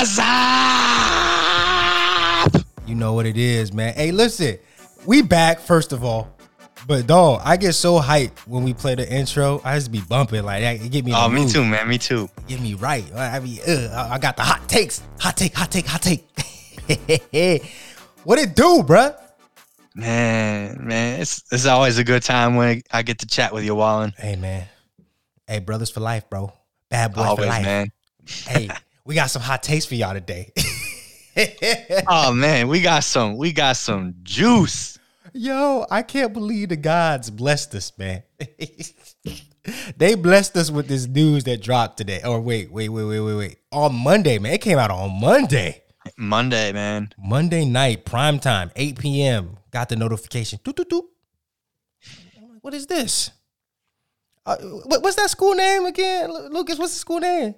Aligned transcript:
What's 0.00 0.18
up? 0.18 0.24
You 2.86 2.94
know 2.94 3.12
what 3.12 3.26
it 3.26 3.36
is, 3.36 3.70
man. 3.70 3.92
Hey, 3.92 4.12
listen, 4.12 4.58
we 5.04 5.20
back 5.20 5.60
first 5.60 5.92
of 5.92 6.02
all, 6.02 6.34
but 6.86 7.06
dog, 7.06 7.42
I 7.44 7.58
get 7.58 7.74
so 7.74 8.00
hyped 8.00 8.38
when 8.46 8.64
we 8.64 8.72
play 8.72 8.94
the 8.94 9.06
intro. 9.06 9.60
I 9.62 9.74
just 9.76 9.92
be 9.92 10.00
bumping 10.00 10.42
like 10.42 10.62
that. 10.62 10.76
It 10.76 10.90
get 10.90 11.04
me. 11.04 11.12
Oh, 11.14 11.28
me 11.28 11.42
mood. 11.42 11.50
too, 11.50 11.66
man. 11.66 11.86
Me 11.86 11.98
too. 11.98 12.30
Get 12.48 12.62
me 12.62 12.72
right. 12.72 13.04
I 13.14 13.40
mean, 13.40 13.60
uh, 13.68 14.08
I 14.10 14.18
got 14.18 14.38
the 14.38 14.42
hot 14.42 14.66
takes. 14.70 15.02
Hot 15.18 15.36
take. 15.36 15.52
Hot 15.52 15.70
take. 15.70 15.84
Hot 15.84 16.00
take. 16.00 16.26
what 18.24 18.38
it 18.38 18.56
do, 18.56 18.82
bruh? 18.82 19.14
Man, 19.94 20.78
man, 20.82 21.20
it's 21.20 21.42
it's 21.52 21.66
always 21.66 21.98
a 21.98 22.04
good 22.04 22.22
time 22.22 22.56
when 22.56 22.80
I 22.90 23.02
get 23.02 23.18
to 23.18 23.26
chat 23.26 23.52
with 23.52 23.64
you, 23.64 23.74
Wallen. 23.74 24.14
Hey, 24.16 24.36
man. 24.36 24.66
Hey, 25.46 25.58
brothers 25.58 25.90
for 25.90 26.00
life, 26.00 26.30
bro. 26.30 26.54
Bad 26.88 27.12
boys 27.12 27.36
for 27.36 27.44
life. 27.44 27.62
man. 27.66 27.92
Hey, 28.46 28.70
we 29.10 29.16
got 29.16 29.26
some 29.26 29.42
hot 29.42 29.60
takes 29.60 29.84
for 29.84 29.96
y'all 29.96 30.14
today. 30.14 30.52
Oh 32.06 32.32
man, 32.34 32.68
we 32.68 32.82
got 32.82 33.02
some, 33.02 33.36
we 33.36 33.52
got 33.52 33.76
some 33.76 34.14
juice. 34.22 34.98
Yo, 35.32 35.86
I 35.90 36.02
can't 36.02 36.32
believe 36.32 36.68
the 36.68 36.76
gods 36.76 37.30
blessed 37.30 37.74
us, 37.76 37.92
man. 37.96 38.24
they 39.96 40.16
blessed 40.16 40.56
us 40.56 40.70
with 40.70 40.86
this 40.86 41.06
news 41.06 41.44
that 41.44 41.62
dropped 41.62 41.96
today. 41.96 42.20
Or 42.24 42.40
wait, 42.40 42.70
wait, 42.70 42.90
wait, 42.90 43.04
wait, 43.04 43.20
wait, 43.20 43.34
wait. 43.34 43.58
On 43.72 43.94
Monday, 43.94 44.38
man. 44.38 44.52
It 44.52 44.60
came 44.60 44.76
out 44.76 44.90
on 44.90 45.18
Monday. 45.18 45.82
Monday, 46.18 46.72
man. 46.72 47.10
Monday 47.16 47.64
night, 47.64 48.04
prime 48.04 48.38
time, 48.38 48.70
8 48.76 48.98
p.m. 48.98 49.56
Got 49.70 49.88
the 49.88 49.96
notification. 49.96 50.58
Doot, 50.62 50.76
doot, 50.76 50.90
doot. 50.90 51.04
What 52.60 52.74
is 52.74 52.86
this? 52.86 53.30
Uh, 54.44 54.56
what's 54.56 55.16
that 55.16 55.30
school 55.30 55.54
name 55.54 55.86
again? 55.86 56.30
Lucas, 56.52 56.78
what's 56.78 56.92
the 56.92 56.98
school 56.98 57.20
name? 57.20 57.54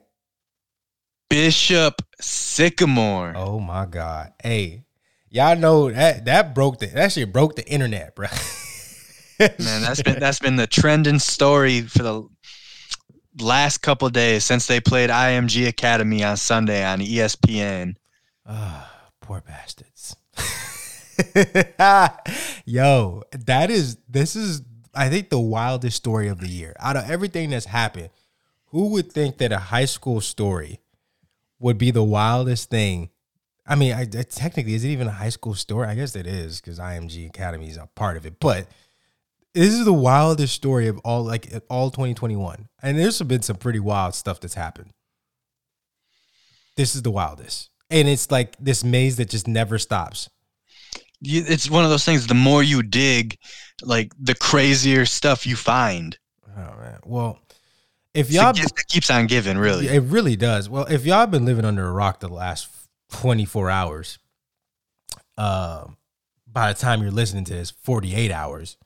Bishop 1.33 2.03
Sycamore. 2.21 3.33
Oh 3.35 3.59
my 3.59 3.87
God. 3.87 4.35
Hey, 4.43 4.85
y'all 5.31 5.57
know 5.57 5.91
that 5.91 6.27
that 6.27 6.55
broke 6.55 6.79
the 6.79 6.89
that 6.89 7.13
shit 7.13 7.33
broke 7.33 7.57
the 7.57 7.67
internet, 7.67 8.15
bro. 8.15 8.29
Man, 9.41 9.81
that's 9.81 10.03
been 10.03 10.21
that's 10.21 10.41
been 10.41 10.57
the 10.57 10.67
trending 10.67 11.19
story 11.19 11.81
for 11.81 12.03
the 12.03 12.29
last 13.41 13.79
couple 13.79 14.11
days 14.11 14.45
since 14.45 14.67
they 14.67 14.79
played 14.79 15.09
IMG 15.09 15.69
Academy 15.69 16.23
on 16.23 16.37
Sunday 16.37 16.85
on 16.85 17.01
ESPN. 17.01 17.95
Ah, 18.45 19.09
poor 19.23 19.41
bastards. 19.41 20.15
Yo, 22.67 23.23
that 23.33 23.71
is 23.71 23.97
this 24.07 24.37
is 24.37 24.61
I 24.95 25.09
think 25.09 25.31
the 25.31 25.41
wildest 25.41 25.97
story 25.97 26.29
of 26.29 26.41
the 26.41 26.49
year. 26.49 26.77
Out 26.79 26.99
of 26.99 27.09
everything 27.09 27.49
that's 27.49 27.65
happened, 27.65 28.11
who 28.67 28.89
would 28.89 29.11
think 29.11 29.39
that 29.39 29.51
a 29.51 29.59
high 29.59 29.87
school 29.87 30.21
story 30.21 30.79
would 31.63 31.79
be 31.79 31.91
the 31.91 32.03
wildest 32.05 32.69
thing? 32.71 33.11
I 33.67 33.77
mean, 33.77 33.93
I, 33.93 34.03
I- 34.03 34.07
technically, 34.29 34.75
is 34.75 34.85
it 34.85 34.89
even 34.89 35.07
a 35.07 35.13
high 35.13 35.29
school 35.31 35.55
story? 35.55 35.87
I 35.87 35.95
guess 35.95 36.17
it 36.17 36.27
is 36.27 36.61
because 36.61 36.79
IMG 36.79 37.27
Academy 37.29 37.69
is 37.69 37.77
a 37.77 37.89
part 37.95 38.17
of 38.17 38.27
it. 38.27 38.41
But 38.41 38.67
this 39.55 39.73
is 39.73 39.85
the 39.85 39.93
wildest 39.93 40.55
story 40.55 40.89
of 40.89 40.99
all, 41.05 41.23
like 41.25 41.53
all 41.71 41.91
2021. 41.91 42.69
And 42.83 42.99
there's 42.99 43.21
been 43.23 43.43
some 43.43 43.57
pretty 43.57 43.81
wild 43.81 44.15
stuff 44.15 44.41
that's 44.41 44.55
happened. 44.55 44.91
This 46.77 46.95
is 46.95 47.03
the 47.03 47.11
wildest, 47.11 47.69
and 47.91 48.09
it's 48.09 48.31
like 48.31 48.57
this 48.59 48.83
maze 48.83 49.17
that 49.17 49.29
just 49.29 49.47
never 49.47 49.79
stops. 49.79 50.31
It's 51.21 51.71
one 51.71 51.85
of 51.85 51.91
those 51.91 52.05
things. 52.05 52.27
The 52.27 52.35
more 52.35 52.63
you 52.63 52.83
dig, 52.83 53.37
like 53.83 54.11
the 54.19 54.35
crazier 54.35 55.05
stuff 55.05 55.47
you 55.47 55.55
find. 55.55 56.17
Oh 56.57 56.75
man. 56.81 56.99
Well, 57.05 57.39
if 58.15 58.31
y'all, 58.31 58.53
that 58.53 58.85
keeps 58.89 59.11
on 59.11 59.27
giving. 59.27 59.59
Really. 59.59 59.89
it 59.89 60.03
really 60.03 60.37
does. 60.37 60.69
Well, 60.69 60.85
if 60.85 61.07
y'all 61.07 61.27
been 61.27 61.45
living 61.45 61.65
under 61.65 61.87
a 61.87 61.93
rock 61.93 62.21
the 62.21 62.29
last 62.29 62.69
24 63.13 63.71
hours, 63.71 64.19
uh, 65.39 65.87
by 66.47 66.73
the 66.73 66.79
time 66.79 67.03
you're 67.03 67.11
listening 67.11 67.45
to 67.45 67.55
this, 67.55 67.71
48 67.71 68.31
hours, 68.31 68.77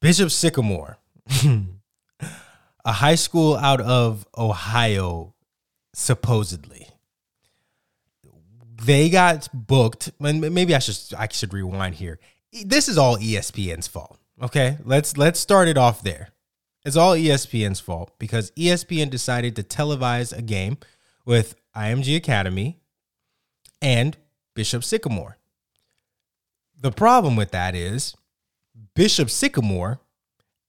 Bishop 0.00 0.30
Sycamore, 0.30 0.98
a 2.84 2.92
high 2.92 3.14
school 3.14 3.56
out 3.56 3.80
of 3.80 4.26
Ohio, 4.36 5.34
supposedly. 5.92 6.88
They 8.82 9.10
got 9.10 9.48
booked. 9.52 10.12
and 10.20 10.40
Maybe 10.40 10.74
I 10.74 10.78
should 10.78 11.14
I 11.18 11.28
should 11.30 11.52
rewind 11.52 11.96
here. 11.96 12.18
This 12.64 12.88
is 12.88 12.96
all 12.96 13.16
ESPN's 13.18 13.88
fault. 13.88 14.18
Okay, 14.40 14.78
let's 14.84 15.16
let's 15.16 15.40
start 15.40 15.68
it 15.68 15.78
off 15.78 16.02
there. 16.02 16.28
It's 16.86 16.94
all 16.94 17.16
ESPN's 17.16 17.80
fault 17.80 18.12
because 18.16 18.52
ESPN 18.52 19.10
decided 19.10 19.56
to 19.56 19.64
televise 19.64 20.32
a 20.32 20.40
game 20.40 20.78
with 21.24 21.56
IMG 21.74 22.14
Academy 22.14 22.78
and 23.82 24.16
Bishop 24.54 24.84
Sycamore. 24.84 25.36
The 26.80 26.92
problem 26.92 27.34
with 27.34 27.50
that 27.50 27.74
is 27.74 28.14
Bishop 28.94 29.30
Sycamore 29.30 29.98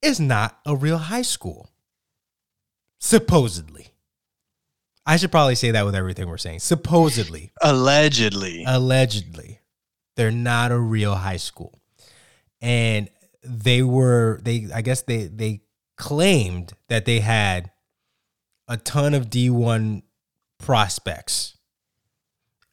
is 0.01 0.19
not 0.19 0.57
a 0.65 0.75
real 0.75 0.97
high 0.97 1.21
school. 1.21 1.69
Supposedly. 2.97 3.89
I 5.05 5.17
should 5.17 5.31
probably 5.31 5.53
say 5.53 5.69
that 5.69 5.85
with 5.85 5.93
everything 5.93 6.27
we're 6.27 6.39
saying. 6.39 6.61
Supposedly 6.61 7.51
Allegedly. 7.61 8.63
allegedly 8.65 9.59
they're 10.15 10.31
not 10.31 10.71
a 10.71 10.79
real 10.79 11.13
high 11.13 11.37
school 11.37 11.79
and 12.59 13.07
they 13.43 13.83
were 13.83 14.39
they 14.43 14.67
i 14.73 14.81
guess 14.81 15.03
they 15.03 15.27
they 15.27 15.61
claimed 15.97 16.73
that 16.87 17.05
they 17.05 17.19
had 17.19 17.71
a 18.67 18.77
ton 18.77 19.13
of 19.13 19.29
d1 19.29 20.01
prospects 20.57 21.57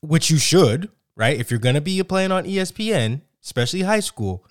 which 0.01 0.31
you 0.31 0.39
should 0.39 0.91
right 1.17 1.39
if 1.39 1.51
you're 1.51 1.61
going 1.61 1.75
to 1.75 1.81
be 1.81 2.03
playing 2.03 2.33
on 2.33 2.45
espn 2.45 3.21
especially 3.43 3.83
high 3.83 4.01
school 4.01 4.45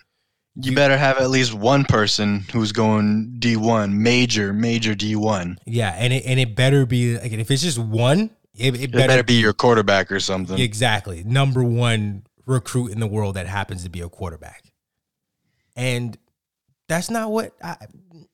you 0.55 0.75
better 0.75 0.97
have 0.97 1.17
at 1.17 1.31
least 1.31 1.55
one 1.55 1.83
person 1.83 2.45
who's 2.51 2.71
going 2.71 3.37
D1, 3.39 3.91
major, 3.91 4.53
major 4.53 4.93
D1. 4.93 5.57
yeah 5.65 5.95
and 5.97 6.13
it, 6.13 6.23
and 6.27 6.39
it 6.39 6.55
better 6.55 6.85
be 6.85 7.17
like 7.17 7.31
if 7.31 7.49
it's 7.49 7.63
just 7.63 7.79
one 7.79 8.29
it, 8.55 8.75
it 8.75 8.83
It 8.83 8.91
better, 8.91 9.07
better 9.07 9.23
be 9.23 9.35
your 9.35 9.53
quarterback 9.53 10.11
or 10.11 10.19
something. 10.19 10.59
Exactly. 10.59 11.23
Number 11.23 11.63
one 11.63 12.23
recruit 12.45 12.91
in 12.91 12.99
the 12.99 13.07
world 13.07 13.35
that 13.35 13.47
happens 13.47 13.83
to 13.83 13.89
be 13.89 14.01
a 14.01 14.09
quarterback. 14.09 14.71
And 15.75 16.17
that's 16.93 17.09
not 17.09 17.31
what 17.31 17.53
I, 17.63 17.75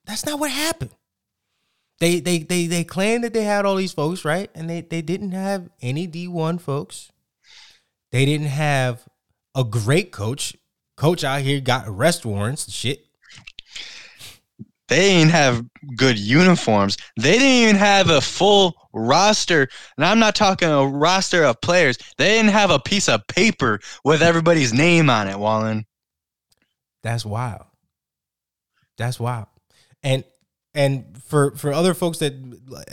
that's 0.05 0.25
not 0.25 0.37
what 0.37 0.51
happened. 0.51 0.91
They 2.01 2.19
they 2.19 2.39
they 2.39 2.67
they 2.67 2.83
claimed 2.83 3.23
that 3.23 3.33
they 3.33 3.45
had 3.45 3.65
all 3.65 3.75
these 3.75 3.93
folks, 3.93 4.25
right? 4.25 4.49
And 4.53 4.69
they 4.69 4.81
they 4.81 5.01
didn't 5.01 5.31
have 5.31 5.69
any 5.81 6.09
D1 6.09 6.59
folks. 6.59 7.09
They 8.11 8.25
didn't 8.25 8.47
have 8.47 9.07
a 9.55 9.63
great 9.63 10.11
coach. 10.11 10.57
Coach 10.97 11.23
out 11.23 11.41
here 11.41 11.61
got 11.61 11.87
arrest 11.87 12.25
warrants 12.25 12.65
and 12.65 12.73
shit. 12.73 13.05
They 14.89 15.19
didn't 15.19 15.31
have 15.31 15.65
good 15.95 16.19
uniforms. 16.19 16.97
They 17.15 17.33
didn't 17.33 17.47
even 17.47 17.75
have 17.77 18.09
a 18.09 18.19
full 18.19 18.73
roster. 18.91 19.69
And 19.95 20.05
I'm 20.05 20.19
not 20.19 20.35
talking 20.35 20.67
a 20.67 20.85
roster 20.85 21.45
of 21.45 21.61
players. 21.61 21.97
They 22.17 22.27
didn't 22.29 22.51
have 22.51 22.71
a 22.71 22.79
piece 22.79 23.07
of 23.07 23.25
paper 23.27 23.79
with 24.03 24.21
everybody's 24.21 24.73
name 24.73 25.09
on 25.09 25.29
it, 25.29 25.39
Wallen. 25.39 25.85
That's 27.03 27.23
wild. 27.23 27.69
That's 28.99 29.19
wild. 29.19 29.47
And 30.03 30.23
and 30.75 31.19
for 31.24 31.56
for 31.56 31.74
other 31.74 31.95
folks 31.95 32.19
that 32.19 32.33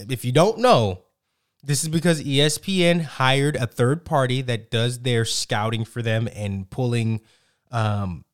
if 0.09 0.25
you 0.25 0.33
don't 0.33 0.59
know, 0.59 1.03
this 1.63 1.83
is 1.83 1.91
because 1.91 2.23
ESPN 2.23 3.03
hired 3.03 3.57
a 3.57 3.67
third 3.67 4.05
party 4.05 4.41
that 4.43 4.71
does 4.71 5.01
their 5.01 5.25
scouting 5.25 5.85
for 5.85 6.01
them 6.01 6.29
and 6.35 6.71
pulling 6.71 7.21
um, 7.71 8.25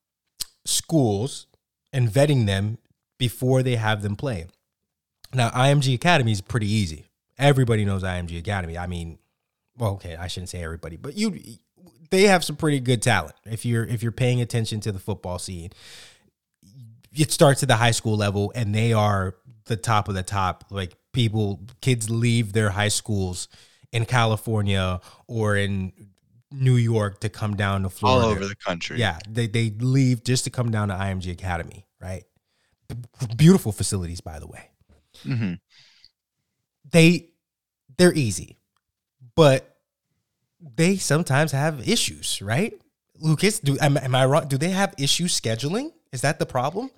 schools 0.64 1.46
and 1.92 2.08
vetting 2.08 2.46
them 2.46 2.78
before 3.18 3.62
they 3.62 3.76
have 3.76 4.02
them 4.02 4.16
play. 4.16 4.46
Now, 5.34 5.48
IMG 5.50 5.94
Academy 5.94 6.32
is 6.32 6.40
pretty 6.40 6.70
easy. 6.70 7.06
Everybody 7.38 7.84
knows 7.84 8.02
IMG 8.02 8.38
Academy. 8.38 8.76
I 8.76 8.86
mean, 8.86 9.18
well, 9.78 9.92
okay, 9.92 10.14
I 10.16 10.26
shouldn't 10.26 10.50
say 10.50 10.62
everybody, 10.62 10.96
but 10.96 11.16
you 11.16 11.40
they 12.10 12.24
have 12.24 12.44
some 12.44 12.56
pretty 12.56 12.78
good 12.78 13.00
talent. 13.00 13.34
If 13.46 13.64
you're 13.64 13.84
if 13.84 14.02
you're 14.02 14.12
paying 14.12 14.40
attention 14.40 14.80
to 14.80 14.92
the 14.92 14.98
football 14.98 15.38
scene, 15.38 15.70
it 17.14 17.32
starts 17.32 17.62
at 17.62 17.68
the 17.68 17.76
high 17.76 17.90
school 17.90 18.16
level 18.16 18.52
and 18.54 18.74
they 18.74 18.92
are 18.92 19.36
the 19.66 19.76
top 19.76 20.08
of 20.08 20.14
the 20.14 20.22
top. 20.22 20.64
Like 20.70 20.96
people, 21.12 21.60
kids 21.80 22.10
leave 22.10 22.52
their 22.52 22.70
high 22.70 22.88
schools 22.88 23.48
in 23.92 24.04
California 24.06 25.00
or 25.26 25.56
in 25.56 25.92
New 26.50 26.76
York 26.76 27.20
to 27.20 27.28
come 27.28 27.54
down 27.56 27.82
to 27.82 27.88
Florida. 27.90 28.26
All 28.26 28.32
over 28.32 28.46
the 28.46 28.56
country. 28.56 28.98
Yeah, 28.98 29.18
they 29.28 29.46
they 29.46 29.70
leave 29.70 30.24
just 30.24 30.44
to 30.44 30.50
come 30.50 30.70
down 30.70 30.88
to 30.88 30.94
IMG 30.94 31.30
Academy, 31.32 31.86
right? 32.00 32.24
Beautiful 33.36 33.72
facilities, 33.72 34.20
by 34.20 34.38
the 34.38 34.46
way. 34.46 34.68
hmm 35.22 35.54
They 36.90 37.30
they're 37.96 38.14
easy, 38.14 38.58
but 39.34 39.76
they 40.60 40.96
sometimes 40.96 41.52
have 41.52 41.86
issues, 41.88 42.40
right? 42.42 42.74
Lucas, 43.18 43.58
do 43.60 43.78
am, 43.80 43.96
am 43.96 44.14
I 44.14 44.26
wrong? 44.26 44.48
Do 44.48 44.58
they 44.58 44.70
have 44.70 44.94
issues 44.98 45.38
scheduling? 45.38 45.92
Is 46.12 46.22
that 46.22 46.38
the 46.38 46.46
problem? 46.46 46.90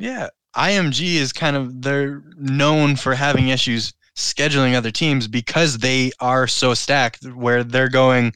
Yeah. 0.00 0.28
IMG 0.56 1.16
is 1.16 1.32
kind 1.32 1.56
of 1.56 1.82
they're 1.82 2.22
known 2.36 2.96
for 2.96 3.14
having 3.14 3.48
issues 3.48 3.92
scheduling 4.16 4.74
other 4.74 4.90
teams 4.90 5.28
because 5.28 5.78
they 5.78 6.10
are 6.20 6.46
so 6.46 6.74
stacked 6.74 7.24
where 7.24 7.62
they're 7.62 7.88
going, 7.88 8.32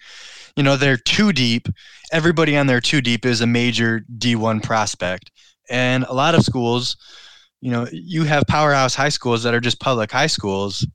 you 0.56 0.62
know, 0.62 0.76
they're 0.76 0.96
too 0.96 1.32
deep. 1.32 1.66
Everybody 2.12 2.56
on 2.56 2.66
their 2.66 2.80
too 2.80 3.00
deep 3.00 3.24
is 3.26 3.40
a 3.40 3.46
major 3.46 4.04
D1 4.18 4.62
prospect. 4.62 5.32
And 5.70 6.04
a 6.04 6.12
lot 6.12 6.34
of 6.34 6.44
schools, 6.44 6.96
you 7.60 7.70
know, 7.70 7.88
you 7.90 8.24
have 8.24 8.44
powerhouse 8.46 8.94
high 8.94 9.08
schools 9.08 9.42
that 9.42 9.54
are 9.54 9.60
just 9.60 9.80
public 9.80 10.12
high 10.12 10.26
schools. 10.26 10.86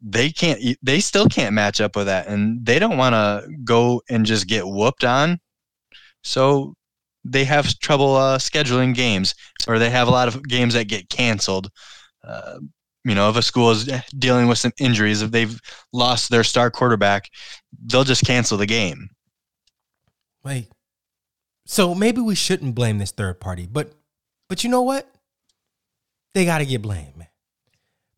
They 0.00 0.30
can't, 0.30 0.60
they 0.82 1.00
still 1.00 1.26
can't 1.26 1.54
match 1.54 1.80
up 1.80 1.96
with 1.96 2.06
that. 2.06 2.28
And 2.28 2.64
they 2.64 2.78
don't 2.78 2.96
want 2.96 3.14
to 3.14 3.48
go 3.64 4.02
and 4.08 4.24
just 4.24 4.46
get 4.46 4.66
whooped 4.66 5.04
on. 5.04 5.40
So 6.22 6.74
they 7.24 7.44
have 7.44 7.78
trouble 7.78 8.16
uh, 8.16 8.38
scheduling 8.38 8.94
games, 8.94 9.34
or 9.66 9.78
they 9.78 9.90
have 9.90 10.08
a 10.08 10.10
lot 10.10 10.28
of 10.28 10.42
games 10.46 10.74
that 10.74 10.88
get 10.88 11.08
canceled. 11.08 11.70
Uh, 12.24 12.58
you 13.04 13.14
know, 13.14 13.28
if 13.30 13.36
a 13.36 13.42
school 13.42 13.70
is 13.70 13.90
dealing 14.18 14.48
with 14.48 14.58
some 14.58 14.72
injuries, 14.78 15.22
if 15.22 15.30
they've 15.30 15.60
lost 15.92 16.30
their 16.30 16.44
star 16.44 16.70
quarterback, 16.70 17.28
they'll 17.86 18.04
just 18.04 18.24
cancel 18.24 18.58
the 18.58 18.66
game. 18.66 19.08
Wait. 20.44 20.68
So 21.66 21.94
maybe 21.94 22.20
we 22.20 22.34
shouldn't 22.34 22.74
blame 22.74 22.98
this 22.98 23.12
third 23.12 23.40
party, 23.40 23.68
but 23.70 23.92
but 24.48 24.64
you 24.64 24.70
know 24.70 24.82
what? 24.82 25.08
They 26.34 26.44
got 26.44 26.58
to 26.58 26.66
get 26.66 26.82
blamed, 26.82 27.16
man. 27.16 27.28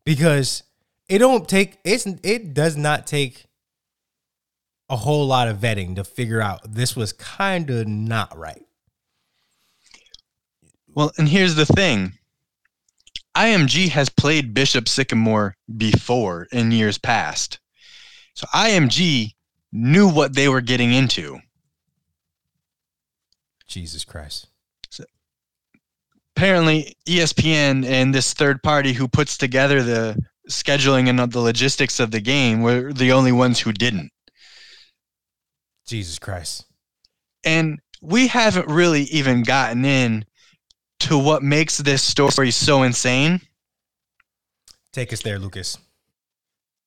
Because 0.03 0.63
it 1.07 1.19
don't 1.19 1.47
take 1.47 1.77
it's 1.83 2.05
it 2.05 2.53
does 2.53 2.75
not 2.75 3.07
take 3.07 3.45
a 4.89 4.95
whole 4.95 5.25
lot 5.25 5.47
of 5.47 5.57
vetting 5.57 5.95
to 5.95 6.03
figure 6.03 6.41
out 6.41 6.73
this 6.73 6.95
was 6.95 7.13
kind 7.13 7.69
of 7.69 7.87
not 7.87 8.37
right. 8.37 8.64
Well, 10.95 11.11
and 11.17 11.27
here's 11.27 11.55
the 11.55 11.65
thing. 11.65 12.13
IMG 13.35 13.89
has 13.89 14.07
played 14.09 14.53
Bishop 14.53 14.87
Sycamore 14.87 15.57
before 15.77 16.47
in 16.53 16.71
years 16.71 16.97
past. 16.97 17.59
So 18.33 18.47
IMG 18.47 19.33
knew 19.73 20.09
what 20.09 20.35
they 20.35 20.47
were 20.47 20.61
getting 20.61 20.93
into. 20.93 21.39
Jesus 23.67 24.05
Christ. 24.05 24.47
So, 24.89 25.03
apparently, 26.35 26.95
ESPN 27.05 27.85
and 27.85 28.15
this 28.15 28.33
third 28.33 28.63
party 28.63 28.93
who 28.93 29.09
puts 29.09 29.37
together 29.37 29.83
the 29.83 30.17
scheduling 30.49 31.09
and 31.09 31.19
the 31.31 31.39
logistics 31.39 31.99
of 31.99 32.11
the 32.11 32.21
game 32.21 32.61
were 32.61 32.93
the 32.93 33.11
only 33.11 33.33
ones 33.33 33.59
who 33.59 33.73
didn't. 33.73 34.11
Jesus 35.85 36.19
Christ. 36.19 36.65
And 37.43 37.79
we 38.01 38.27
haven't 38.27 38.67
really 38.69 39.03
even 39.03 39.43
gotten 39.43 39.83
in 39.83 40.25
to 41.01 41.17
what 41.17 41.43
makes 41.43 41.77
this 41.77 42.01
story 42.01 42.51
so 42.51 42.83
insane. 42.83 43.41
Take 44.91 45.11
us 45.11 45.21
there, 45.21 45.39
Lucas. 45.39 45.77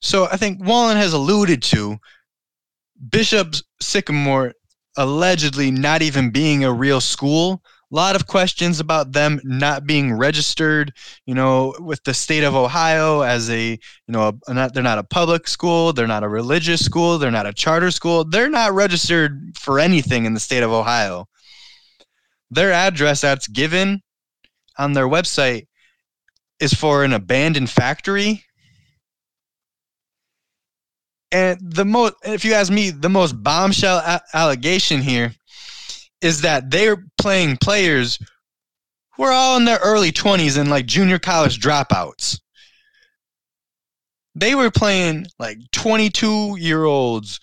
So 0.00 0.26
I 0.26 0.36
think 0.36 0.64
Wallen 0.64 0.96
has 0.96 1.12
alluded 1.12 1.62
to 1.64 1.98
Bishop 3.10 3.54
Sycamore 3.80 4.54
allegedly 4.96 5.70
not 5.70 6.02
even 6.02 6.30
being 6.30 6.64
a 6.64 6.72
real 6.72 7.00
school. 7.00 7.62
A 7.90 7.94
lot 7.94 8.16
of 8.16 8.26
questions 8.26 8.80
about 8.80 9.12
them 9.12 9.40
not 9.44 9.86
being 9.86 10.12
registered, 10.12 10.92
you 11.24 11.34
know, 11.34 11.74
with 11.78 12.02
the 12.04 12.12
state 12.12 12.44
of 12.44 12.54
Ohio 12.54 13.22
as 13.22 13.48
a, 13.48 13.70
you 13.70 13.78
know, 14.08 14.38
a, 14.46 14.54
not, 14.54 14.74
they're 14.74 14.82
not 14.82 14.98
a 14.98 15.04
public 15.04 15.48
school, 15.48 15.94
they're 15.94 16.06
not 16.06 16.22
a 16.22 16.28
religious 16.28 16.84
school, 16.84 17.16
they're 17.16 17.30
not 17.30 17.46
a 17.46 17.52
charter 17.52 17.90
school, 17.90 18.24
they're 18.24 18.50
not 18.50 18.74
registered 18.74 19.56
for 19.58 19.78
anything 19.78 20.26
in 20.26 20.34
the 20.34 20.40
state 20.40 20.62
of 20.62 20.70
Ohio. 20.70 21.26
Their 22.50 22.72
address 22.72 23.20
that's 23.20 23.46
given 23.46 24.02
on 24.78 24.92
their 24.92 25.08
website 25.08 25.66
is 26.60 26.72
for 26.72 27.04
an 27.04 27.12
abandoned 27.12 27.70
factory. 27.70 28.44
And 31.30 31.58
the 31.60 31.84
most, 31.84 32.14
if 32.24 32.44
you 32.44 32.54
ask 32.54 32.72
me, 32.72 32.90
the 32.90 33.10
most 33.10 33.42
bombshell 33.42 33.98
a- 33.98 34.22
allegation 34.32 35.02
here 35.02 35.34
is 36.20 36.40
that 36.40 36.70
they're 36.70 37.04
playing 37.20 37.58
players 37.58 38.18
who 39.14 39.24
are 39.24 39.32
all 39.32 39.56
in 39.56 39.64
their 39.64 39.78
early 39.78 40.10
20s 40.10 40.58
and 40.58 40.70
like 40.70 40.86
junior 40.86 41.18
college 41.18 41.60
dropouts. 41.60 42.40
They 44.34 44.54
were 44.54 44.70
playing 44.70 45.26
like 45.38 45.58
22 45.72 46.56
year 46.58 46.84
olds 46.84 47.40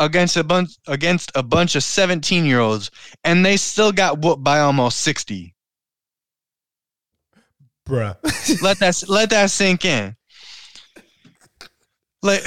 against 0.00 0.36
a 0.36 0.42
bunch 0.42 0.70
against 0.88 1.30
a 1.36 1.42
bunch 1.42 1.76
of 1.76 1.84
17 1.84 2.44
year 2.44 2.58
olds 2.58 2.90
and 3.22 3.46
they 3.46 3.56
still 3.56 3.92
got 3.92 4.18
whooped 4.18 4.42
by 4.42 4.58
almost 4.58 5.00
60 5.02 5.54
bruh. 7.90 8.16
Let 8.62 8.78
that 8.78 9.02
let 9.08 9.30
that 9.30 9.50
sink 9.50 9.84
in. 9.84 10.16
Like 12.22 12.44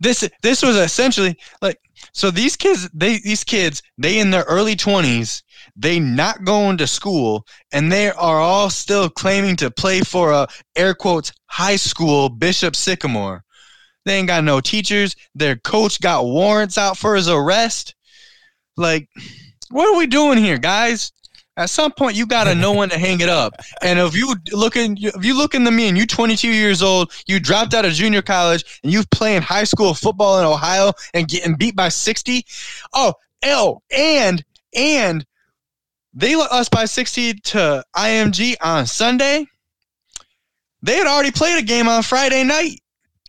this 0.00 0.28
this 0.42 0.62
was 0.62 0.76
essentially 0.76 1.36
like 1.60 1.78
so 2.12 2.30
these 2.30 2.56
kids 2.56 2.90
they 2.92 3.18
these 3.20 3.44
kids 3.44 3.82
they 3.96 4.18
in 4.18 4.30
their 4.30 4.42
early 4.42 4.74
20s 4.74 5.42
they 5.76 6.00
not 6.00 6.44
going 6.44 6.76
to 6.76 6.86
school 6.88 7.46
and 7.72 7.90
they 7.90 8.10
are 8.10 8.40
all 8.40 8.68
still 8.68 9.08
claiming 9.08 9.54
to 9.56 9.70
play 9.70 10.00
for 10.00 10.32
a 10.32 10.48
air 10.74 10.92
quotes 10.92 11.32
high 11.46 11.76
school 11.76 12.28
bishop 12.28 12.74
sycamore 12.74 13.44
they 14.04 14.16
ain't 14.16 14.28
got 14.28 14.44
no 14.44 14.60
teachers. 14.60 15.16
Their 15.34 15.56
coach 15.56 16.00
got 16.00 16.24
warrants 16.24 16.78
out 16.78 16.96
for 16.96 17.14
his 17.14 17.28
arrest. 17.28 17.94
Like, 18.76 19.08
what 19.70 19.88
are 19.88 19.96
we 19.96 20.06
doing 20.06 20.38
here, 20.38 20.58
guys? 20.58 21.12
At 21.56 21.68
some 21.68 21.92
point, 21.92 22.16
you 22.16 22.26
gotta 22.26 22.54
know 22.54 22.72
when 22.72 22.88
to 22.88 22.98
hang 22.98 23.20
it 23.20 23.28
up. 23.28 23.54
And 23.82 23.98
if 23.98 24.16
you 24.16 24.34
looking, 24.52 24.96
if 24.98 25.22
you 25.22 25.36
look 25.36 25.54
into 25.54 25.70
me 25.70 25.88
and 25.88 25.98
you 25.98 26.06
22 26.06 26.48
years 26.48 26.82
old, 26.82 27.12
you 27.26 27.38
dropped 27.38 27.74
out 27.74 27.84
of 27.84 27.92
junior 27.92 28.22
college 28.22 28.80
and 28.82 28.90
you 28.90 29.02
playing 29.10 29.42
high 29.42 29.64
school 29.64 29.92
football 29.92 30.38
in 30.38 30.46
Ohio 30.46 30.92
and 31.12 31.28
getting 31.28 31.54
beat 31.54 31.76
by 31.76 31.90
60. 31.90 32.46
Oh, 32.94 33.14
L 33.42 33.82
and 33.90 34.42
and 34.74 35.26
they 36.14 36.36
let 36.36 36.50
us 36.52 36.68
by 36.70 36.86
60 36.86 37.34
to 37.34 37.84
IMG 37.96 38.56
on 38.62 38.86
Sunday. 38.86 39.46
They 40.82 40.96
had 40.96 41.06
already 41.06 41.30
played 41.30 41.62
a 41.62 41.66
game 41.66 41.88
on 41.88 42.02
Friday 42.02 42.44
night 42.44 42.81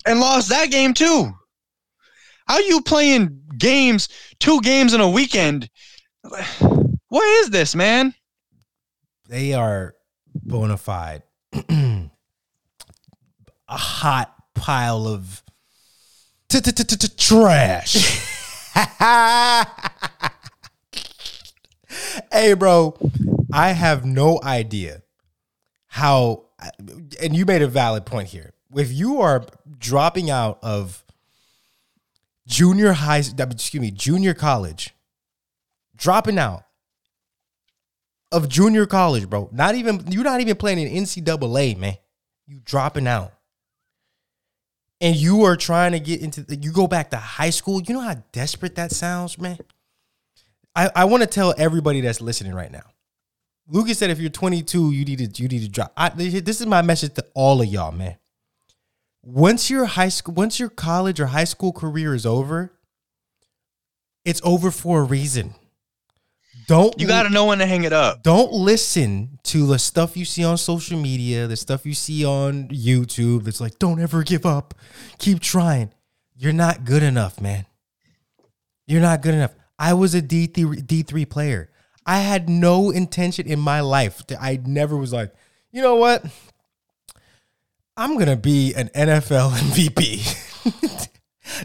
and 0.05 0.19
lost 0.19 0.49
that 0.49 0.71
game 0.71 0.93
too. 0.93 1.33
How 2.47 2.59
you 2.59 2.81
playing 2.81 3.41
games, 3.57 4.09
two 4.39 4.59
games 4.61 4.93
in 4.93 5.01
a 5.01 5.09
weekend? 5.09 5.69
What 6.21 7.25
is 7.41 7.49
this, 7.49 7.75
man? 7.75 8.13
They 9.29 9.53
are 9.53 9.95
bona 10.33 10.77
fide. 10.77 11.23
a 11.69 12.09
hot 13.69 14.33
pile 14.55 15.07
of 15.07 15.43
trash. 17.17 17.93
hey, 22.31 22.53
bro, 22.53 22.97
I 23.51 23.69
have 23.73 24.05
no 24.05 24.39
idea 24.43 25.03
how, 25.87 26.45
and 27.21 27.35
you 27.35 27.45
made 27.45 27.61
a 27.61 27.67
valid 27.67 28.05
point 28.05 28.29
here. 28.29 28.53
If 28.75 28.91
you 28.91 29.21
are 29.21 29.45
dropping 29.79 30.29
out 30.29 30.59
of 30.61 31.03
junior 32.47 32.93
high, 32.93 33.19
excuse 33.19 33.81
me, 33.81 33.91
junior 33.91 34.33
college, 34.33 34.93
dropping 35.95 36.37
out 36.37 36.65
of 38.31 38.49
junior 38.49 38.85
college, 38.85 39.29
bro. 39.29 39.49
Not 39.51 39.75
even 39.75 40.05
you're 40.09 40.23
not 40.23 40.41
even 40.41 40.55
playing 40.55 40.79
in 40.79 41.03
NCAA, 41.03 41.77
man. 41.77 41.97
You 42.47 42.59
dropping 42.63 43.07
out. 43.07 43.33
And 44.99 45.15
you 45.15 45.43
are 45.43 45.57
trying 45.57 45.91
to 45.91 45.99
get 45.99 46.21
into 46.21 46.45
you 46.55 46.71
go 46.71 46.87
back 46.87 47.09
to 47.11 47.17
high 47.17 47.49
school. 47.49 47.81
You 47.81 47.93
know 47.93 48.01
how 48.01 48.15
desperate 48.31 48.75
that 48.75 48.91
sounds, 48.91 49.37
man? 49.37 49.57
I, 50.75 50.89
I 50.95 51.05
want 51.05 51.21
to 51.21 51.27
tell 51.27 51.53
everybody 51.57 52.01
that's 52.01 52.21
listening 52.21 52.53
right 52.53 52.71
now. 52.71 52.83
Lucas 53.67 53.99
said 53.99 54.09
if 54.09 54.19
you're 54.19 54.29
22, 54.29 54.91
you 54.91 55.05
need 55.05 55.33
to 55.33 55.41
you 55.43 55.47
need 55.47 55.61
to 55.61 55.69
drop. 55.69 55.93
I, 55.95 56.09
this 56.09 56.59
is 56.59 56.65
my 56.65 56.81
message 56.81 57.13
to 57.15 57.25
all 57.33 57.61
of 57.61 57.67
y'all, 57.67 57.91
man 57.91 58.17
once 59.23 59.69
your 59.69 59.85
high 59.85 60.09
school 60.09 60.33
once 60.33 60.59
your 60.59 60.69
college 60.69 61.19
or 61.19 61.27
high 61.27 61.43
school 61.45 61.71
career 61.71 62.13
is 62.13 62.25
over 62.25 62.73
it's 64.25 64.41
over 64.43 64.71
for 64.71 65.01
a 65.01 65.03
reason. 65.03 65.53
Don't 66.67 66.97
you 66.99 67.07
got 67.07 67.23
to 67.23 67.29
know 67.29 67.45
when 67.47 67.57
to 67.57 67.65
hang 67.65 67.83
it 67.83 67.91
up. 67.91 68.23
don't 68.23 68.53
listen 68.53 69.37
to 69.43 69.67
the 69.67 69.77
stuff 69.77 70.15
you 70.15 70.23
see 70.23 70.45
on 70.45 70.57
social 70.57 70.97
media 70.97 71.45
the 71.45 71.57
stuff 71.57 71.85
you 71.85 71.93
see 71.93 72.23
on 72.23 72.69
youtube 72.69 73.43
that's 73.43 73.59
like 73.59 73.77
don't 73.79 73.99
ever 73.99 74.23
give 74.23 74.45
up. 74.45 74.73
Keep 75.17 75.41
trying. 75.41 75.91
You're 76.35 76.53
not 76.53 76.85
good 76.85 77.03
enough 77.03 77.41
man. 77.41 77.65
You're 78.87 79.01
not 79.01 79.21
good 79.21 79.33
enough. 79.33 79.53
I 79.77 79.93
was 79.93 80.15
a 80.15 80.21
d3 80.21 80.83
d3 80.83 81.29
player. 81.29 81.69
I 82.05 82.19
had 82.19 82.47
no 82.47 82.91
intention 82.91 83.47
in 83.47 83.59
my 83.59 83.79
life 83.79 84.25
to, 84.27 84.41
i 84.41 84.59
never 84.65 84.95
was 84.95 85.11
like 85.11 85.33
you 85.71 85.81
know 85.81 85.95
what 85.95 86.25
I'm 87.95 88.17
gonna 88.17 88.35
be 88.35 88.73
an 88.73 88.89
NFL 88.89 89.51
MVP. 89.51 90.39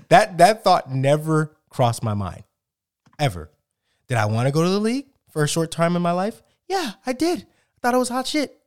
that 0.09 0.39
that 0.39 0.65
thought 0.65 0.93
never 0.93 1.57
crossed 1.71 2.03
my 2.03 2.15
mind. 2.15 2.45
Ever. 3.19 3.51
Did 4.09 4.17
I 4.19 4.27
want 4.27 4.47
to 4.47 4.53
go 4.53 4.63
to 4.63 4.69
the 4.69 4.81
league 4.81 5.07
for 5.31 5.43
a 5.43 5.49
short 5.49 5.71
time 5.71 5.97
in 5.97 6.03
my 6.03 6.13
life? 6.13 6.43
Yeah, 6.69 6.93
I 7.07 7.13
did. 7.13 7.41
I 7.41 7.79
thought 7.81 7.95
it 7.95 7.99
was 7.99 8.09
hot 8.09 8.27
shit. 8.27 8.59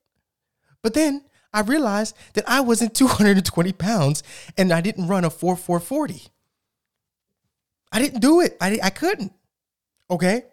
But 0.82 0.94
then 0.94 1.24
I 1.53 1.62
realized 1.62 2.15
that 2.34 2.48
I 2.48 2.62
wasn't 2.62 2.94
220 2.96 3.74
pounds 3.74 4.24
and 4.58 4.72
I 4.72 4.82
didn't 4.82 5.08
run 5.08 5.25
a 5.25 5.30
4 5.30 5.56
440. 5.56 6.24
I 7.91 8.00
didn't 8.00 8.22
do 8.22 8.39
it. 8.39 8.58
I, 8.62 8.80
I 8.82 8.89
couldn't. 8.89 9.34
Okay. 10.10 10.44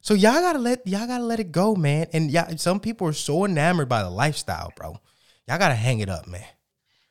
So 0.00 0.12
y'all 0.14 0.40
gotta 0.40 0.58
let 0.58 0.86
y'all 0.86 1.06
gotta 1.06 1.24
let 1.24 1.40
it 1.40 1.50
go, 1.50 1.74
man. 1.74 2.08
And 2.12 2.30
yeah, 2.30 2.54
some 2.56 2.78
people 2.78 3.08
are 3.08 3.14
so 3.14 3.44
enamored 3.44 3.88
by 3.88 4.02
the 4.02 4.10
lifestyle, 4.10 4.72
bro. 4.76 5.00
Y'all 5.48 5.58
gotta 5.58 5.74
hang 5.74 6.00
it 6.00 6.08
up, 6.08 6.26
man. 6.26 6.44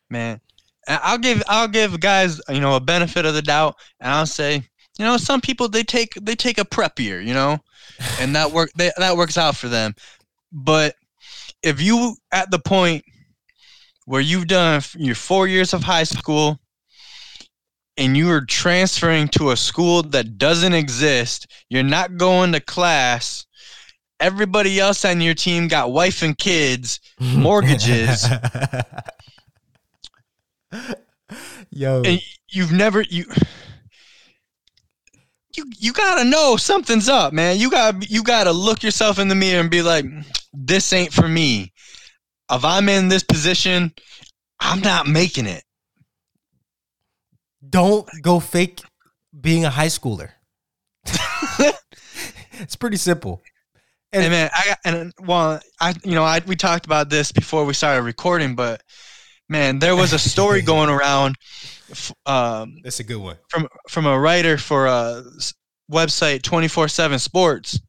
Man, 0.10 0.42
I'll 0.88 1.18
give 1.18 1.44
I'll 1.48 1.68
give 1.68 2.00
guys 2.00 2.42
you 2.50 2.60
know 2.60 2.76
a 2.76 2.80
benefit 2.80 3.26
of 3.26 3.34
the 3.34 3.42
doubt, 3.42 3.76
and 4.00 4.12
I'll 4.12 4.26
say 4.26 4.56
you 4.98 5.06
know 5.06 5.18
some 5.18 5.42
people 5.42 5.70
they 5.70 5.84
take 5.84 6.14
they 6.22 6.36
take 6.36 6.58
a 6.58 6.66
prep 6.66 7.00
year, 7.00 7.22
you 7.22 7.34
know, 7.34 7.60
and 8.20 8.36
that 8.36 8.52
work 8.52 8.72
they, 8.76 8.92
that 8.98 9.18
works 9.18 9.38
out 9.38 9.56
for 9.56 9.68
them. 9.68 9.94
But 10.52 10.96
if 11.62 11.82
you 11.82 12.16
at 12.32 12.52
the 12.52 12.60
point 12.60 13.04
where 14.06 14.22
you've 14.22 14.48
done 14.48 14.82
your 14.96 15.16
four 15.16 15.48
years 15.48 15.74
of 15.74 15.84
high 15.84 16.04
school 16.04 16.60
and 17.98 18.18
you 18.18 18.30
are 18.30 18.46
transferring 18.46 19.28
to 19.30 19.52
a 19.52 19.58
school 19.58 20.04
that 20.04 20.38
doesn't 20.38 20.74
exist, 20.74 21.48
you're 21.70 21.84
not 21.84 22.18
going 22.18 22.52
to 22.52 22.60
class. 22.60 23.46
Everybody 24.20 24.80
else 24.80 25.04
on 25.06 25.22
your 25.22 25.34
team 25.34 25.68
got 25.68 25.92
wife 25.92 26.22
and 26.22 26.38
kids, 26.38 27.00
mortgages. 27.20 28.28
Yo, 31.72 32.04
and 32.04 32.22
you've 32.50 32.72
never 32.72 33.02
you 33.02 33.26
you 35.56 35.66
you 35.78 35.94
gotta 35.94 36.24
know 36.24 36.56
something's 36.58 37.10
up, 37.10 37.34
man. 37.34 37.58
You 37.58 37.70
got 37.70 38.10
you 38.10 38.24
gotta 38.24 38.52
look 38.52 38.84
yourself 38.84 39.20
in 39.20 39.28
the 39.28 39.36
mirror 39.36 39.60
and 39.60 39.70
be 39.70 39.82
like, 39.82 40.06
this 40.54 40.94
ain't 40.94 41.12
for 41.14 41.28
me. 41.28 41.74
If 42.52 42.64
I'm 42.64 42.90
in 42.90 43.08
this 43.08 43.24
position, 43.24 43.94
I'm 44.60 44.82
not 44.82 45.08
making 45.08 45.48
it. 45.48 45.64
don't 47.68 48.08
go 48.22 48.40
fake 48.40 48.82
being 49.40 49.66
a 49.66 49.70
high 49.70 49.88
schooler. 49.88 50.30
it's 52.60 52.76
pretty 52.76 52.98
simple. 52.98 53.42
And, 54.14 54.32
man, 54.32 54.50
I 54.54 54.68
got 54.68 54.78
and 54.86 55.14
well, 55.22 55.60
I 55.82 55.96
you 56.04 56.14
know 56.14 56.24
I 56.24 56.42
we 56.46 56.56
talked 56.56 56.86
about 56.86 57.10
this 57.10 57.32
before 57.32 57.66
we 57.66 57.74
started 57.74 58.04
recording, 58.04 58.56
but 58.56 58.84
man, 59.50 59.80
there 59.80 59.96
was 59.96 60.14
a 60.14 60.20
story 60.20 60.62
going 60.74 60.90
around. 60.90 61.36
Um, 62.26 62.78
That's 62.84 63.00
a 63.00 63.04
good 63.04 63.18
one. 63.18 63.38
from 63.50 63.68
from 63.90 64.06
a 64.06 64.18
writer 64.20 64.58
for 64.58 64.86
a 64.86 65.24
website 65.92 66.42
24/7 66.42 67.20
Sports 67.20 67.80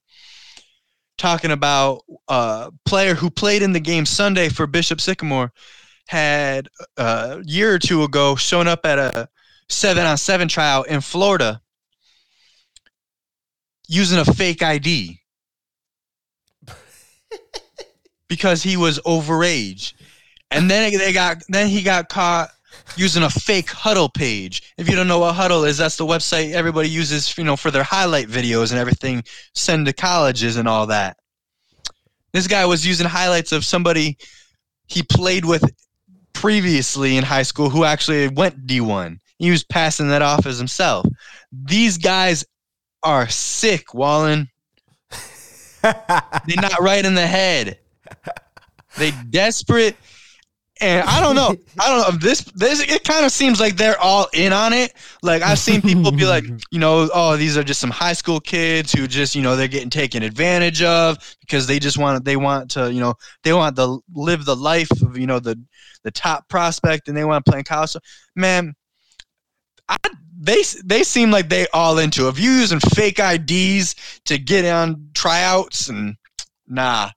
talking 1.18 1.50
about 1.50 2.02
a 2.28 2.72
player 2.86 3.14
who 3.14 3.30
played 3.30 3.62
in 3.62 3.72
the 3.72 3.80
game 3.80 4.06
Sunday 4.06 4.48
for 4.48 4.66
Bishop 4.66 5.00
Sycamore 5.00 5.52
had 6.08 6.68
a 6.96 7.40
year 7.44 7.74
or 7.74 7.78
two 7.78 8.02
ago 8.02 8.34
shown 8.34 8.66
up 8.66 8.84
at 8.84 8.98
a 8.98 9.28
7 9.68 10.04
on 10.04 10.18
7 10.18 10.48
trial 10.48 10.82
in 10.84 11.00
Florida 11.00 11.60
using 13.86 14.18
a 14.18 14.24
fake 14.24 14.62
ID 14.62 15.20
because 18.28 18.62
he 18.62 18.76
was 18.76 18.98
overage. 19.00 19.92
And 20.50 20.70
then 20.70 20.92
they 20.96 21.12
got 21.12 21.42
then 21.48 21.68
he 21.68 21.82
got 21.82 22.08
caught 22.08 22.50
using 22.96 23.22
a 23.22 23.30
fake 23.30 23.66
Hudl 23.66 24.12
page. 24.12 24.74
If 24.76 24.88
you 24.88 24.96
don't 24.96 25.08
know 25.08 25.18
what 25.18 25.34
Hudl 25.34 25.66
is, 25.66 25.78
that's 25.78 25.96
the 25.96 26.06
website 26.06 26.52
everybody 26.52 26.88
uses, 26.88 27.36
you 27.36 27.44
know, 27.44 27.56
for 27.56 27.70
their 27.70 27.82
highlight 27.82 28.28
videos 28.28 28.70
and 28.70 28.78
everything, 28.78 29.24
send 29.54 29.86
to 29.86 29.92
colleges 29.92 30.56
and 30.56 30.68
all 30.68 30.86
that. 30.86 31.16
This 32.32 32.46
guy 32.46 32.66
was 32.66 32.86
using 32.86 33.06
highlights 33.06 33.52
of 33.52 33.64
somebody 33.64 34.18
he 34.86 35.02
played 35.02 35.44
with 35.44 35.64
previously 36.32 37.16
in 37.16 37.24
high 37.24 37.42
school 37.42 37.70
who 37.70 37.84
actually 37.84 38.28
went 38.28 38.66
D1. 38.66 39.18
He 39.38 39.50
was 39.50 39.64
passing 39.64 40.08
that 40.08 40.22
off 40.22 40.46
as 40.46 40.58
himself. 40.58 41.06
These 41.52 41.98
guys 41.98 42.44
are 43.02 43.28
sick, 43.28 43.94
Wallen. 43.94 44.48
They're 45.82 46.56
not 46.56 46.80
right 46.80 47.04
in 47.04 47.14
the 47.14 47.26
head. 47.26 47.78
They 48.96 49.12
desperate, 49.30 49.96
and 50.80 51.08
I 51.08 51.20
don't 51.20 51.36
know. 51.36 51.54
I 51.80 51.88
don't 51.88 52.14
know. 52.14 52.18
This 52.18 52.42
this 52.54 52.80
it 52.80 53.04
kind 53.04 53.24
of 53.24 53.32
seems 53.32 53.60
like 53.60 53.76
they're 53.76 53.98
all 53.98 54.28
in 54.32 54.52
on 54.52 54.72
it. 54.72 54.92
Like 55.22 55.42
I've 55.42 55.58
seen 55.58 55.80
people 55.80 56.12
be 56.12 56.26
like, 56.26 56.44
you 56.70 56.78
know, 56.78 57.08
oh, 57.12 57.36
these 57.36 57.56
are 57.56 57.64
just 57.64 57.80
some 57.80 57.90
high 57.90 58.12
school 58.12 58.40
kids 58.40 58.92
who 58.92 59.06
just, 59.06 59.34
you 59.34 59.42
know, 59.42 59.56
they're 59.56 59.68
getting 59.68 59.90
taken 59.90 60.22
advantage 60.22 60.82
of 60.82 61.18
because 61.40 61.66
they 61.66 61.78
just 61.78 61.98
want 61.98 62.24
they 62.24 62.36
want 62.36 62.70
to, 62.72 62.92
you 62.92 63.00
know, 63.00 63.14
they 63.42 63.52
want 63.52 63.76
to 63.76 64.00
live 64.14 64.44
the 64.44 64.56
life 64.56 64.90
of, 65.02 65.16
you 65.16 65.26
know, 65.26 65.38
the 65.38 65.60
the 66.02 66.10
top 66.10 66.48
prospect 66.48 67.08
and 67.08 67.16
they 67.16 67.24
want 67.24 67.44
to 67.44 67.50
play 67.50 67.60
in 67.60 67.64
college. 67.64 67.90
So, 67.90 68.00
man, 68.36 68.74
I, 69.88 69.96
they 70.38 70.62
they 70.84 71.02
seem 71.02 71.30
like 71.30 71.48
they 71.48 71.66
all 71.72 71.98
into. 71.98 72.26
it. 72.26 72.30
If 72.30 72.38
you 72.38 72.50
using 72.50 72.80
fake 72.80 73.18
IDs 73.18 73.94
to 74.26 74.38
get 74.38 74.64
on 74.66 75.10
tryouts 75.14 75.88
and 75.88 76.16
nah. 76.66 77.10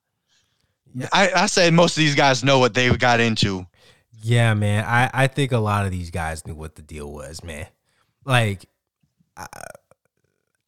I, 1.12 1.30
I 1.34 1.46
say 1.46 1.70
most 1.70 1.96
of 1.96 2.00
these 2.00 2.14
guys 2.14 2.42
know 2.44 2.58
what 2.58 2.74
they 2.74 2.94
got 2.96 3.20
into. 3.20 3.66
Yeah, 4.22 4.54
man. 4.54 4.84
I, 4.84 5.10
I 5.12 5.26
think 5.28 5.52
a 5.52 5.58
lot 5.58 5.84
of 5.84 5.92
these 5.92 6.10
guys 6.10 6.46
knew 6.46 6.54
what 6.54 6.74
the 6.74 6.82
deal 6.82 7.12
was, 7.12 7.42
man. 7.44 7.66
Like, 8.24 8.66
I, 9.36 9.46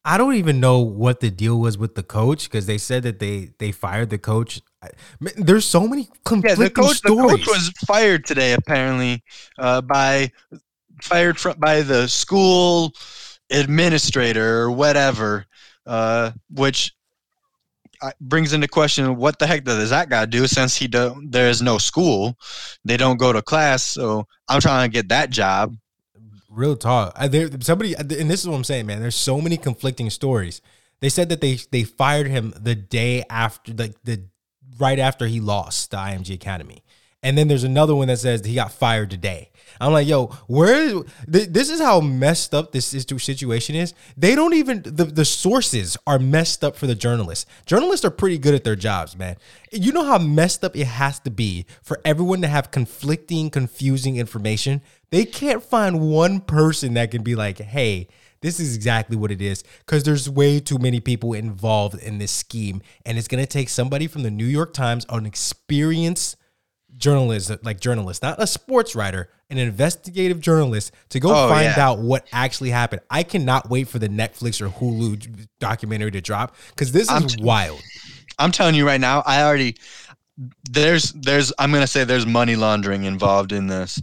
I 0.03 0.17
don't 0.17 0.35
even 0.35 0.59
know 0.59 0.79
what 0.79 1.19
the 1.19 1.29
deal 1.29 1.59
was 1.59 1.77
with 1.77 1.95
the 1.95 2.03
coach 2.03 2.45
because 2.45 2.65
they 2.65 2.77
said 2.77 3.03
that 3.03 3.19
they 3.19 3.51
they 3.59 3.71
fired 3.71 4.09
the 4.09 4.17
coach. 4.17 4.61
I, 4.81 4.89
man, 5.19 5.33
there's 5.37 5.65
so 5.65 5.87
many 5.87 6.09
Yeah, 6.43 6.55
conflicting 6.55 6.63
the 6.65 6.69
coach 6.69 7.01
the 7.01 7.11
coach 7.11 7.47
was 7.47 7.69
fired 7.85 8.25
today 8.25 8.53
apparently 8.53 9.23
uh, 9.59 9.81
by 9.81 10.31
fired 11.01 11.37
from 11.37 11.59
by 11.59 11.81
the 11.81 12.07
school 12.07 12.93
administrator 13.51 14.61
or 14.61 14.71
whatever, 14.71 15.45
uh, 15.85 16.31
which 16.49 16.93
brings 18.19 18.53
into 18.53 18.67
question 18.67 19.15
what 19.15 19.39
the 19.39 19.47
heck 19.47 19.63
does 19.63 19.89
that 19.89 20.09
guy 20.09 20.25
do 20.25 20.47
since 20.47 20.75
he 20.75 20.87
do 20.87 21.21
there 21.23 21.49
is 21.49 21.61
no 21.61 21.77
school, 21.77 22.37
they 22.83 22.97
don't 22.97 23.17
go 23.17 23.31
to 23.33 23.41
class. 23.41 23.83
So 23.83 24.27
I'm 24.47 24.61
trying 24.61 24.89
to 24.89 24.93
get 24.93 25.09
that 25.09 25.29
job. 25.29 25.75
Real 26.49 26.75
talk. 26.75 27.17
There, 27.29 27.49
somebody, 27.61 27.93
and 27.93 28.09
this 28.09 28.41
is 28.41 28.47
what 28.47 28.55
I'm 28.55 28.63
saying, 28.65 28.85
man. 28.85 29.01
There's 29.01 29.15
so 29.15 29.39
many 29.39 29.55
conflicting 29.55 30.09
stories. 30.09 30.61
They 30.99 31.09
said 31.09 31.29
that 31.29 31.41
they 31.41 31.59
they 31.71 31.83
fired 31.83 32.27
him 32.27 32.53
the 32.59 32.75
day 32.75 33.23
after, 33.29 33.73
like 33.73 33.95
the 34.03 34.25
right 34.77 34.99
after 34.99 35.27
he 35.27 35.39
lost 35.39 35.91
the 35.91 35.97
IMG 35.97 36.33
Academy, 36.33 36.83
and 37.23 37.37
then 37.37 37.47
there's 37.47 37.63
another 37.63 37.95
one 37.95 38.07
that 38.07 38.17
says 38.19 38.43
he 38.45 38.55
got 38.55 38.71
fired 38.71 39.09
today. 39.09 39.49
I'm 39.79 39.93
like, 39.93 40.07
yo, 40.07 40.27
where? 40.47 41.03
th- 41.31 41.49
This 41.49 41.69
is 41.69 41.79
how 41.79 42.01
messed 42.01 42.53
up 42.53 42.71
this 42.71 42.87
situ- 42.87 43.17
situation 43.19 43.75
is. 43.75 43.93
They 44.17 44.35
don't 44.35 44.53
even 44.53 44.81
the 44.83 45.05
the 45.05 45.25
sources 45.25 45.97
are 46.05 46.19
messed 46.19 46.63
up 46.63 46.75
for 46.75 46.87
the 46.87 46.95
journalists. 46.95 47.45
Journalists 47.65 48.05
are 48.05 48.11
pretty 48.11 48.37
good 48.37 48.53
at 48.53 48.63
their 48.63 48.75
jobs, 48.75 49.17
man. 49.17 49.37
You 49.71 49.91
know 49.91 50.03
how 50.03 50.17
messed 50.17 50.63
up 50.63 50.75
it 50.75 50.85
has 50.85 51.19
to 51.21 51.31
be 51.31 51.65
for 51.81 51.99
everyone 52.03 52.41
to 52.41 52.47
have 52.47 52.71
conflicting, 52.71 53.49
confusing 53.49 54.17
information. 54.17 54.81
They 55.09 55.25
can't 55.25 55.63
find 55.63 56.01
one 56.01 56.41
person 56.41 56.93
that 56.95 57.11
can 57.11 57.23
be 57.23 57.35
like, 57.35 57.59
hey, 57.59 58.07
this 58.41 58.59
is 58.59 58.75
exactly 58.75 59.15
what 59.17 59.31
it 59.31 59.41
is 59.41 59.63
because 59.85 60.03
there's 60.03 60.29
way 60.29 60.59
too 60.59 60.79
many 60.79 60.99
people 60.99 61.33
involved 61.33 61.99
in 62.01 62.17
this 62.17 62.31
scheme. 62.31 62.81
And 63.05 63.17
it's 63.17 63.27
going 63.27 63.43
to 63.43 63.49
take 63.49 63.69
somebody 63.69 64.07
from 64.07 64.23
the 64.23 64.31
New 64.31 64.45
York 64.45 64.73
Times, 64.73 65.05
an 65.09 65.25
experienced 65.25 66.37
journalist, 66.97 67.51
like 67.63 67.79
journalist, 67.79 68.21
not 68.21 68.41
a 68.41 68.47
sports 68.47 68.95
writer, 68.95 69.29
an 69.49 69.57
investigative 69.57 70.39
journalist 70.39 70.91
to 71.09 71.19
go 71.19 71.29
Oh, 71.29 71.49
find 71.49 71.65
yeah. 71.75 71.85
out 71.87 71.99
what 71.99 72.27
actually 72.31 72.69
happened. 72.69 73.01
I 73.09 73.23
cannot 73.23 73.69
wait 73.69 73.87
for 73.87 73.99
the 73.99 74.09
Netflix 74.09 74.61
or 74.61 74.69
Hulu 74.69 75.47
documentary 75.59 76.11
to 76.11 76.21
drop 76.21 76.55
because 76.69 76.91
this 76.91 77.03
is 77.03 77.09
I'm 77.09 77.27
t- 77.27 77.43
wild. 77.43 77.81
I'm 78.39 78.51
telling 78.51 78.75
you 78.75 78.85
right 78.85 79.01
now, 79.01 79.23
I 79.25 79.43
already 79.43 79.75
there's 80.69 81.11
there's 81.13 81.51
I'm 81.59 81.71
gonna 81.71 81.87
say 81.87 82.03
there's 82.03 82.25
money 82.25 82.55
laundering 82.55 83.03
involved 83.03 83.51
in 83.51 83.67
this, 83.67 84.01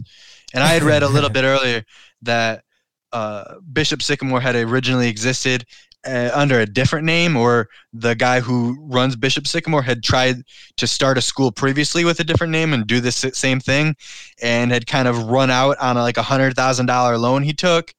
and 0.53 0.63
I 0.63 0.67
had 0.67 0.83
read 0.83 1.03
a 1.03 1.07
little 1.09 1.29
bit 1.37 1.43
earlier 1.43 1.83
that 2.21 2.63
uh, 3.11 3.55
Bishop 3.73 4.01
Sycamore 4.01 4.39
had 4.41 4.55
originally 4.55 5.09
existed 5.09 5.65
uh, 6.07 6.31
under 6.33 6.59
a 6.59 6.65
different 6.65 7.05
name, 7.05 7.35
or 7.35 7.67
the 7.93 8.15
guy 8.15 8.39
who 8.39 8.77
runs 8.81 9.15
Bishop 9.15 9.47
Sycamore 9.47 9.81
had 9.81 10.03
tried 10.03 10.43
to 10.77 10.87
start 10.87 11.17
a 11.17 11.21
school 11.21 11.51
previously 11.51 12.05
with 12.05 12.19
a 12.19 12.23
different 12.23 12.51
name 12.51 12.73
and 12.73 12.87
do 12.87 12.99
this 12.99 13.25
same 13.33 13.59
thing, 13.59 13.95
and 14.41 14.71
had 14.71 14.87
kind 14.87 15.07
of 15.07 15.25
run 15.25 15.49
out 15.49 15.77
on 15.79 15.97
a, 15.97 16.01
like 16.01 16.17
a 16.17 16.23
hundred 16.23 16.55
thousand 16.55 16.85
dollar 16.85 17.17
loan 17.17 17.43
he 17.43 17.53
took. 17.53 17.93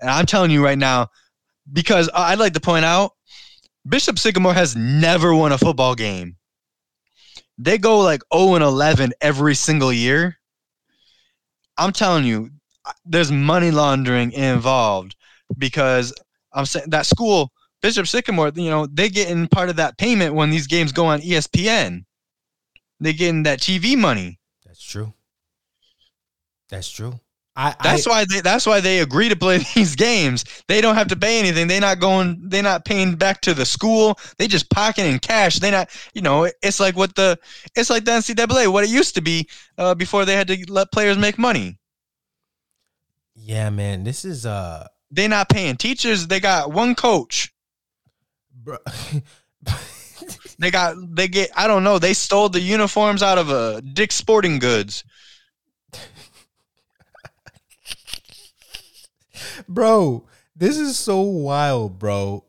And 0.00 0.10
I'm 0.10 0.26
telling 0.26 0.50
you 0.50 0.64
right 0.64 0.78
now, 0.78 1.08
because 1.72 2.08
I'd 2.14 2.38
like 2.38 2.54
to 2.54 2.60
point 2.60 2.84
out 2.84 3.12
Bishop 3.88 4.18
Sycamore 4.18 4.54
has 4.54 4.76
never 4.76 5.34
won 5.34 5.52
a 5.52 5.58
football 5.58 5.94
game. 5.94 6.36
They 7.58 7.78
go 7.78 8.00
like 8.00 8.22
0 8.34 8.54
and 8.54 8.64
11 8.64 9.12
every 9.20 9.54
single 9.54 9.92
year. 9.92 10.38
I'm 11.76 11.92
telling 11.92 12.24
you, 12.24 12.50
there's 13.04 13.32
money 13.32 13.70
laundering 13.70 14.32
involved 14.32 15.16
because 15.56 16.12
I'm 16.52 16.66
saying 16.66 16.90
that 16.90 17.06
school, 17.06 17.52
Bishop 17.80 18.06
Sycamore, 18.06 18.52
you 18.54 18.70
know, 18.70 18.86
they 18.86 19.08
get 19.08 19.30
in 19.30 19.48
part 19.48 19.68
of 19.68 19.76
that 19.76 19.98
payment 19.98 20.34
when 20.34 20.50
these 20.50 20.66
games 20.66 20.92
go 20.92 21.06
on 21.06 21.20
ESPN. 21.20 22.04
They 23.00 23.12
get 23.12 23.30
in 23.30 23.42
that 23.44 23.60
TV 23.60 23.96
money. 23.96 24.38
That's 24.64 24.82
true. 24.82 25.12
That's 26.68 26.90
true. 26.90 27.20
I, 27.54 27.74
That's 27.82 28.06
I, 28.06 28.10
why 28.10 28.24
they 28.24 28.40
that's 28.40 28.64
why 28.64 28.80
they 28.80 29.00
agree 29.00 29.28
to 29.28 29.36
play 29.36 29.58
these 29.74 29.94
games. 29.94 30.44
They 30.68 30.80
don't 30.80 30.94
have 30.94 31.08
to 31.08 31.16
pay 31.16 31.38
anything. 31.38 31.68
They're 31.68 31.82
not 31.82 32.00
going 32.00 32.40
they're 32.44 32.62
not 32.62 32.86
paying 32.86 33.14
back 33.14 33.42
to 33.42 33.52
the 33.52 33.66
school. 33.66 34.18
They 34.38 34.46
just 34.46 34.70
pocketing 34.70 35.18
cash. 35.18 35.58
They 35.58 35.70
not 35.70 35.90
you 36.14 36.22
know, 36.22 36.50
it's 36.62 36.80
like 36.80 36.96
what 36.96 37.14
the 37.14 37.38
it's 37.76 37.90
like 37.90 38.06
the 38.06 38.12
NCAA, 38.12 38.72
what 38.72 38.84
it 38.84 38.90
used 38.90 39.14
to 39.16 39.20
be 39.20 39.48
uh, 39.76 39.94
before 39.94 40.24
they 40.24 40.34
had 40.34 40.48
to 40.48 40.72
let 40.72 40.92
players 40.92 41.18
make 41.18 41.38
money. 41.38 41.78
yeah, 43.34 43.68
man. 43.68 44.04
This 44.04 44.24
is 44.24 44.46
uh, 44.46 44.86
They're 45.12 45.28
not 45.28 45.48
paying 45.48 45.76
teachers. 45.76 46.26
They 46.26 46.40
got 46.40 46.72
one 46.72 46.94
coach. 46.94 47.52
bro. 48.52 48.78
They 50.58 50.70
got 50.70 50.94
they 51.16 51.26
get 51.26 51.50
I 51.56 51.66
don't 51.66 51.82
know. 51.82 51.98
They 51.98 52.14
stole 52.14 52.48
the 52.48 52.60
uniforms 52.60 53.20
out 53.20 53.36
of 53.36 53.50
uh, 53.50 53.80
Dick's 53.80 54.14
Sporting 54.14 54.60
Goods. 54.60 55.02
bro. 59.68 60.24
This 60.54 60.78
is 60.78 60.96
so 60.96 61.20
wild, 61.22 61.98
bro. 61.98 62.44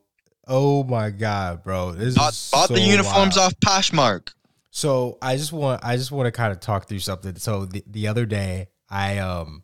Oh 0.46 0.84
my 0.84 1.10
god, 1.10 1.64
bro. 1.64 1.92
This 1.92 2.14
Bought, 2.14 2.32
is 2.34 2.50
bought 2.52 2.68
the 2.68 2.76
so 2.76 2.82
uniforms 2.82 3.36
wild. 3.36 3.52
off 3.52 3.60
Poshmark. 3.60 4.28
So 4.70 5.18
I 5.20 5.36
just 5.36 5.52
want 5.52 5.84
I 5.84 5.96
just 5.96 6.12
want 6.12 6.26
to 6.26 6.32
kind 6.32 6.52
of 6.52 6.60
talk 6.60 6.88
through 6.88 7.00
something. 7.00 7.34
So 7.36 7.64
the, 7.64 7.82
the 7.86 8.06
other 8.06 8.26
day 8.26 8.68
I 8.88 9.18
um 9.18 9.63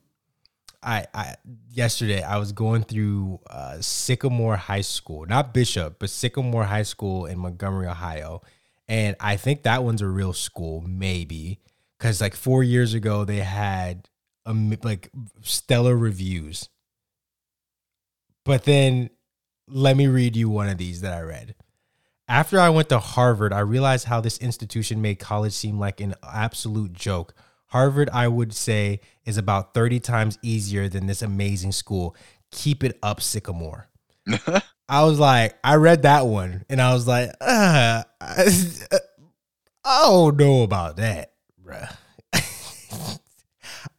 I 0.82 1.06
I 1.14 1.34
yesterday 1.70 2.22
I 2.22 2.38
was 2.38 2.52
going 2.52 2.84
through 2.84 3.40
uh 3.48 3.80
Sycamore 3.80 4.56
High 4.56 4.80
School, 4.80 5.26
not 5.26 5.52
Bishop, 5.52 5.98
but 5.98 6.10
Sycamore 6.10 6.64
High 6.64 6.82
School 6.84 7.26
in 7.26 7.38
Montgomery, 7.38 7.86
Ohio. 7.86 8.42
And 8.88 9.16
I 9.20 9.36
think 9.36 9.62
that 9.62 9.84
one's 9.84 10.02
a 10.02 10.08
real 10.08 10.32
school, 10.32 10.82
maybe. 10.86 11.60
Cause 11.98 12.20
like 12.20 12.34
four 12.34 12.62
years 12.62 12.94
ago 12.94 13.24
they 13.24 13.38
had 13.38 14.08
um, 14.46 14.76
like 14.82 15.10
stellar 15.42 15.96
reviews. 15.96 16.68
But 18.44 18.64
then 18.64 19.10
let 19.68 19.96
me 19.96 20.06
read 20.06 20.36
you 20.36 20.48
one 20.48 20.68
of 20.68 20.78
these 20.78 21.02
that 21.02 21.12
I 21.12 21.20
read. 21.20 21.54
After 22.26 22.60
I 22.60 22.68
went 22.70 22.88
to 22.90 22.98
Harvard, 22.98 23.52
I 23.52 23.60
realized 23.60 24.06
how 24.06 24.20
this 24.20 24.38
institution 24.38 25.02
made 25.02 25.18
college 25.18 25.52
seem 25.52 25.78
like 25.78 26.00
an 26.00 26.14
absolute 26.22 26.92
joke. 26.92 27.34
Harvard, 27.70 28.10
I 28.12 28.28
would 28.28 28.52
say, 28.52 29.00
is 29.24 29.36
about 29.36 29.74
30 29.74 30.00
times 30.00 30.38
easier 30.42 30.88
than 30.88 31.06
this 31.06 31.22
amazing 31.22 31.72
school. 31.72 32.16
Keep 32.50 32.84
it 32.84 32.98
up, 33.02 33.20
Sycamore. 33.20 33.88
I 34.88 35.04
was 35.04 35.20
like, 35.20 35.56
I 35.62 35.76
read 35.76 36.02
that 36.02 36.26
one 36.26 36.64
and 36.68 36.80
I 36.80 36.92
was 36.92 37.06
like, 37.06 37.30
uh, 37.40 38.02
I, 38.20 38.44
I 39.84 40.02
don't 40.02 40.36
know 40.36 40.62
about 40.62 40.96
that, 40.96 41.32
bruh. 41.64 41.96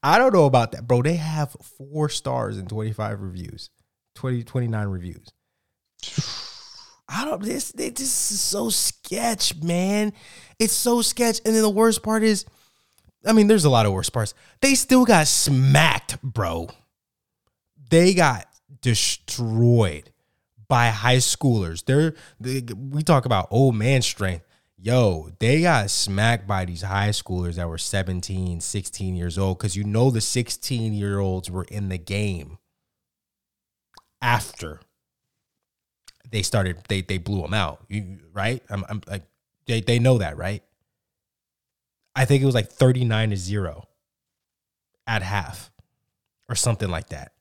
I 0.03 0.17
don't 0.17 0.33
know 0.33 0.45
about 0.45 0.73
that, 0.73 0.85
bro. 0.85 1.01
They 1.01 1.15
have 1.15 1.55
four 1.77 2.09
stars 2.09 2.57
and 2.57 2.67
25 2.67 3.21
reviews, 3.21 3.69
20, 4.15 4.43
29 4.43 4.87
reviews. 4.87 5.27
I 7.13 7.25
don't 7.25 7.43
this 7.43 7.73
this 7.73 8.31
is 8.31 8.41
so 8.41 8.69
sketch, 8.69 9.55
man. 9.61 10.13
It's 10.59 10.73
so 10.73 11.01
sketch. 11.01 11.41
And 11.45 11.53
then 11.53 11.61
the 11.61 11.69
worst 11.69 12.03
part 12.03 12.23
is, 12.23 12.45
I 13.25 13.33
mean, 13.33 13.47
there's 13.47 13.65
a 13.65 13.69
lot 13.69 13.85
of 13.85 13.93
worse 13.93 14.09
parts. 14.09 14.33
They 14.61 14.75
still 14.75 15.05
got 15.05 15.27
smacked, 15.27 16.21
bro. 16.21 16.69
They 17.89 18.13
got 18.13 18.47
destroyed 18.81 20.11
by 20.67 20.87
high 20.87 21.17
schoolers. 21.17 21.85
They're 21.85 22.15
they, 22.39 22.61
we 22.73 23.03
talk 23.03 23.25
about 23.25 23.47
old 23.51 23.75
man 23.75 24.01
strength. 24.01 24.45
Yo, 24.77 25.29
they 25.37 25.61
got 25.61 25.91
smacked 25.91 26.47
by 26.47 26.65
these 26.65 26.81
high 26.81 27.09
schoolers 27.09 27.55
that 27.55 27.69
were 27.69 27.77
17, 27.77 28.61
16 28.61 29.15
years 29.15 29.37
old 29.37 29.59
because 29.59 29.75
you 29.75 29.83
know 29.83 30.09
the 30.09 30.21
16 30.21 30.93
year 30.93 31.19
olds 31.19 31.51
were 31.51 31.65
in 31.65 31.89
the 31.89 31.99
game 31.99 32.57
after 34.21 34.79
they 36.31 36.41
started 36.41 36.77
they 36.87 37.01
they 37.01 37.17
blew 37.17 37.41
them 37.41 37.53
out 37.53 37.83
right 38.33 38.61
I'm, 38.69 38.85
I'm 38.87 39.01
like 39.07 39.23
they, 39.65 39.81
they 39.81 39.99
know 39.99 40.19
that 40.19 40.37
right 40.37 40.63
i 42.15 42.25
think 42.25 42.41
it 42.41 42.45
was 42.45 42.55
like 42.55 42.69
39 42.69 43.31
to 43.31 43.37
0 43.37 43.83
at 45.07 45.23
half 45.23 45.71
or 46.49 46.55
something 46.55 46.89
like 46.89 47.09
that 47.09 47.31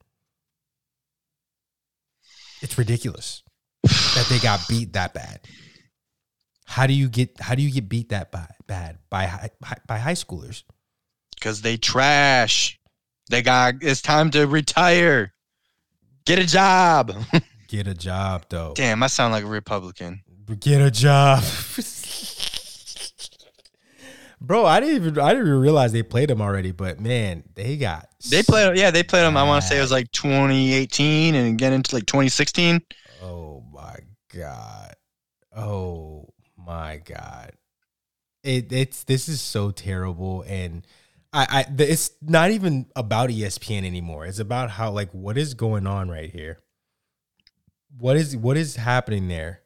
it's 2.61 2.77
ridiculous 2.77 3.43
that 3.83 4.27
they 4.29 4.39
got 4.39 4.59
beat 4.67 4.93
that 4.93 5.13
bad 5.13 5.39
how 6.65 6.87
do 6.87 6.93
you 6.93 7.09
get 7.09 7.39
how 7.39 7.55
do 7.55 7.61
you 7.61 7.71
get 7.71 7.89
beat 7.89 8.09
that 8.09 8.31
bad, 8.31 8.53
bad 8.67 8.97
by 9.09 9.25
high, 9.25 9.49
by 9.87 9.97
high 9.97 10.13
schoolers 10.13 10.63
Cause 11.41 11.61
they 11.61 11.75
trash. 11.75 12.79
They 13.31 13.41
got 13.41 13.75
it's 13.81 14.01
time 14.01 14.29
to 14.31 14.45
retire. 14.45 15.33
Get 16.25 16.37
a 16.37 16.45
job. 16.45 17.11
get 17.67 17.87
a 17.87 17.95
job 17.95 18.45
though 18.49 18.73
Damn, 18.75 19.01
I 19.01 19.07
sound 19.07 19.33
like 19.33 19.43
a 19.43 19.47
Republican. 19.47 20.21
get 20.59 20.81
a 20.81 20.91
job 20.91 21.41
bro 24.41 24.65
i 24.65 24.79
didn't 24.79 24.95
even 24.95 25.19
i 25.19 25.29
didn't 25.29 25.47
even 25.47 25.59
realize 25.59 25.91
they 25.91 26.03
played 26.03 26.29
them 26.29 26.41
already 26.41 26.71
but 26.71 26.99
man 26.99 27.43
they 27.55 27.77
got 27.77 28.09
They 28.29 28.43
played 28.43 28.77
yeah, 28.77 28.91
they 28.91 29.03
played 29.03 29.23
them, 29.23 29.37
I 29.37 29.43
want 29.43 29.61
to 29.63 29.67
say 29.67 29.77
it 29.77 29.81
was 29.81 29.91
like 29.91 30.11
2018 30.11 31.35
and 31.35 31.57
get 31.57 31.73
into 31.73 31.95
like 31.95 32.05
2016. 32.05 32.81
Oh 33.21 33.63
my 33.73 33.97
god. 34.35 34.95
Oh 35.55 36.27
my 36.57 36.97
god. 36.97 37.53
It 38.43 38.71
it's 38.71 39.03
this 39.03 39.27
is 39.29 39.41
so 39.41 39.71
terrible 39.71 40.43
and 40.47 40.85
I 41.33 41.65
I 41.67 41.83
it's 41.83 42.11
not 42.21 42.51
even 42.51 42.87
about 42.95 43.29
ESPN 43.29 43.85
anymore. 43.85 44.25
It's 44.25 44.39
about 44.39 44.69
how 44.71 44.91
like 44.91 45.11
what 45.11 45.37
is 45.37 45.53
going 45.53 45.87
on 45.87 46.09
right 46.09 46.31
here. 46.31 46.59
What 47.97 48.17
is 48.17 48.35
what 48.37 48.57
is 48.57 48.75
happening 48.75 49.27
there? 49.27 49.61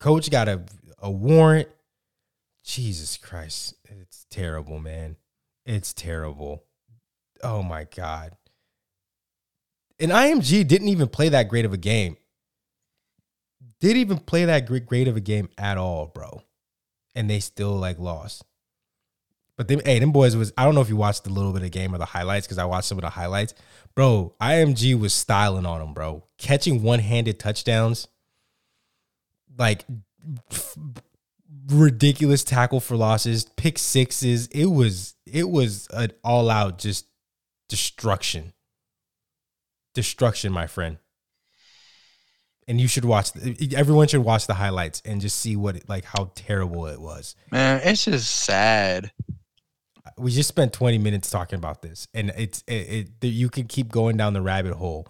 Coach 0.00 0.30
got 0.30 0.48
a 0.48 0.62
a 0.98 1.10
warrant. 1.10 1.68
Jesus 2.64 3.16
Christ. 3.16 3.74
It's 3.90 4.26
terrible, 4.30 4.78
man. 4.78 5.16
It's 5.66 5.92
terrible. 5.92 6.64
Oh 7.42 7.62
my 7.62 7.84
god. 7.84 8.36
And 9.98 10.12
IMG 10.12 10.66
didn't 10.66 10.88
even 10.88 11.08
play 11.08 11.28
that 11.28 11.48
great 11.48 11.64
of 11.64 11.72
a 11.72 11.78
game. 11.78 12.16
Didn't 13.80 13.98
even 13.98 14.18
play 14.18 14.44
that 14.44 14.66
great 14.66 15.08
of 15.08 15.16
a 15.16 15.20
game 15.20 15.48
at 15.58 15.76
all, 15.76 16.06
bro. 16.06 16.42
And 17.14 17.28
they 17.28 17.40
still 17.40 17.76
like 17.76 17.98
lost. 17.98 18.44
But 19.56 19.68
them, 19.68 19.80
hey, 19.84 19.98
them 19.98 20.12
boys 20.12 20.36
was 20.36 20.54
I 20.56 20.64
don't 20.64 20.74
know 20.74 20.80
if 20.80 20.88
you 20.88 20.96
watched 20.96 21.26
a 21.26 21.30
little 21.30 21.52
bit 21.52 21.62
of 21.62 21.70
game 21.70 21.94
or 21.94 21.98
the 21.98 22.06
highlights 22.06 22.46
because 22.46 22.56
I 22.56 22.64
watched 22.64 22.88
some 22.88 22.96
of 22.96 23.02
the 23.02 23.10
highlights, 23.10 23.52
bro. 23.94 24.34
IMG 24.40 24.98
was 24.98 25.12
styling 25.12 25.66
on 25.66 25.80
them, 25.80 25.92
bro, 25.92 26.24
catching 26.38 26.82
one 26.82 26.98
handed 26.98 27.38
touchdowns, 27.38 28.08
like 29.58 29.84
ridiculous 31.68 32.44
tackle 32.44 32.80
for 32.80 32.96
losses, 32.96 33.44
pick 33.56 33.78
sixes. 33.78 34.46
It 34.48 34.66
was 34.66 35.14
it 35.26 35.48
was 35.48 35.88
an 35.92 36.12
all 36.24 36.50
out 36.50 36.78
just 36.78 37.06
destruction, 37.68 38.52
destruction, 39.94 40.52
my 40.52 40.66
friend. 40.66 40.98
And 42.68 42.80
you 42.80 42.86
should 42.86 43.04
watch. 43.04 43.30
Everyone 43.74 44.06
should 44.06 44.24
watch 44.24 44.46
the 44.46 44.54
highlights 44.54 45.02
and 45.04 45.20
just 45.20 45.36
see 45.38 45.56
what 45.56 45.76
it, 45.76 45.88
like 45.88 46.04
how 46.04 46.30
terrible 46.36 46.86
it 46.86 47.00
was. 47.00 47.34
Man, 47.50 47.80
it's 47.82 48.04
just 48.04 48.30
sad. 48.30 49.10
we 50.16 50.30
just 50.30 50.48
spent 50.48 50.72
20 50.72 50.98
minutes 50.98 51.30
talking 51.30 51.56
about 51.56 51.82
this 51.82 52.06
and 52.14 52.30
it's 52.36 52.62
it, 52.66 53.10
it 53.20 53.26
you 53.26 53.48
can 53.48 53.66
keep 53.66 53.90
going 53.90 54.16
down 54.16 54.34
the 54.34 54.42
rabbit 54.42 54.74
hole 54.74 55.08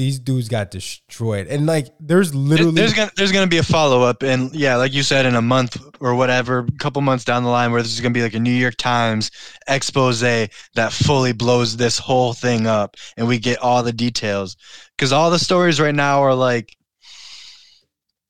these 0.00 0.18
dudes 0.18 0.48
got 0.48 0.70
destroyed 0.70 1.46
and 1.46 1.66
like 1.66 1.88
there's 2.00 2.34
literally 2.34 2.72
There's 2.72 2.94
gonna 2.94 3.10
there's 3.16 3.32
gonna 3.32 3.46
be 3.46 3.58
a 3.58 3.62
follow 3.62 4.00
up, 4.02 4.22
and 4.22 4.50
yeah, 4.54 4.76
like 4.76 4.94
you 4.94 5.02
said, 5.02 5.26
in 5.26 5.34
a 5.34 5.42
month 5.42 5.76
or 6.00 6.14
whatever, 6.14 6.60
a 6.60 6.78
couple 6.78 7.02
months 7.02 7.22
down 7.22 7.44
the 7.44 7.50
line, 7.50 7.70
where 7.70 7.82
there's 7.82 8.00
gonna 8.00 8.14
be 8.14 8.22
like 8.22 8.32
a 8.32 8.40
New 8.40 8.50
York 8.50 8.76
Times 8.78 9.30
expose 9.68 10.20
that 10.20 10.92
fully 10.92 11.32
blows 11.32 11.76
this 11.76 11.98
whole 11.98 12.32
thing 12.32 12.66
up, 12.66 12.96
and 13.18 13.28
we 13.28 13.38
get 13.38 13.58
all 13.58 13.82
the 13.82 13.92
details. 13.92 14.56
Because 14.96 15.12
all 15.12 15.30
the 15.30 15.38
stories 15.38 15.78
right 15.78 15.94
now 15.94 16.22
are 16.22 16.34
like, 16.34 16.74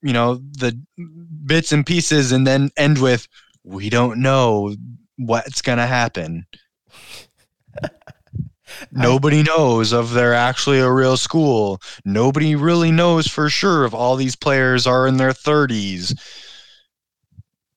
you 0.02 0.12
know, 0.12 0.40
the 0.58 0.76
bits 1.46 1.70
and 1.70 1.86
pieces, 1.86 2.32
and 2.32 2.44
then 2.44 2.70
end 2.76 2.98
with, 2.98 3.28
"We 3.62 3.90
don't 3.90 4.20
know 4.20 4.74
what's 5.16 5.62
gonna 5.62 5.86
happen." 5.86 6.46
Nobody 8.92 9.42
knows 9.42 9.92
if 9.92 10.10
they're 10.10 10.34
actually 10.34 10.80
a 10.80 10.90
real 10.90 11.16
school. 11.16 11.80
Nobody 12.04 12.56
really 12.56 12.90
knows 12.90 13.26
for 13.26 13.48
sure 13.48 13.84
if 13.84 13.94
all 13.94 14.16
these 14.16 14.36
players 14.36 14.86
are 14.86 15.06
in 15.06 15.16
their 15.16 15.32
30s. 15.32 16.14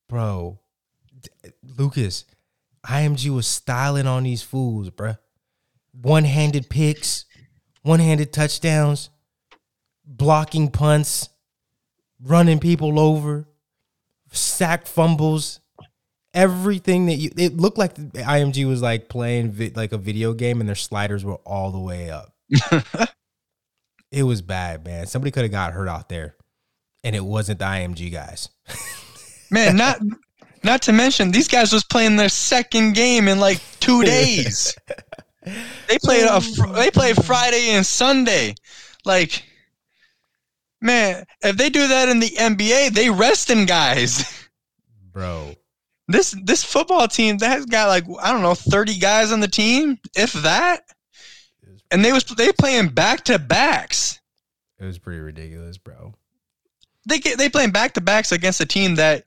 bro 0.10 0.60
lucas 1.78 2.26
img 2.86 3.30
was 3.30 3.48
styling 3.48 4.06
on 4.06 4.24
these 4.24 4.44
fools 4.44 4.90
bruh 4.92 5.18
one-handed 5.92 6.70
picks 6.70 7.26
one-handed 7.82 8.32
touchdowns 8.32 9.10
blocking 10.06 10.70
punts 10.70 11.30
running 12.22 12.60
people 12.60 13.00
over 13.00 13.48
sack 14.32 14.86
fumbles 14.86 15.60
Everything 16.34 17.06
that 17.08 17.16
you, 17.16 17.30
it 17.38 17.58
looked 17.58 17.78
like 17.78 17.96
the 17.96 18.22
IMG 18.22 18.68
was 18.68 18.82
like 18.82 19.08
playing 19.08 19.52
vi- 19.52 19.74
like 19.76 19.92
a 19.92 19.98
video 19.98 20.34
game, 20.34 20.60
and 20.60 20.68
their 20.68 20.76
sliders 20.76 21.24
were 21.24 21.40
all 21.46 21.72
the 21.72 21.80
way 21.80 22.10
up. 22.10 22.34
it 24.12 24.24
was 24.24 24.42
bad, 24.42 24.84
man. 24.86 25.06
Somebody 25.06 25.32
could 25.32 25.44
have 25.44 25.52
got 25.52 25.74
hurt 25.74 25.88
out 25.88 26.10
there, 26.10 26.36
and 27.04 27.16
it 27.16 27.24
wasn't 27.24 27.60
the 27.60 27.66
IMG 27.66 28.12
guys. 28.12 28.50
Man, 29.52 29.76
not 29.78 30.00
not 30.64 30.82
to 30.84 30.94
mention 30.94 31.32
these 31.32 31.48
guys 31.48 31.74
was 31.74 31.84
playing 31.84 32.16
their 32.16 32.30
second 32.30 32.94
game 32.94 33.28
in 33.28 33.40
like 33.40 33.62
two 33.80 34.04
days. 34.04 34.76
they 35.88 35.98
played 36.04 36.26
a 36.26 36.42
fr- 36.42 36.74
they 36.74 36.90
played 36.90 37.24
Friday 37.24 37.72
and 37.72 37.86
Sunday. 37.86 38.56
Like, 39.06 39.44
man, 40.82 41.26
if 41.42 41.58
they 41.58 41.70
do 41.70 41.88
that 41.88 42.10
in 42.10 42.20
the 42.20 42.30
NBA, 42.30 42.92
they 42.92 43.10
resting 43.10 43.66
guys. 43.66 44.48
Bro, 45.12 45.56
This 46.08 46.36
this 46.44 46.64
football 46.64 47.08
team 47.08 47.38
that 47.38 47.50
has 47.50 47.66
got 47.66 47.88
like 47.88 48.04
I 48.22 48.32
don't 48.32 48.42
know 48.42 48.56
thirty 48.56 48.98
guys 48.98 49.32
on 49.32 49.40
the 49.40 49.48
team, 49.48 49.98
if 50.16 50.34
that, 50.34 50.82
and 51.92 52.04
they 52.04 52.12
was 52.12 52.26
they 52.26 52.52
playing 52.52 52.90
back 52.90 53.24
to 53.26 53.40
backs. 53.40 54.20
it 54.80 54.86
was 54.86 54.98
pretty 55.00 55.20
ridiculous, 55.22 55.78
bro. 55.78 56.14
They 57.08 57.20
get 57.20 57.38
they 57.38 57.48
playing 57.50 57.72
back 57.72 57.94
to 57.94 58.02
backs 58.02 58.32
against 58.34 58.60
a 58.62 58.66
team 58.66 58.96
that 58.96 59.24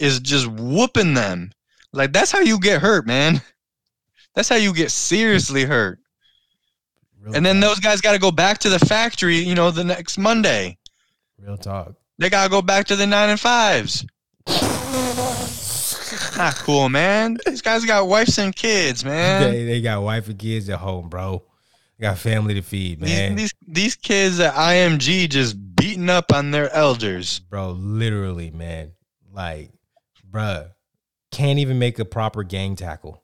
is 0.00 0.18
just 0.20 0.46
whooping 0.48 1.14
them. 1.14 1.52
Like 1.92 2.12
that's 2.12 2.32
how 2.32 2.40
you 2.40 2.58
get 2.58 2.82
hurt, 2.82 3.06
man. 3.06 3.40
That's 4.34 4.48
how 4.48 4.56
you 4.56 4.74
get 4.74 4.90
seriously 4.90 5.64
hurt. 5.64 5.98
Real 7.20 7.34
And 7.36 7.46
then 7.46 7.60
talk. 7.60 7.70
those 7.70 7.80
guys 7.80 8.00
got 8.00 8.12
to 8.12 8.18
go 8.18 8.30
back 8.30 8.58
to 8.58 8.68
the 8.68 8.78
factory, 8.80 9.38
you 9.38 9.54
know, 9.54 9.70
the 9.70 9.84
next 9.84 10.18
Monday. 10.18 10.76
real 11.38 11.56
talk. 11.56 11.94
They 12.18 12.28
got 12.30 12.44
to 12.44 12.50
go 12.50 12.62
back 12.62 12.86
to 12.88 12.96
the 12.96 13.06
nine 13.06 13.30
and 13.30 13.40
fives. 13.40 14.04
Not 16.36 16.54
cool, 16.56 16.88
man. 16.88 17.38
These 17.46 17.62
guys 17.62 17.84
got 17.84 18.06
wives 18.08 18.38
and 18.38 18.54
kids, 18.54 19.04
man. 19.04 19.50
They, 19.50 19.64
they 19.64 19.80
got 19.80 20.02
wife 20.02 20.28
and 20.28 20.38
kids 20.38 20.68
at 20.68 20.78
home, 20.78 21.08
bro. 21.08 21.42
They 21.98 22.02
got 22.02 22.18
family 22.18 22.54
to 22.54 22.62
feed, 22.62 23.00
These, 23.00 23.08
man. 23.10 23.36
these 23.36 23.54
these 23.66 23.94
kids 23.96 24.38
at 24.40 24.52
IMG 24.54 25.30
just 25.30 25.56
beating 25.76 26.10
up 26.10 26.32
on 26.32 26.50
their 26.50 26.70
elders. 26.72 27.38
bro, 27.40 27.70
literally, 27.70 28.50
man. 28.50 28.92
Like, 29.32 29.70
bruh, 30.30 30.70
can't 31.32 31.58
even 31.58 31.78
make 31.78 31.98
a 31.98 32.04
proper 32.04 32.42
gang 32.42 32.76
tackle. 32.76 33.22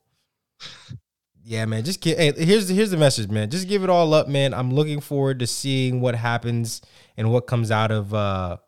Yeah, 1.44 1.64
man. 1.66 1.84
Just 1.84 2.00
get. 2.00 2.18
Hey, 2.18 2.32
here's 2.44 2.68
here's 2.68 2.90
the 2.92 2.96
message, 2.96 3.28
man. 3.28 3.50
Just 3.50 3.68
give 3.68 3.82
it 3.82 3.90
all 3.90 4.14
up, 4.14 4.28
man. 4.28 4.54
I'm 4.54 4.72
looking 4.72 5.00
forward 5.00 5.40
to 5.40 5.46
seeing 5.46 6.00
what 6.00 6.14
happens 6.14 6.80
and 7.16 7.32
what 7.32 7.46
comes 7.46 7.70
out 7.70 7.90
of 7.90 8.14
uh 8.14 8.58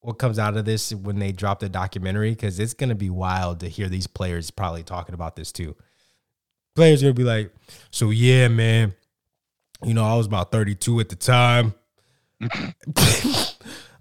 what 0.00 0.18
comes 0.18 0.38
out 0.38 0.56
of 0.56 0.64
this 0.64 0.92
when 0.92 1.18
they 1.18 1.32
drop 1.32 1.60
the 1.60 1.68
documentary 1.68 2.30
because 2.30 2.58
it's 2.58 2.74
gonna 2.74 2.94
be 2.94 3.10
wild 3.10 3.60
to 3.60 3.68
hear 3.68 3.88
these 3.88 4.06
players 4.06 4.50
probably 4.50 4.82
talking 4.82 5.14
about 5.14 5.36
this 5.36 5.52
too. 5.52 5.76
Players 6.74 7.02
gonna 7.02 7.14
be 7.14 7.24
like, 7.24 7.52
so 7.90 8.10
yeah, 8.10 8.48
man. 8.48 8.94
You 9.82 9.94
know, 9.94 10.04
I 10.04 10.14
was 10.14 10.26
about 10.26 10.52
32 10.52 11.00
at 11.00 11.08
the 11.08 11.16
time. 11.16 11.74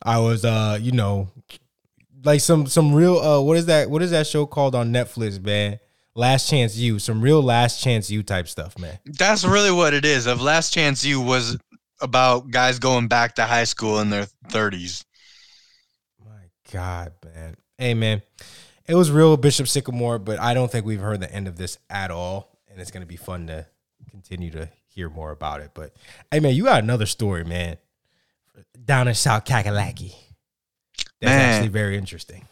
I 0.01 0.19
was 0.19 0.45
uh, 0.45 0.77
you 0.81 0.91
know, 0.91 1.29
like 2.23 2.41
some 2.41 2.67
some 2.67 2.93
real 2.93 3.17
uh 3.17 3.41
what 3.41 3.57
is 3.57 3.65
that 3.67 3.89
what 3.89 4.01
is 4.01 4.12
that 4.12 4.27
show 4.27 4.45
called 4.45 4.75
on 4.75 4.93
Netflix, 4.93 5.41
man? 5.41 5.79
Last 6.15 6.49
Chance 6.49 6.75
U, 6.77 6.99
some 6.99 7.21
real 7.21 7.41
Last 7.41 7.81
Chance 7.81 8.09
U 8.12 8.23
type 8.23 8.47
stuff, 8.47 8.77
man. 8.77 8.99
That's 9.05 9.45
really 9.45 9.71
what 9.71 9.93
it 9.93 10.05
is. 10.05 10.25
Of 10.25 10.41
Last 10.41 10.73
Chance 10.73 11.05
U 11.05 11.21
was 11.21 11.57
about 12.01 12.49
guys 12.51 12.79
going 12.79 13.07
back 13.07 13.35
to 13.35 13.45
high 13.45 13.63
school 13.63 13.99
in 13.99 14.09
their 14.09 14.27
30s. 14.47 15.03
God, 16.71 17.13
man. 17.23 17.55
Hey, 17.77 17.93
man, 17.93 18.21
it 18.88 18.95
was 18.95 19.12
real 19.12 19.38
Bishop 19.38 19.67
Sycamore, 19.67 20.19
but 20.19 20.39
I 20.39 20.53
don't 20.53 20.71
think 20.71 20.86
we've 20.86 20.99
heard 20.99 21.19
the 21.19 21.32
end 21.34 21.47
of 21.47 21.58
this 21.58 21.77
at 21.89 22.12
all, 22.12 22.58
and 22.69 22.79
it's 22.79 22.91
gonna 22.91 23.05
be 23.05 23.17
fun 23.17 23.47
to 23.47 23.65
continue 24.10 24.51
to 24.51 24.69
hear 24.88 25.10
more 25.10 25.32
about 25.32 25.62
it. 25.62 25.71
But 25.73 25.93
hey, 26.32 26.39
man, 26.39 26.55
you 26.55 26.65
got 26.65 26.84
another 26.84 27.05
story, 27.05 27.43
man, 27.43 27.77
down 28.84 29.08
in 29.08 29.15
South 29.15 29.45
Kakalaki. 29.45 30.13
That's 31.21 31.32
Man. 31.32 31.53
actually 31.53 31.69
very 31.69 31.97
interesting. 31.97 32.47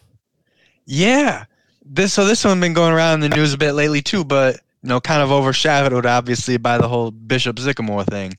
Yeah. 0.84 1.44
This 1.84 2.12
so 2.12 2.24
this 2.26 2.44
one 2.44 2.56
has 2.56 2.60
been 2.60 2.74
going 2.74 2.92
around 2.92 3.22
in 3.22 3.30
the 3.30 3.36
news 3.36 3.54
a 3.54 3.58
bit 3.58 3.72
lately 3.72 4.02
too, 4.02 4.24
but 4.24 4.56
you 4.82 4.88
know, 4.88 5.00
kind 5.00 5.22
of 5.22 5.30
overshadowed 5.32 6.06
obviously 6.06 6.56
by 6.58 6.78
the 6.78 6.88
whole 6.88 7.10
Bishop 7.10 7.58
Sycamore 7.58 8.04
thing. 8.04 8.36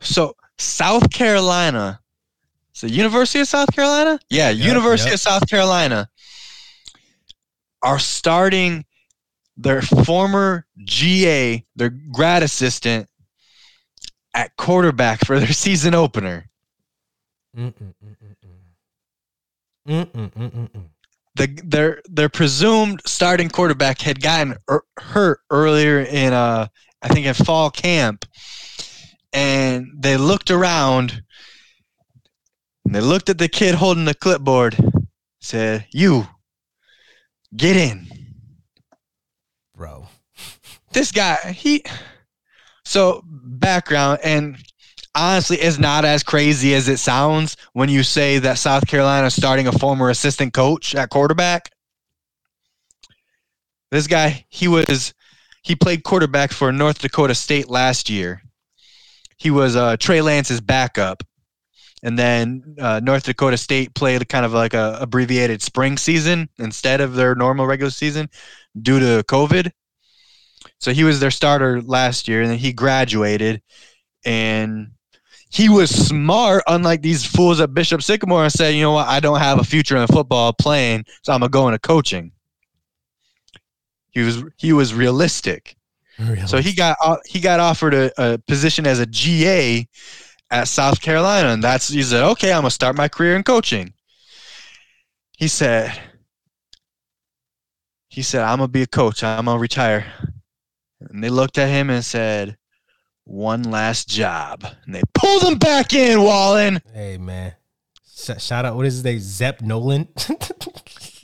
So 0.00 0.36
South 0.58 1.10
Carolina. 1.10 2.00
So 2.76 2.86
University 2.86 3.40
of 3.40 3.48
South 3.48 3.74
Carolina? 3.74 4.20
Yeah, 4.28 4.50
Yep, 4.50 4.66
University 4.68 5.08
yep. 5.08 5.14
of 5.14 5.20
South 5.20 5.48
Carolina 5.48 6.10
are 7.82 7.98
starting 7.98 8.84
their 9.56 9.80
former 9.80 10.66
GA, 10.84 11.64
their 11.74 11.88
grad 12.12 12.42
assistant 12.42 13.08
at 14.34 14.54
quarterback 14.58 15.24
for 15.24 15.40
their 15.40 15.52
season 15.54 15.94
opener. 15.94 16.50
Mm-mm-mm-mm-mm. 17.56 17.94
Mm-mm-mm-mm-mm. 19.88 20.84
the 21.34 21.46
their 21.64 22.02
their 22.10 22.28
presumed 22.28 23.00
starting 23.06 23.48
quarterback 23.48 24.02
had 24.02 24.20
gotten 24.20 24.54
er, 24.68 24.82
hurt 24.98 25.40
earlier 25.48 26.00
in 26.00 26.34
uh 26.34 26.66
I 27.00 27.08
think 27.08 27.24
in 27.24 27.32
fall 27.32 27.70
camp, 27.70 28.26
and 29.32 29.86
they 29.96 30.18
looked 30.18 30.50
around. 30.50 31.22
And 32.86 32.94
they 32.94 33.00
looked 33.00 33.28
at 33.28 33.38
the 33.38 33.48
kid 33.48 33.74
holding 33.74 34.04
the 34.04 34.14
clipboard, 34.14 34.76
said, 35.40 35.86
"You 35.90 36.28
get 37.56 37.76
in." 37.76 38.06
Bro. 39.74 40.06
This 40.92 41.10
guy, 41.10 41.50
he. 41.50 41.84
So 42.84 43.22
background 43.26 44.20
and 44.22 44.56
honestly 45.16 45.60
is 45.60 45.80
not 45.80 46.04
as 46.04 46.22
crazy 46.22 46.74
as 46.74 46.88
it 46.88 46.98
sounds 46.98 47.56
when 47.72 47.88
you 47.88 48.04
say 48.04 48.38
that 48.38 48.58
South 48.58 48.86
Carolina 48.86 49.26
is 49.26 49.34
starting 49.34 49.66
a 49.66 49.72
former 49.72 50.08
assistant 50.08 50.54
coach 50.54 50.94
at 50.94 51.10
quarterback. 51.10 51.72
This 53.90 54.06
guy, 54.06 54.46
he 54.48 54.68
was 54.68 55.12
he 55.62 55.74
played 55.74 56.04
quarterback 56.04 56.52
for 56.52 56.70
North 56.70 57.00
Dakota 57.00 57.34
State 57.34 57.68
last 57.68 58.08
year. 58.08 58.42
He 59.38 59.50
was 59.50 59.74
uh, 59.74 59.96
Trey 59.96 60.22
Lance's 60.22 60.60
backup, 60.60 61.24
and 62.06 62.16
then 62.16 62.76
uh, 62.80 63.00
North 63.02 63.24
Dakota 63.24 63.56
State 63.56 63.92
played 63.96 64.28
kind 64.28 64.46
of 64.46 64.52
like 64.52 64.74
a 64.74 64.96
abbreviated 65.00 65.60
spring 65.60 65.98
season 65.98 66.48
instead 66.56 67.00
of 67.00 67.14
their 67.14 67.34
normal 67.34 67.66
regular 67.66 67.90
season 67.90 68.30
due 68.80 69.00
to 69.00 69.24
COVID. 69.24 69.72
So 70.78 70.92
he 70.92 71.02
was 71.02 71.18
their 71.18 71.32
starter 71.32 71.82
last 71.82 72.28
year, 72.28 72.42
and 72.42 72.50
then 72.50 72.58
he 72.58 72.72
graduated, 72.72 73.60
and 74.24 74.92
he 75.50 75.68
was 75.68 75.90
smart, 75.90 76.62
unlike 76.68 77.02
these 77.02 77.26
fools 77.26 77.58
at 77.60 77.74
Bishop 77.74 78.02
Sycamore, 78.02 78.44
and 78.44 78.52
said, 78.52 78.76
"You 78.76 78.82
know 78.82 78.92
what? 78.92 79.08
I 79.08 79.18
don't 79.18 79.40
have 79.40 79.58
a 79.58 79.64
future 79.64 79.96
in 79.96 80.06
football 80.06 80.52
playing, 80.52 81.06
so 81.22 81.32
I'm 81.32 81.40
gonna 81.40 81.50
go 81.50 81.66
into 81.66 81.80
coaching." 81.80 82.30
He 84.10 84.20
was 84.20 84.44
he 84.56 84.72
was 84.72 84.94
realistic, 84.94 85.76
so 86.46 86.58
he 86.58 86.72
got 86.72 86.96
he 87.26 87.40
got 87.40 87.58
offered 87.58 87.94
a, 87.94 88.12
a 88.16 88.38
position 88.38 88.86
as 88.86 89.00
a 89.00 89.06
GA 89.06 89.88
at 90.50 90.68
South 90.68 91.00
Carolina, 91.00 91.48
and 91.48 91.62
that's 91.62 91.88
he 91.88 92.02
said, 92.02 92.22
"Okay, 92.22 92.52
I'm 92.52 92.60
gonna 92.60 92.70
start 92.70 92.96
my 92.96 93.08
career 93.08 93.36
in 93.36 93.42
coaching." 93.42 93.92
He 95.36 95.48
said, 95.48 95.98
"He 98.08 98.22
said 98.22 98.42
I'm 98.42 98.58
gonna 98.58 98.68
be 98.68 98.82
a 98.82 98.86
coach. 98.86 99.22
I'm 99.22 99.46
gonna 99.46 99.58
retire." 99.58 100.06
And 101.00 101.22
they 101.22 101.30
looked 101.30 101.58
at 101.58 101.68
him 101.68 101.90
and 101.90 102.04
said, 102.04 102.56
"One 103.24 103.62
last 103.62 104.08
job," 104.08 104.64
and 104.84 104.94
they 104.94 105.02
pulled 105.14 105.42
him 105.42 105.58
back 105.58 105.92
in, 105.92 106.22
Wallen. 106.22 106.80
Hey 106.92 107.18
man. 107.18 107.54
Sh- 108.16 108.42
shout 108.42 108.64
out 108.64 108.76
what 108.76 108.86
is 108.86 108.94
his 108.94 109.04
name? 109.04 109.20
Zeb 109.20 109.60
Noland. 109.60 110.08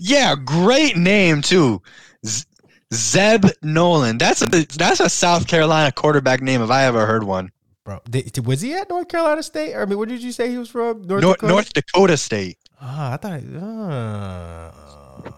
Yeah, 0.04 0.34
great 0.34 0.96
name 0.96 1.42
too. 1.42 1.80
Z- 2.26 2.44
Zeb 2.92 3.46
Noland. 3.62 4.20
That's 4.20 4.42
a 4.42 4.46
that's 4.46 4.98
a 4.98 5.08
South 5.08 5.46
Carolina 5.46 5.92
quarterback 5.92 6.42
name 6.42 6.60
if 6.60 6.70
I 6.70 6.86
ever 6.86 7.06
heard 7.06 7.22
one. 7.22 7.52
Bro, 7.84 8.00
did, 8.08 8.46
was 8.46 8.60
he 8.60 8.74
at 8.74 8.88
North 8.88 9.08
Carolina 9.08 9.42
State? 9.42 9.74
I 9.74 9.84
mean, 9.86 9.98
what 9.98 10.08
did 10.08 10.22
you 10.22 10.30
say 10.30 10.50
he 10.50 10.58
was 10.58 10.70
from? 10.70 11.02
North 11.02 11.22
North, 11.22 11.36
Dakota. 11.36 11.52
North 11.52 11.72
Dakota 11.72 12.16
State. 12.16 12.58
Ah, 12.80 13.14
I 13.14 13.16
thought. 13.16 13.40
Uh, 13.56 15.32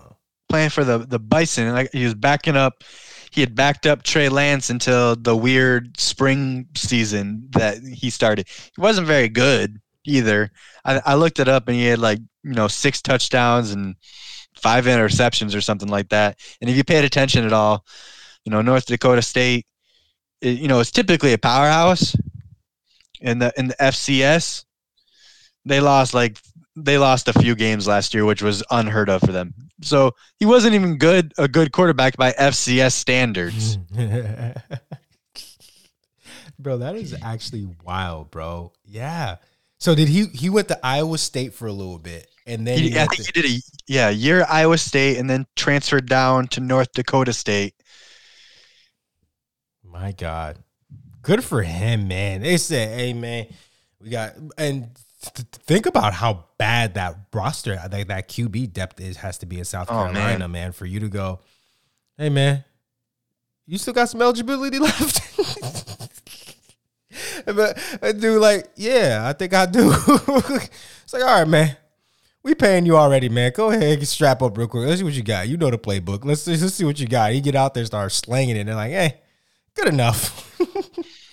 playing 0.50 0.70
for 0.70 0.84
the 0.84 0.98
the 0.98 1.18
Bison. 1.18 1.72
Like 1.72 1.90
he 1.92 2.04
was 2.04 2.14
backing 2.14 2.56
up. 2.56 2.84
He 3.30 3.40
had 3.40 3.54
backed 3.54 3.86
up 3.86 4.02
Trey 4.02 4.28
Lance 4.28 4.70
until 4.70 5.16
the 5.16 5.34
weird 5.34 5.98
spring 5.98 6.66
season 6.76 7.48
that 7.50 7.78
he 7.82 8.10
started. 8.10 8.46
He 8.48 8.80
wasn't 8.80 9.06
very 9.06 9.28
good 9.28 9.80
either. 10.04 10.50
I, 10.84 11.00
I 11.04 11.14
looked 11.14 11.40
it 11.40 11.48
up 11.48 11.66
and 11.68 11.76
he 11.76 11.86
had 11.86 11.98
like 11.98 12.18
you 12.42 12.52
know 12.52 12.68
six 12.68 13.00
touchdowns 13.00 13.72
and 13.72 13.96
five 14.54 14.84
interceptions 14.84 15.56
or 15.56 15.62
something 15.62 15.88
like 15.88 16.10
that. 16.10 16.38
And 16.60 16.68
if 16.68 16.76
you 16.76 16.84
paid 16.84 17.04
attention 17.04 17.46
at 17.46 17.54
all, 17.54 17.86
you 18.44 18.50
know 18.50 18.60
North 18.60 18.84
Dakota 18.84 19.22
State, 19.22 19.66
you 20.42 20.68
know 20.68 20.80
it's 20.80 20.90
typically 20.90 21.32
a 21.32 21.38
powerhouse 21.38 22.14
in 23.24 23.38
the 23.40 23.52
in 23.56 23.68
the 23.68 23.74
FCS. 23.80 24.64
They 25.64 25.80
lost 25.80 26.14
like 26.14 26.38
they 26.76 26.98
lost 26.98 27.28
a 27.28 27.32
few 27.32 27.54
games 27.54 27.88
last 27.88 28.14
year, 28.14 28.24
which 28.24 28.42
was 28.42 28.62
unheard 28.70 29.08
of 29.08 29.22
for 29.22 29.32
them. 29.32 29.54
So 29.82 30.12
he 30.38 30.46
wasn't 30.46 30.74
even 30.74 30.98
good 30.98 31.32
a 31.38 31.48
good 31.48 31.72
quarterback 31.72 32.16
by 32.16 32.32
FCS 32.32 32.92
standards. 32.92 33.76
bro, 36.58 36.78
that 36.78 36.96
is 36.96 37.16
actually 37.22 37.68
wild, 37.84 38.30
bro. 38.30 38.72
Yeah. 38.84 39.36
So 39.78 39.94
did 39.94 40.08
he 40.08 40.26
he 40.26 40.50
went 40.50 40.68
to 40.68 40.78
Iowa 40.86 41.18
State 41.18 41.54
for 41.54 41.66
a 41.66 41.72
little 41.72 41.98
bit 41.98 42.28
and 42.46 42.66
then 42.66 42.78
he, 42.78 42.90
he 42.90 42.98
I 42.98 43.06
think 43.06 43.24
to, 43.24 43.32
he 43.34 43.42
did 43.42 43.50
a 43.50 43.62
yeah, 43.86 44.10
year 44.10 44.42
at 44.42 44.50
Iowa 44.50 44.78
State 44.78 45.18
and 45.18 45.28
then 45.28 45.46
transferred 45.56 46.08
down 46.08 46.48
to 46.48 46.60
North 46.60 46.92
Dakota 46.92 47.32
State. 47.32 47.74
My 49.82 50.12
God. 50.12 50.58
Good 51.24 51.42
for 51.42 51.62
him, 51.62 52.06
man. 52.06 52.42
They 52.42 52.58
said, 52.58 52.98
hey 52.98 53.14
man, 53.14 53.46
we 53.98 54.10
got 54.10 54.34
and 54.58 54.90
th- 55.22 55.48
think 55.66 55.86
about 55.86 56.12
how 56.12 56.44
bad 56.58 56.94
that 56.94 57.16
roster, 57.32 57.78
uh, 57.82 57.88
that, 57.88 58.08
that 58.08 58.28
QB 58.28 58.74
depth 58.74 59.00
is 59.00 59.16
has 59.16 59.38
to 59.38 59.46
be 59.46 59.58
in 59.58 59.64
South 59.64 59.88
Carolina, 59.88 60.44
oh, 60.44 60.48
man. 60.48 60.50
man. 60.52 60.72
For 60.72 60.84
you 60.84 61.00
to 61.00 61.08
go, 61.08 61.40
hey 62.18 62.28
man, 62.28 62.62
you 63.66 63.78
still 63.78 63.94
got 63.94 64.10
some 64.10 64.20
eligibility 64.20 64.78
left. 64.80 65.22
but 67.46 67.78
uh, 67.78 67.98
I 68.02 68.12
do 68.12 68.38
like, 68.38 68.68
yeah, 68.76 69.22
I 69.24 69.32
think 69.32 69.54
I 69.54 69.64
do. 69.64 69.94
it's 70.06 71.12
like, 71.12 71.22
all 71.22 71.40
right, 71.40 71.48
man. 71.48 71.76
We 72.42 72.54
paying 72.54 72.84
you 72.84 72.98
already, 72.98 73.30
man. 73.30 73.52
Go 73.56 73.70
ahead, 73.70 74.06
strap 74.06 74.42
up 74.42 74.58
real 74.58 74.68
quick. 74.68 74.86
Let's 74.86 74.98
see 74.98 75.04
what 75.04 75.14
you 75.14 75.22
got. 75.22 75.48
You 75.48 75.56
know 75.56 75.70
the 75.70 75.78
playbook. 75.78 76.26
Let's 76.26 76.46
let's 76.46 76.74
see 76.74 76.84
what 76.84 77.00
you 77.00 77.06
got. 77.06 77.34
You 77.34 77.40
get 77.40 77.54
out 77.54 77.72
there, 77.72 77.86
start 77.86 78.12
slanging 78.12 78.56
it, 78.56 78.60
and 78.60 78.68
they're 78.68 78.76
like, 78.76 78.90
hey, 78.90 79.22
good 79.74 79.88
enough. 79.88 80.58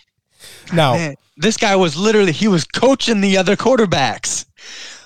now, 0.73 0.93
man, 0.93 1.15
this 1.38 1.58
guy 1.58 1.75
was 1.75 1.97
literally 1.97 2.32
he 2.32 2.47
was 2.47 2.65
coaching 2.65 3.21
the 3.21 3.38
other 3.38 3.56
quarterbacks. 3.56 4.45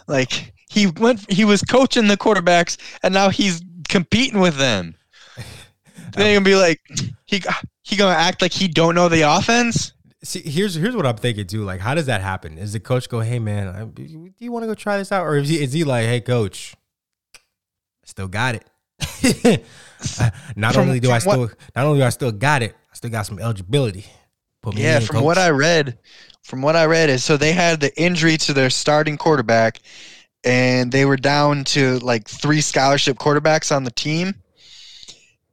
Like 0.08 0.54
he 0.70 0.88
went, 0.88 1.32
he 1.32 1.46
was 1.46 1.62
coaching 1.62 2.08
the 2.08 2.18
quarterbacks, 2.18 2.78
and 3.04 3.14
now 3.14 3.30
he's 3.30 3.62
competing 3.88 4.40
with 4.40 4.58
them. 4.58 4.96
They're 6.14 6.36
gonna 6.36 6.46
be 6.46 6.56
like, 6.56 6.82
he 7.26 7.42
he 7.84 7.96
gonna 7.96 8.16
act 8.16 8.42
like 8.42 8.54
he 8.54 8.68
don't 8.68 8.96
know 8.96 9.10
the 9.10 9.22
offense. 9.22 9.94
See, 10.24 10.42
here's 10.42 10.74
here's 10.74 10.96
what 10.96 11.06
I'm 11.06 11.18
thinking 11.18 11.46
too. 11.46 11.64
Like, 11.64 11.82
how 11.82 11.94
does 11.94 12.08
that 12.08 12.22
happen? 12.22 12.58
Is 12.58 12.74
the 12.74 12.80
coach 12.80 13.10
go, 13.10 13.20
"Hey, 13.20 13.38
man, 13.38 13.92
do 13.94 14.04
you 14.40 14.52
want 14.52 14.64
to 14.64 14.68
go 14.68 14.74
try 14.74 14.98
this 14.98 15.12
out?" 15.12 15.26
Or 15.26 15.36
is 15.36 15.50
he 15.50 15.62
is 15.62 15.74
he 15.74 15.84
like, 15.84 16.06
"Hey, 16.06 16.22
coach, 16.22 16.76
still 18.04 18.28
got 18.28 18.56
it." 18.56 18.66
not 20.56 20.74
from, 20.74 20.88
only 20.88 21.00
do 21.00 21.12
I 21.12 21.20
still 21.20 21.42
what, 21.42 21.56
not 21.76 21.86
only 21.86 22.00
do 22.00 22.06
I 22.06 22.10
still 22.10 22.32
got 22.32 22.64
it, 22.64 22.76
I 22.96 22.98
still 22.98 23.10
got 23.10 23.26
some 23.26 23.40
eligibility. 23.40 24.06
yeah, 24.74 25.00
in, 25.02 25.06
from 25.06 25.18
coach. 25.18 25.26
what 25.26 25.38
I 25.38 25.50
read, 25.50 26.00
from 26.44 26.62
what 26.62 26.78
I 26.78 26.86
read 26.86 27.10
is 27.10 27.26
so 27.26 27.36
they 27.36 27.52
had 27.52 27.82
the 27.82 27.94
injury 28.02 28.38
to 28.38 28.54
their 28.54 28.70
starting 28.70 29.18
quarterback, 29.18 29.82
and 30.46 30.94
they 30.94 31.04
were 31.04 31.18
down 31.18 31.66
to 31.66 32.00
like 32.00 32.26
three 32.26 32.62
scholarship 32.62 33.18
quarterbacks 33.18 33.76
on 33.76 33.84
the 33.84 33.92
team, 33.92 34.34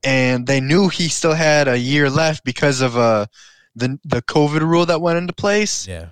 and 0.05 0.47
they 0.47 0.61
knew 0.61 0.89
he 0.89 1.09
still 1.09 1.35
had 1.35 1.67
a 1.67 1.77
year 1.77 2.09
left 2.09 2.45
because 2.45 2.81
of 2.81 2.95
a 2.95 3.01
uh, 3.01 3.27
the 3.75 3.99
the 4.05 4.23
COVID 4.23 4.61
rule 4.61 4.87
that 4.87 5.01
went 5.01 5.19
into 5.19 5.33
place. 5.33 5.89
Yeah. 5.89 6.11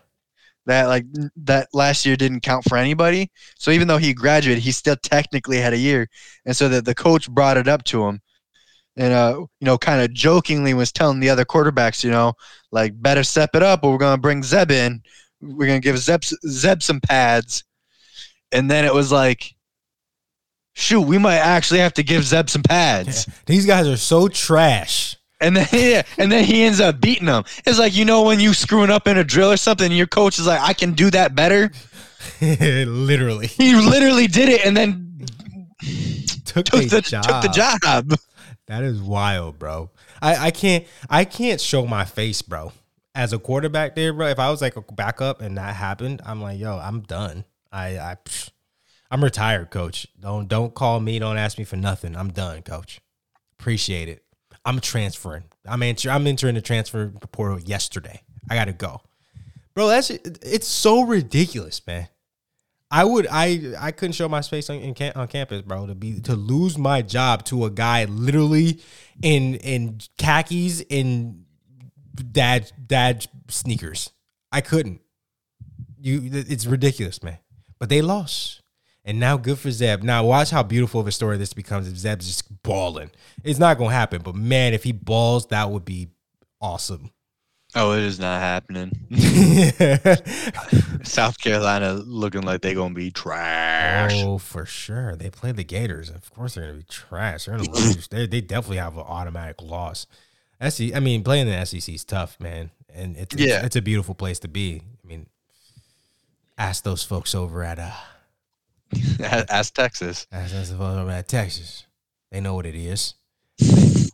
That 0.66 0.88
like 0.88 1.04
that 1.36 1.68
last 1.72 2.04
year 2.04 2.16
didn't 2.16 2.40
count 2.40 2.64
for 2.64 2.76
anybody. 2.76 3.30
So 3.56 3.70
even 3.70 3.86
though 3.86 3.98
he 3.98 4.14
graduated, 4.14 4.64
he 4.64 4.72
still 4.72 4.96
technically 4.96 5.58
had 5.58 5.74
a 5.74 5.78
year. 5.78 6.08
And 6.44 6.56
so 6.56 6.68
that 6.70 6.86
the 6.86 6.94
coach 6.94 7.30
brought 7.30 7.56
it 7.56 7.68
up 7.68 7.84
to 7.84 8.04
him. 8.04 8.20
And 9.00 9.14
uh, 9.14 9.34
you 9.38 9.64
know, 9.64 9.78
kind 9.78 10.02
of 10.02 10.12
jokingly 10.12 10.74
was 10.74 10.92
telling 10.92 11.20
the 11.20 11.30
other 11.30 11.46
quarterbacks, 11.46 12.04
you 12.04 12.10
know, 12.10 12.34
like 12.70 13.00
better 13.00 13.24
step 13.24 13.54
it 13.54 13.62
up 13.62 13.82
or 13.82 13.92
we're 13.92 13.98
gonna 13.98 14.20
bring 14.20 14.42
Zeb 14.42 14.70
in. 14.70 15.02
We're 15.40 15.66
gonna 15.66 15.80
give 15.80 15.96
Zeb 15.96 16.22
Zeb 16.22 16.82
some 16.82 17.00
pads. 17.00 17.64
And 18.52 18.70
then 18.70 18.84
it 18.84 18.92
was 18.92 19.10
like 19.10 19.54
shoot, 20.74 21.00
we 21.00 21.16
might 21.16 21.38
actually 21.38 21.80
have 21.80 21.94
to 21.94 22.02
give 22.02 22.24
Zeb 22.24 22.50
some 22.50 22.62
pads. 22.62 23.26
Yeah. 23.26 23.34
These 23.46 23.64
guys 23.64 23.88
are 23.88 23.96
so 23.96 24.28
trash. 24.28 25.16
And 25.40 25.56
then 25.56 25.66
yeah, 25.72 26.02
and 26.18 26.30
then 26.30 26.44
he 26.44 26.64
ends 26.64 26.80
up 26.80 27.00
beating 27.00 27.24
them. 27.24 27.44
It's 27.64 27.78
like 27.78 27.96
you 27.96 28.04
know 28.04 28.24
when 28.24 28.38
you 28.38 28.52
screwing 28.52 28.90
up 28.90 29.06
in 29.06 29.16
a 29.16 29.24
drill 29.24 29.50
or 29.50 29.56
something, 29.56 29.86
and 29.86 29.96
your 29.96 30.08
coach 30.08 30.38
is 30.38 30.46
like, 30.46 30.60
"I 30.60 30.74
can 30.74 30.92
do 30.92 31.10
that 31.12 31.34
better." 31.34 31.70
literally, 32.42 33.46
he 33.46 33.74
literally 33.74 34.26
did 34.26 34.50
it, 34.50 34.66
and 34.66 34.76
then 34.76 35.26
took, 36.44 36.66
took 36.66 36.90
the 36.90 37.00
job. 37.00 37.24
took 37.24 37.40
the 37.40 37.48
job. 37.48 38.12
That 38.70 38.84
is 38.84 39.02
wild, 39.02 39.58
bro. 39.58 39.90
I, 40.22 40.46
I 40.46 40.50
can't 40.52 40.86
I 41.10 41.24
can't 41.24 41.60
show 41.60 41.86
my 41.86 42.04
face, 42.04 42.40
bro. 42.40 42.72
As 43.16 43.32
a 43.32 43.38
quarterback, 43.40 43.96
there, 43.96 44.12
bro. 44.12 44.28
If 44.28 44.38
I 44.38 44.48
was 44.48 44.62
like 44.62 44.76
a 44.76 44.82
backup 44.92 45.40
and 45.40 45.58
that 45.58 45.74
happened, 45.74 46.22
I'm 46.24 46.40
like, 46.40 46.60
yo, 46.60 46.78
I'm 46.78 47.00
done. 47.00 47.44
I 47.72 47.98
I 47.98 48.16
I'm 49.10 49.24
retired, 49.24 49.72
coach. 49.72 50.06
Don't 50.20 50.46
don't 50.46 50.72
call 50.72 51.00
me. 51.00 51.18
Don't 51.18 51.36
ask 51.36 51.58
me 51.58 51.64
for 51.64 51.74
nothing. 51.74 52.14
I'm 52.14 52.30
done, 52.30 52.62
coach. 52.62 53.00
Appreciate 53.58 54.08
it. 54.08 54.22
I'm 54.64 54.78
transferring. 54.78 55.46
I'm 55.66 55.82
enter, 55.82 56.08
I'm 56.08 56.28
entering 56.28 56.54
the 56.54 56.62
transfer 56.62 57.08
portal 57.32 57.58
yesterday. 57.58 58.22
I 58.48 58.54
gotta 58.54 58.72
go, 58.72 59.00
bro. 59.74 59.88
That's 59.88 60.10
it's 60.10 60.68
so 60.68 61.02
ridiculous, 61.02 61.84
man. 61.88 62.06
I 62.90 63.04
would 63.04 63.26
I 63.30 63.74
I 63.78 63.92
couldn't 63.92 64.14
show 64.14 64.28
my 64.28 64.42
face 64.42 64.68
on 64.68 64.76
in, 64.76 65.12
on 65.14 65.28
campus, 65.28 65.62
bro. 65.62 65.86
To 65.86 65.94
be 65.94 66.20
to 66.22 66.34
lose 66.34 66.76
my 66.76 67.02
job 67.02 67.44
to 67.46 67.64
a 67.64 67.70
guy 67.70 68.04
literally 68.04 68.80
in 69.22 69.54
in 69.56 70.00
khakis 70.18 70.80
in 70.88 71.44
dad 72.32 72.72
dad 72.86 73.26
sneakers. 73.48 74.10
I 74.50 74.60
couldn't. 74.60 75.00
You, 76.02 76.30
it's 76.32 76.66
ridiculous, 76.66 77.22
man. 77.22 77.38
But 77.78 77.88
they 77.88 78.02
lost. 78.02 78.62
And 79.04 79.20
now 79.20 79.36
good 79.36 79.58
for 79.58 79.70
Zeb. 79.70 80.02
Now 80.02 80.24
watch 80.24 80.50
how 80.50 80.62
beautiful 80.62 81.00
of 81.00 81.06
a 81.06 81.12
story 81.12 81.36
this 81.36 81.52
becomes 81.52 81.88
if 81.88 81.96
Zeb's 81.96 82.26
just 82.26 82.62
balling. 82.62 83.10
It's 83.44 83.58
not 83.58 83.78
gonna 83.78 83.92
happen, 83.94 84.22
but 84.22 84.34
man, 84.34 84.74
if 84.74 84.82
he 84.82 84.92
balls, 84.92 85.46
that 85.46 85.70
would 85.70 85.84
be 85.84 86.08
awesome. 86.60 87.10
Oh, 87.74 87.92
it 87.92 88.02
is 88.02 88.18
not 88.18 88.40
happening. 88.40 88.90
South 91.04 91.38
Carolina 91.38 91.94
looking 91.94 92.42
like 92.42 92.62
they're 92.62 92.74
gonna 92.74 92.94
be 92.94 93.10
trash. 93.10 94.12
Oh, 94.14 94.38
for 94.38 94.66
sure. 94.66 95.14
They 95.14 95.30
play 95.30 95.52
the 95.52 95.62
Gators. 95.62 96.10
Of 96.10 96.32
course, 96.34 96.54
they're 96.54 96.66
gonna 96.66 96.78
be 96.78 96.84
trash. 96.84 97.44
They're 97.44 97.56
gonna 97.56 97.70
lose. 97.70 98.08
They, 98.08 98.26
they 98.26 98.40
definitely 98.40 98.78
have 98.78 98.96
an 98.96 99.04
automatic 99.06 99.62
loss. 99.62 100.06
SEC, 100.68 100.94
I 100.94 101.00
mean, 101.00 101.22
playing 101.22 101.46
the 101.46 101.64
SEC 101.64 101.94
is 101.94 102.04
tough, 102.04 102.38
man, 102.40 102.70
and 102.92 103.16
it's 103.16 103.36
yeah. 103.36 103.56
it's, 103.58 103.66
it's 103.66 103.76
a 103.76 103.82
beautiful 103.82 104.14
place 104.14 104.40
to 104.40 104.48
be. 104.48 104.82
I 105.04 105.06
mean, 105.06 105.26
ask 106.58 106.82
those 106.82 107.04
folks 107.04 107.34
over 107.34 107.62
at 107.62 107.78
uh 107.78 107.92
Ask 109.20 109.74
Texas. 109.74 110.26
Ask 110.32 110.54
us 110.54 110.72
about 110.72 111.28
Texas. 111.28 111.86
They 112.30 112.40
know 112.40 112.54
what 112.54 112.66
it 112.66 112.74
is. 112.74 113.14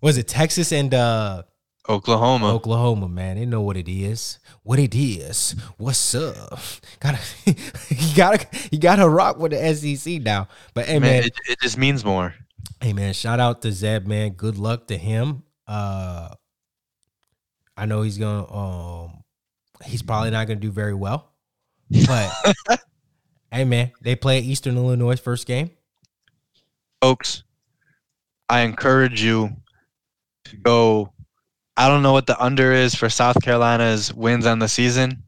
Was 0.02 0.18
it 0.18 0.28
Texas 0.28 0.72
and 0.72 0.92
uh 0.92 1.44
Oklahoma. 1.88 2.52
Oklahoma, 2.52 3.08
man. 3.08 3.36
They 3.36 3.46
know 3.46 3.60
what 3.60 3.76
it 3.76 3.88
is. 3.88 4.38
What 4.62 4.78
it 4.78 4.94
is. 4.94 5.54
What's 5.76 6.14
up? 6.14 6.58
Gotta 7.00 7.18
you 7.46 8.16
gotta 8.16 8.46
you 8.70 8.78
gotta 8.78 9.08
rock 9.08 9.38
with 9.38 9.52
the 9.52 9.74
SEC 9.74 10.22
now. 10.22 10.48
But 10.74 10.86
hey 10.86 10.98
man, 10.98 11.10
man 11.10 11.24
it, 11.24 11.34
it, 11.48 11.60
just 11.60 11.78
means 11.78 12.04
more. 12.04 12.34
Hey 12.80 12.92
man, 12.92 13.12
shout 13.12 13.40
out 13.40 13.62
to 13.62 13.72
Zeb, 13.72 14.06
man. 14.06 14.30
Good 14.30 14.58
luck 14.58 14.88
to 14.88 14.96
him. 14.98 15.44
Uh 15.66 16.30
I 17.76 17.86
know 17.86 18.02
he's 18.02 18.18
gonna 18.18 18.52
um 18.52 19.22
he's 19.84 20.02
probably 20.02 20.30
not 20.30 20.46
gonna 20.46 20.60
do 20.60 20.72
very 20.72 20.94
well. 20.94 21.30
But 22.06 22.32
Hey 23.52 23.64
man, 23.64 23.92
they 24.02 24.16
play 24.16 24.40
Eastern 24.40 24.76
Illinois 24.76 25.18
first 25.18 25.46
game. 25.46 25.70
Folks, 27.00 27.44
I 28.48 28.60
encourage 28.60 29.22
you 29.22 29.56
to 30.44 30.56
go. 30.56 31.12
I 31.76 31.88
don't 31.88 32.02
know 32.02 32.12
what 32.12 32.26
the 32.26 32.42
under 32.42 32.72
is 32.72 32.94
for 32.94 33.08
South 33.08 33.40
Carolina's 33.42 34.12
wins 34.12 34.46
on 34.46 34.58
the 34.58 34.68
season. 34.68 35.24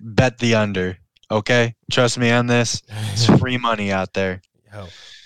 Bet 0.00 0.38
the 0.38 0.54
under. 0.54 0.98
Okay, 1.30 1.74
trust 1.90 2.18
me 2.18 2.30
on 2.30 2.46
this. 2.46 2.82
It's 3.12 3.26
free 3.38 3.58
money 3.58 3.90
out 3.90 4.12
there. 4.12 4.42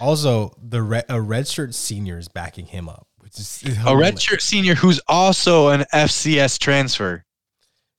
Also, 0.01 0.55
the 0.63 0.83
red, 0.83 1.05
a 1.09 1.15
redshirt 1.15 1.73
senior 1.75 2.19
is 2.19 2.29
backing 2.29 2.67
him 2.67 2.89
up, 2.89 3.07
which 3.19 3.39
is 3.39 3.63
a 3.63 3.93
redshirt 3.93 4.41
senior 4.41 4.75
who's 4.75 5.01
also 5.09 5.69
an 5.69 5.85
FCS 5.93 6.59
transfer. 6.59 7.25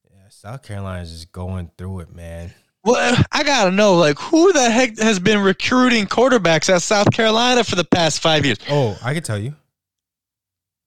Yeah, 0.09 0.19
South 0.29 0.61
Carolina 0.63 1.01
is 1.01 1.11
just 1.11 1.31
going 1.31 1.71
through 1.77 2.01
it, 2.01 2.13
man. 2.13 2.53
Well, 2.83 3.21
I 3.31 3.43
gotta 3.43 3.71
know, 3.71 3.95
like, 3.95 4.19
who 4.19 4.53
the 4.53 4.69
heck 4.69 4.99
has 4.99 5.19
been 5.19 5.39
recruiting 5.39 6.05
quarterbacks 6.05 6.73
at 6.73 6.81
South 6.81 7.11
Carolina 7.11 7.63
for 7.63 7.75
the 7.75 7.83
past 7.83 8.21
five 8.21 8.45
years? 8.45 8.57
Oh, 8.69 8.97
I 9.03 9.13
can 9.13 9.23
tell 9.23 9.39
you. 9.39 9.55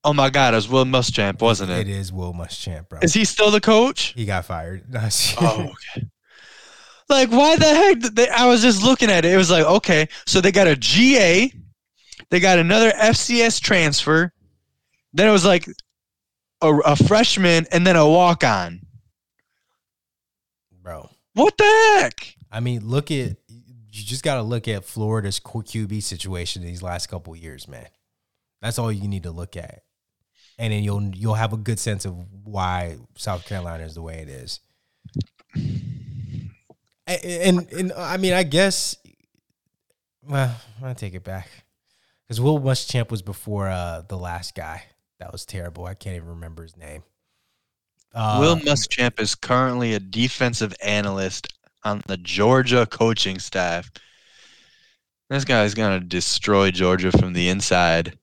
Oh 0.03 0.15
my 0.15 0.31
God, 0.31 0.55
it 0.55 0.57
was 0.57 0.69
Will 0.69 0.85
Muschamp, 0.85 1.41
wasn't 1.41 1.71
it? 1.71 1.87
It 1.87 1.89
is 1.89 2.13
Will 2.13 2.33
Muschamp, 2.33 2.89
bro. 2.89 3.01
Is 3.03 3.13
he 3.13 3.25
still 3.25 3.51
the 3.51 3.61
coach? 3.61 4.15
He 4.17 4.25
got 4.25 4.47
fired. 4.47 4.85
oh, 5.41 5.71
okay. 5.97 6.07
Like, 7.09 7.31
why 7.31 7.57
the 7.57 7.67
heck? 7.67 7.99
They, 8.15 8.29
I 8.29 8.47
was 8.47 8.63
just 8.63 8.83
looking 8.83 9.11
at 9.11 9.25
it. 9.25 9.33
It 9.33 9.37
was 9.37 9.51
like, 9.51 9.65
okay, 9.65 10.09
so 10.27 10.41
they 10.41 10.53
got 10.53 10.69
a 10.69 10.77
GA, 10.77 11.53
they 12.31 12.41
got 12.41 12.59
another 12.59 12.93
FCS 12.93 13.61
transfer, 13.61 14.33
then 15.13 15.29
it 15.29 15.33
was 15.33 15.45
like 15.45 15.67
a, 16.63 16.73
a 16.79 16.97
freshman, 16.97 17.67
and 17.73 17.87
then 17.87 17.97
a 17.97 18.09
walk 18.09 18.45
on. 18.45 18.81
Bro. 20.83 21.11
What 21.35 21.59
the 21.59 21.99
heck? 22.01 22.37
I 22.51 22.61
mean, 22.61 22.87
look 22.87 23.11
at 23.11 23.37
you 23.93 24.05
just 24.05 24.23
got 24.23 24.37
to 24.37 24.43
look 24.43 24.69
at 24.69 24.85
Florida's 24.85 25.41
QB 25.41 26.03
situation 26.03 26.63
these 26.63 26.83
last 26.83 27.09
couple 27.09 27.35
years, 27.35 27.67
man. 27.69 27.89
That's 28.63 28.79
all 28.79 28.93
you 28.93 29.09
need 29.09 29.25
to 29.25 29.31
look 29.31 29.57
at, 29.57 29.83
and 30.61 30.75
then 30.75 30.85
you'll 30.85 31.03
you'll 31.15 31.35
have 31.35 31.55
a 31.55 31.57
good 31.57 31.79
sense 31.79 32.05
of 32.05 32.15
why 32.45 32.99
South 33.17 33.47
Carolina 33.47 33.83
is 33.83 33.95
the 33.95 34.03
way 34.03 34.19
it 34.19 34.29
is. 34.29 34.61
And 37.07 37.25
and, 37.25 37.73
and 37.73 37.93
I 37.95 38.19
mean, 38.19 38.35
I 38.35 38.43
guess. 38.43 38.95
Well, 40.23 40.55
I 40.85 40.93
take 40.93 41.15
it 41.15 41.25
back 41.25 41.49
because 42.29 42.41
Will 42.43 42.61
Muschamp 42.61 43.11
was 43.11 43.23
before 43.23 43.69
uh, 43.69 44.03
the 44.07 44.19
last 44.19 44.55
guy. 44.55 44.83
That 45.19 45.33
was 45.33 45.47
terrible. 45.47 45.87
I 45.87 45.95
can't 45.95 46.17
even 46.17 46.29
remember 46.29 46.63
his 46.63 46.77
name. 46.77 47.03
Uh, 48.15 48.37
Will 48.39 48.57
Muschamp 48.57 49.19
is 49.19 49.35
currently 49.35 49.95
a 49.95 49.99
defensive 49.99 50.75
analyst 50.85 51.55
on 51.85 52.03
the 52.07 52.19
Georgia 52.19 52.87
coaching 52.87 53.39
staff. 53.39 53.91
This 55.31 55.47
guy's 55.47 55.73
gonna 55.75 56.01
destroy 56.01 56.71
Georgia 56.71 57.13
from 57.13 57.33
the 57.33 57.49
inside. 57.49 58.19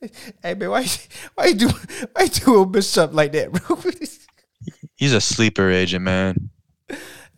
Hey 0.42 0.54
man, 0.54 0.70
why 0.70 0.86
why 1.34 1.46
you 1.46 1.54
do 1.54 1.68
why 2.12 2.22
you 2.22 2.28
do 2.28 2.62
a 2.62 2.66
bishop 2.66 3.12
like 3.12 3.32
that, 3.32 3.52
bro? 3.52 3.76
He's 4.96 5.12
a 5.12 5.20
sleeper 5.20 5.70
agent, 5.70 6.04
man. 6.04 6.50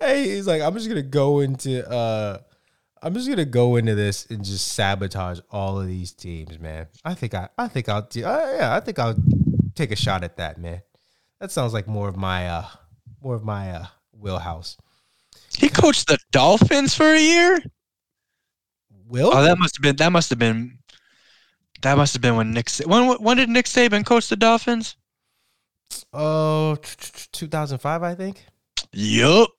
hey, 0.00 0.24
he's 0.24 0.46
like, 0.46 0.62
I'm 0.62 0.74
just 0.74 0.88
gonna 0.88 1.02
go 1.02 1.40
into 1.40 1.88
uh 1.88 2.38
I'm 3.02 3.14
just 3.14 3.28
gonna 3.28 3.44
go 3.46 3.76
into 3.76 3.94
this 3.94 4.26
and 4.30 4.44
just 4.44 4.72
sabotage 4.72 5.40
all 5.50 5.80
of 5.80 5.86
these 5.86 6.12
teams, 6.12 6.58
man. 6.58 6.88
I 7.04 7.14
think 7.14 7.34
I 7.34 7.48
I 7.56 7.68
think 7.68 7.88
I'll 7.88 8.02
do 8.02 8.24
uh, 8.24 8.56
yeah, 8.58 8.74
I 8.74 8.80
think 8.80 8.98
I'll 8.98 9.16
take 9.74 9.90
a 9.90 9.96
shot 9.96 10.24
at 10.24 10.36
that, 10.36 10.58
man. 10.58 10.82
That 11.40 11.50
sounds 11.50 11.72
like 11.72 11.86
more 11.88 12.08
of 12.08 12.16
my 12.16 12.46
uh 12.46 12.66
more 13.22 13.34
of 13.34 13.44
my 13.44 13.70
uh 13.70 13.86
wheelhouse. 14.12 14.76
He 15.56 15.68
coached 15.68 16.08
the 16.08 16.18
Dolphins 16.30 16.94
for 16.94 17.06
a 17.06 17.20
year. 17.20 17.62
Will 19.06 19.30
Oh, 19.32 19.42
that 19.42 19.58
must 19.58 19.76
have 19.76 19.82
been 19.82 19.96
that 19.96 20.12
must 20.12 20.30
have 20.30 20.38
been 20.38 20.78
that 21.82 21.96
must 21.96 22.14
have 22.14 22.22
been 22.22 22.36
when 22.36 22.52
Nick 22.52 22.70
when 22.84 23.12
when 23.22 23.36
did 23.36 23.48
Nick 23.48 23.66
Saban 23.66 24.04
coach 24.04 24.28
the 24.28 24.36
Dolphins? 24.36 24.96
Oh, 26.12 26.76
2005, 27.32 28.02
I 28.02 28.14
think. 28.14 28.44
Yup. 28.92 29.50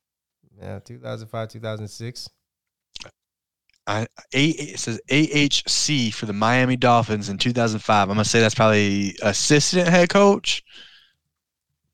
Yeah, 0.60 0.80
2005, 0.80 1.50
2006. 1.50 2.30
I, 3.88 4.08
A, 4.34 4.46
it 4.46 4.80
says 4.80 5.02
AHC 5.10 6.14
for 6.14 6.26
the 6.28 6.34
Miami 6.34 6.76
Dolphins 6.76 7.30
in 7.30 7.38
2005. 7.38 8.10
I'm 8.10 8.16
gonna 8.16 8.26
say 8.26 8.40
that's 8.40 8.56
probably 8.56 9.16
assistant 9.22 9.88
head 9.88 10.10
coach. 10.10 10.64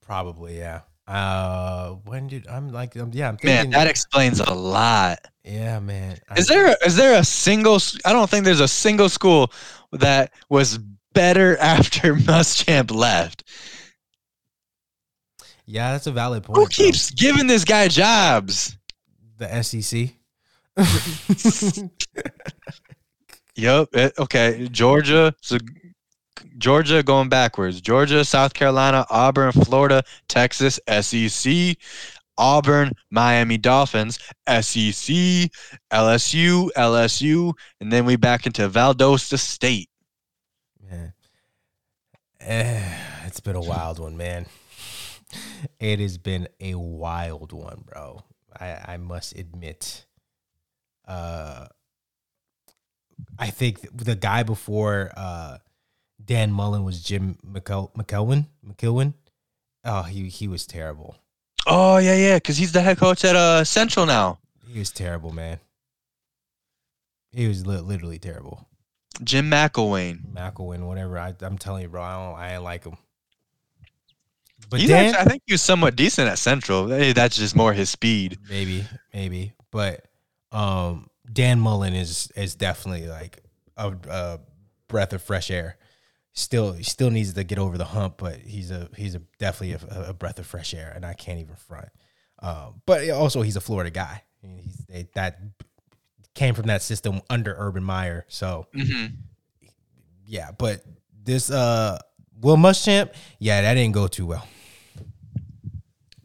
Probably, 0.01 0.57
yeah. 0.57 0.81
Uh, 1.07 1.91
when 2.03 2.27
did 2.27 2.45
I'm 2.47 2.69
like, 2.69 2.97
um, 2.97 3.11
yeah, 3.13 3.29
I'm 3.29 3.37
Man, 3.43 3.69
that 3.69 3.87
explains 3.87 4.41
a 4.41 4.53
lot. 4.53 5.19
yeah, 5.45 5.79
man. 5.79 6.17
Is 6.35 6.51
I- 6.51 6.53
there 6.53 6.75
is 6.85 6.95
there 6.97 7.17
a 7.19 7.23
single? 7.23 7.79
I 8.03 8.11
don't 8.11 8.29
think 8.29 8.43
there's 8.43 8.59
a 8.59 8.67
single 8.67 9.07
school 9.07 9.51
that 9.93 10.33
was 10.49 10.77
better 11.13 11.57
after 11.61 12.13
Muschamp 12.15 12.91
left. 12.91 13.43
Yeah, 15.65 15.91
that's 15.93 16.07
a 16.07 16.11
valid 16.11 16.43
point. 16.43 16.57
Who 16.57 16.67
keeps 16.67 17.11
giving 17.11 17.47
this 17.47 17.63
guy 17.63 17.87
jobs? 17.87 18.77
the 19.37 19.61
SEC? 19.63 20.13
Yep. 23.55 23.89
it- 23.93 24.13
okay. 24.19 24.67
Georgia. 24.71 25.33
So 25.41 25.57
Georgia 26.57 27.03
going 27.03 27.29
backwards. 27.29 27.81
Georgia, 27.81 28.25
South 28.25 28.53
Carolina, 28.53 29.05
Auburn, 29.09 29.51
Florida, 29.51 30.03
Texas, 30.27 30.79
SEC, 31.01 31.77
Auburn, 32.37 32.91
Miami 33.09 33.57
Dolphins, 33.57 34.19
SEC, 34.47 35.49
LSU, 35.91 36.69
LSU, 36.75 37.53
and 37.81 37.91
then 37.91 38.05
we 38.05 38.15
back 38.15 38.45
into 38.45 38.69
Valdosta 38.69 39.37
State. 39.39 39.89
man, 40.89 41.13
Eh, 42.39 42.97
it's 43.25 43.39
been 43.39 43.55
a 43.55 43.61
wild 43.61 43.99
one, 43.99 44.15
man. 44.15 44.45
It 45.79 45.99
has 45.99 46.17
been 46.17 46.47
a 46.61 46.75
wild 46.75 47.51
one, 47.51 47.83
bro. 47.85 48.23
I, 48.57 48.93
I 48.93 48.97
must 48.97 49.37
admit. 49.37 50.05
Uh, 51.05 51.67
I 53.37 53.49
think 53.49 53.79
the 53.93 54.15
guy 54.15 54.43
before 54.43 55.11
uh, 55.17 55.57
Dan 56.27 56.51
Mullen 56.51 56.83
was 56.83 57.01
Jim 57.01 57.37
McKel- 57.49 57.91
McKelvin. 57.93 58.45
McKilwin. 58.65 59.13
Oh, 59.83 60.03
he 60.03 60.27
he 60.29 60.47
was 60.47 60.67
terrible. 60.67 61.15
Oh 61.65 61.97
yeah, 61.97 62.15
yeah, 62.15 62.35
because 62.35 62.57
he's 62.57 62.73
the 62.73 62.81
head 62.81 62.97
coach 62.97 63.25
at 63.25 63.35
uh 63.35 63.63
Central 63.63 64.05
now. 64.05 64.37
He 64.67 64.77
was 64.79 64.91
terrible, 64.91 65.31
man. 65.31 65.59
He 67.31 67.47
was 67.47 67.65
li- 67.65 67.79
literally 67.79 68.19
terrible. 68.19 68.67
Jim 69.23 69.49
McElwain. 69.49 70.33
McElwain, 70.33 70.85
whatever. 70.85 71.17
I, 71.17 71.33
I'm 71.41 71.57
telling 71.57 71.83
you, 71.83 71.87
bro. 71.89 72.03
I 72.03 72.13
don't. 72.15 72.39
I 72.39 72.53
ain't 72.53 72.63
like 72.63 72.83
him. 72.83 72.97
But 74.69 74.81
He's 74.81 74.89
Dan, 74.89 75.05
actually, 75.15 75.19
I 75.19 75.25
think 75.25 75.43
he 75.45 75.53
was 75.53 75.61
somewhat 75.61 75.95
decent 75.95 76.27
at 76.29 76.37
Central. 76.39 76.87
That's 76.87 77.37
just 77.37 77.55
more 77.55 77.71
his 77.73 77.89
speed. 77.89 78.37
maybe, 78.49 78.83
maybe. 79.13 79.53
But 79.71 80.05
um, 80.51 81.09
Dan 81.31 81.59
Mullen 81.59 81.93
is 81.93 82.29
is 82.35 82.55
definitely 82.55 83.07
like 83.07 83.39
a, 83.77 83.93
a 84.09 84.39
breath 84.89 85.13
of 85.13 85.21
fresh 85.21 85.49
air. 85.49 85.77
Still, 86.39 86.73
he 86.73 86.83
still 86.83 87.09
needs 87.09 87.33
to 87.33 87.43
get 87.43 87.57
over 87.57 87.79
the 87.79 87.85
hump, 87.85 88.17
but 88.17 88.35
he's 88.37 88.69
a 88.69 88.89
he's 88.95 89.15
a 89.15 89.21
definitely 89.39 89.73
a, 89.89 90.09
a 90.09 90.13
breath 90.13 90.37
of 90.37 90.45
fresh 90.45 90.75
air, 90.75 90.91
and 90.95 91.03
I 91.03 91.13
can't 91.15 91.39
even 91.39 91.55
front. 91.55 91.89
Um, 92.39 92.81
but 92.85 93.09
also, 93.09 93.41
he's 93.41 93.55
a 93.55 93.59
Florida 93.61 93.89
guy. 93.89 94.21
He's 94.41 94.85
they, 94.87 95.07
that 95.15 95.39
came 96.35 96.53
from 96.53 96.67
that 96.67 96.83
system 96.83 97.21
under 97.27 97.55
Urban 97.57 97.83
Meyer, 97.83 98.23
so 98.27 98.67
Mm-hmm. 98.75 99.15
yeah. 100.27 100.51
But 100.51 100.83
this 101.23 101.49
uh 101.49 101.97
Will 102.39 102.55
Muschamp, 102.55 103.13
yeah, 103.39 103.61
that 103.61 103.73
didn't 103.73 103.95
go 103.95 104.07
too 104.07 104.27
well. 104.27 104.47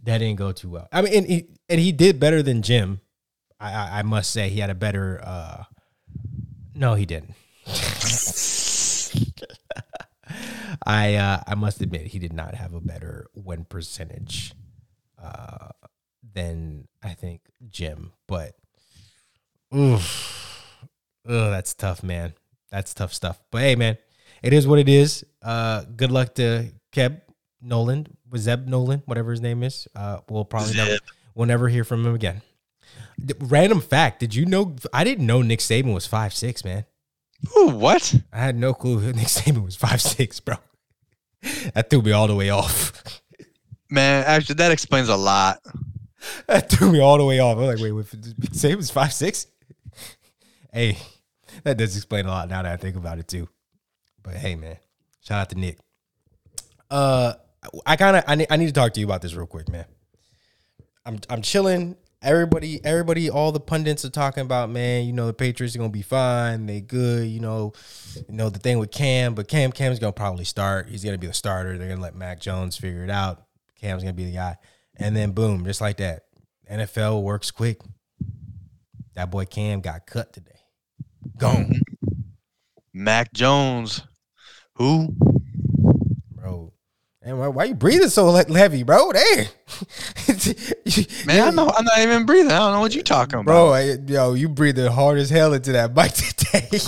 That 0.03 0.18
didn't 0.18 0.37
go 0.37 0.53
too 0.53 0.68
well. 0.68 0.88
I 0.92 1.01
mean, 1.01 1.14
and 1.14 1.27
he 1.27 1.46
and 1.70 1.81
he 1.81 1.90
did 1.90 2.20
better 2.20 2.42
than 2.42 2.61
Jim. 2.61 3.01
I 3.59 3.72
I, 3.72 3.98
I 4.01 4.03
must 4.03 4.31
say 4.31 4.51
he 4.51 4.61
had 4.61 4.68
a 4.68 4.75
better. 4.75 5.22
uh 5.25 5.64
No, 6.75 6.92
he 6.96 7.07
didn't. 7.07 7.33
I 10.87 11.14
uh 11.14 11.40
I 11.47 11.55
must 11.55 11.81
admit 11.81 12.09
he 12.09 12.18
did 12.18 12.33
not 12.33 12.55
have 12.55 12.75
a 12.75 12.81
better 12.81 13.29
win 13.35 13.64
percentage 13.64 14.53
uh 15.23 15.68
than 16.35 16.88
I 17.03 17.14
think 17.14 17.42
Jim, 17.68 18.12
but 18.27 18.55
oof, 19.75 20.87
oh, 21.27 21.51
that's 21.51 21.75
tough, 21.75 22.03
man. 22.03 22.35
That's 22.71 22.95
tough 22.95 23.12
stuff. 23.12 23.40
But 23.51 23.62
hey, 23.62 23.77
man, 23.77 23.99
it 24.42 24.53
is 24.53 24.66
what 24.66 24.79
it 24.79 24.88
is. 24.88 25.25
Uh, 25.42 25.85
good 25.97 26.11
luck 26.11 26.35
to 26.37 26.73
Keb 26.92 27.21
Nolan, 27.61 28.07
Zeb 28.37 28.66
Noland, 28.66 29.03
whatever 29.07 29.31
his 29.31 29.40
name 29.40 29.62
is. 29.62 29.87
Uh, 29.95 30.18
we'll 30.29 30.45
probably 30.45 30.75
never, 30.75 30.99
we'll 31.35 31.47
never 31.47 31.68
hear 31.68 31.85
from 31.85 32.07
him 32.07 32.14
again. 32.14 32.42
Random 33.40 33.81
fact: 33.81 34.21
Did 34.21 34.35
you 34.35 34.47
know? 34.47 34.77
I 34.92 35.05
didn't 35.05 35.27
know 35.27 35.42
Nick 35.42 35.61
Saban 35.61 35.95
was 35.95 36.07
five 36.07 36.33
six, 36.33 36.64
man. 36.64 36.85
Ooh, 37.57 37.71
what? 37.71 38.14
I 38.33 38.38
had 38.38 38.57
no 38.57 38.73
clue 38.75 39.01
Nick 39.12 39.27
Saban 39.27 39.64
was 39.64 39.77
five 39.77 40.01
six, 40.01 40.40
bro. 40.40 40.57
That 41.74 41.90
threw 41.90 42.02
me 42.02 42.12
all 42.12 42.26
the 42.26 42.35
way 42.35 42.50
off. 42.50 43.20
Man, 43.90 44.24
actually, 44.26 44.57
that 44.57 44.72
explains 44.72 45.09
a 45.09 45.16
lot. 45.16 45.59
That 46.46 46.70
threw 46.70 46.92
me 46.92 47.00
all 47.00 47.18
the 47.18 47.24
way 47.24 47.40
off. 47.40 47.59
I'm 47.59 47.64
like, 47.64 47.81
wait, 47.81 47.90
wait, 47.90 48.07
Saban's 48.07 48.92
five 48.92 49.12
six. 49.12 49.49
Hey, 50.72 50.97
that 51.64 51.76
does 51.76 51.97
explain 51.97 52.26
a 52.26 52.28
lot 52.28 52.49
now 52.49 52.62
that 52.62 52.72
I 52.72 52.76
think 52.76 52.95
about 52.95 53.18
it 53.18 53.26
too. 53.26 53.49
But 54.22 54.34
hey, 54.34 54.55
man, 54.55 54.76
shout 55.20 55.40
out 55.40 55.51
to 55.51 55.59
Nick. 55.59 55.78
Uh, 56.88 57.34
I 57.84 57.97
kind 57.97 58.16
of 58.16 58.24
I 58.28 58.36
need, 58.36 58.47
I 58.51 58.57
need 58.57 58.68
to 58.68 58.72
talk 58.72 58.93
to 58.93 59.01
you 59.01 59.07
about 59.07 59.20
this 59.20 59.34
real 59.34 59.49
quick, 59.49 59.68
man. 59.68 59.86
I'm 61.05 61.18
I'm 61.28 61.43
chilling. 61.43 61.97
Everybody, 62.23 62.81
everybody, 62.85 63.29
all 63.31 63.51
the 63.51 63.59
pundits 63.59 64.05
are 64.05 64.11
talking 64.11 64.43
about, 64.43 64.70
man. 64.70 65.07
You 65.07 65.12
know, 65.12 65.27
the 65.27 65.33
Patriots 65.33 65.75
are 65.75 65.79
gonna 65.79 65.91
be 65.91 66.03
fine. 66.03 66.66
They 66.66 66.81
good. 66.81 67.27
You 67.27 67.41
know, 67.41 67.73
you 68.14 68.35
know 68.35 68.49
the 68.49 68.61
thing 68.61 68.79
with 68.79 68.93
Cam, 68.93 69.35
but 69.35 69.49
Cam 69.49 69.73
Cam's 69.73 69.99
gonna 69.99 70.12
probably 70.12 70.45
start. 70.45 70.89
He's 70.89 71.03
gonna 71.03 71.18
be 71.18 71.27
the 71.27 71.33
starter. 71.33 71.77
They're 71.77 71.89
gonna 71.89 72.01
let 72.01 72.14
Mac 72.14 72.39
Jones 72.41 72.77
figure 72.77 73.03
it 73.03 73.11
out. 73.11 73.43
Cam's 73.81 74.05
gonna 74.05 74.12
be 74.12 74.27
the 74.27 74.35
guy, 74.35 74.57
and 74.97 75.16
then 75.16 75.33
boom, 75.33 75.64
just 75.64 75.81
like 75.81 75.97
that, 75.97 76.23
NFL 76.70 77.25
works 77.25 77.51
quick. 77.51 77.81
That 79.14 79.33
boy 79.33 79.45
Cam 79.45 79.81
got 79.81 80.07
cut 80.07 80.33
today. 80.33 80.61
Gone, 81.39 81.73
Mac 82.95 83.33
Jones. 83.33 84.01
Who? 84.75 85.16
Bro. 87.23 87.31
And 87.31 87.39
why, 87.39 87.49
why 87.49 87.64
you 87.64 87.75
breathing 87.75 88.09
so 88.09 88.31
le- 88.31 88.53
heavy, 88.57 88.83
bro? 88.83 89.12
Damn, 89.12 89.47
Man, 91.27 91.49
I'm 91.49 91.55
not, 91.55 91.75
I'm 91.79 91.85
not 91.85 91.99
even 91.99 92.27
breathing. 92.27 92.53
I 92.53 92.59
don't 92.59 92.73
know 92.75 92.81
what 92.81 92.95
you're 92.95 93.03
talking 93.03 93.41
about. 93.41 93.45
bro. 93.45 93.97
Yo, 94.07 94.35
you 94.35 94.49
breathing 94.49 94.91
hard 94.91 95.18
as 95.18 95.31
hell 95.31 95.55
into 95.55 95.73
that 95.73 95.95
mic 95.95 96.12
today. 96.14 96.79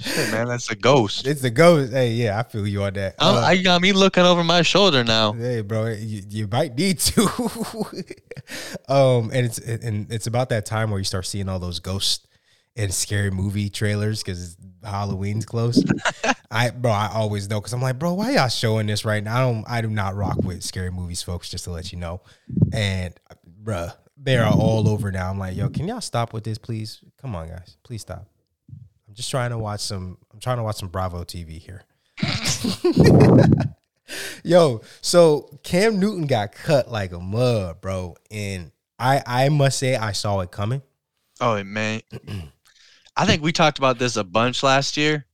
Shit, 0.00 0.32
man, 0.32 0.48
that's 0.48 0.70
a 0.70 0.76
ghost. 0.76 1.26
It's 1.26 1.44
a 1.44 1.50
ghost. 1.50 1.92
Hey, 1.92 2.12
yeah, 2.12 2.38
I 2.38 2.42
feel 2.42 2.66
you 2.66 2.82
on 2.84 2.94
that. 2.94 3.16
Uh, 3.18 3.42
I 3.44 3.58
got 3.58 3.82
me 3.82 3.92
looking 3.92 4.22
over 4.24 4.42
my 4.42 4.62
shoulder 4.62 5.04
now. 5.04 5.32
Hey, 5.34 5.60
bro, 5.60 5.88
you, 5.88 6.22
you 6.26 6.48
might 6.48 6.74
need 6.74 7.00
to. 7.00 7.22
um, 8.88 9.30
and 9.30 9.44
it's 9.44 9.58
and 9.58 10.10
it's 10.10 10.26
about 10.26 10.48
that 10.50 10.64
time 10.64 10.90
where 10.90 10.98
you 10.98 11.04
start 11.04 11.26
seeing 11.26 11.50
all 11.50 11.58
those 11.58 11.80
ghosts 11.80 12.26
and 12.80 12.94
scary 12.94 13.30
movie 13.30 13.68
trailers 13.68 14.22
because 14.22 14.56
Halloween's 14.82 15.44
close. 15.44 15.84
I, 16.50 16.70
bro, 16.70 16.90
I 16.90 17.10
always 17.12 17.48
know 17.48 17.60
because 17.60 17.72
I'm 17.72 17.82
like, 17.82 17.98
bro, 17.98 18.14
why 18.14 18.32
y'all 18.32 18.48
showing 18.48 18.86
this 18.86 19.04
right 19.04 19.22
now? 19.22 19.36
I 19.36 19.40
don't, 19.40 19.64
I 19.68 19.80
do 19.82 19.90
not 19.90 20.16
rock 20.16 20.38
with 20.42 20.62
scary 20.62 20.90
movies, 20.90 21.22
folks. 21.22 21.50
Just 21.50 21.64
to 21.64 21.70
let 21.70 21.92
you 21.92 21.98
know. 21.98 22.22
And, 22.72 23.14
bruh, 23.62 23.94
they 24.16 24.36
are 24.38 24.50
all 24.50 24.88
over 24.88 25.12
now. 25.12 25.30
I'm 25.30 25.38
like, 25.38 25.56
yo, 25.56 25.68
can 25.68 25.86
y'all 25.86 26.00
stop 26.00 26.32
with 26.32 26.44
this, 26.44 26.58
please? 26.58 27.00
Come 27.20 27.36
on, 27.36 27.48
guys, 27.48 27.76
please 27.82 28.00
stop. 28.00 28.26
I'm 29.08 29.14
just 29.14 29.30
trying 29.30 29.50
to 29.50 29.58
watch 29.58 29.80
some. 29.80 30.16
I'm 30.32 30.40
trying 30.40 30.56
to 30.56 30.62
watch 30.62 30.76
some 30.76 30.88
Bravo 30.88 31.24
TV 31.24 31.58
here. 31.58 31.82
Yo, 34.42 34.80
so 35.00 35.48
Cam 35.62 36.00
Newton 36.00 36.26
got 36.26 36.52
cut 36.52 36.90
like 36.90 37.12
a 37.12 37.20
mud, 37.20 37.80
bro, 37.80 38.16
and 38.30 38.72
I 38.98 39.22
I 39.26 39.48
must 39.50 39.78
say 39.78 39.96
I 39.96 40.12
saw 40.12 40.40
it 40.40 40.50
coming. 40.50 40.82
Oh 41.40 41.62
man, 41.62 42.00
I 43.16 43.26
think 43.26 43.42
we 43.42 43.52
talked 43.52 43.78
about 43.78 43.98
this 43.98 44.16
a 44.16 44.24
bunch 44.24 44.62
last 44.62 44.96
year. 44.96 45.26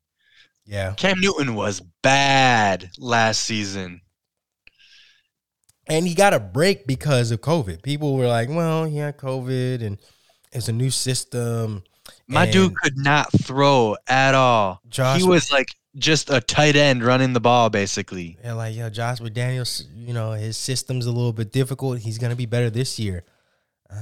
Yeah, 0.65 0.95
Cam 0.95 1.21
Newton 1.21 1.55
was 1.55 1.81
bad 2.03 2.91
last 2.99 3.41
season. 3.45 4.01
and 5.87 6.07
he 6.07 6.15
got 6.15 6.35
a 6.35 6.41
break 6.41 6.87
because 6.87 7.31
of 7.31 7.41
COVID. 7.41 7.83
People 7.83 8.17
were 8.17 8.27
like, 8.27 8.49
"Well, 8.49 8.85
he 8.85 8.97
had 8.97 9.17
COVID, 9.17 9.83
and 9.85 9.99
it's 10.53 10.69
a 10.69 10.73
new 10.73 10.91
system." 10.91 11.85
My 12.27 12.45
And 12.45 12.53
dude 12.53 12.75
could 12.83 12.97
not 12.97 13.31
throw 13.41 13.97
at 14.09 14.35
all. 14.35 14.81
Josh, 14.89 15.21
he 15.21 15.27
was 15.27 15.51
like 15.53 15.69
just 15.97 16.29
a 16.31 16.41
tight 16.41 16.75
end 16.77 17.05
running 17.05 17.33
the 17.33 17.41
ball, 17.41 17.71
basically. 17.71 18.37
yeah, 18.43 18.53
like 18.55 18.75
yo, 18.75 18.91
Josh 18.91 19.19
McDaniels, 19.21 19.85
you 19.95 20.13
know, 20.13 20.33
his 20.33 20.57
system's 20.57 21.07
a 21.07 21.13
little 21.13 21.33
bit 21.33 21.53
difficult. 21.53 22.01
He's 22.01 22.19
gonna 22.19 22.37
be 22.37 22.47
better 22.47 22.71
this 22.71 22.99
year. 22.99 23.25
Uh, 23.89 23.97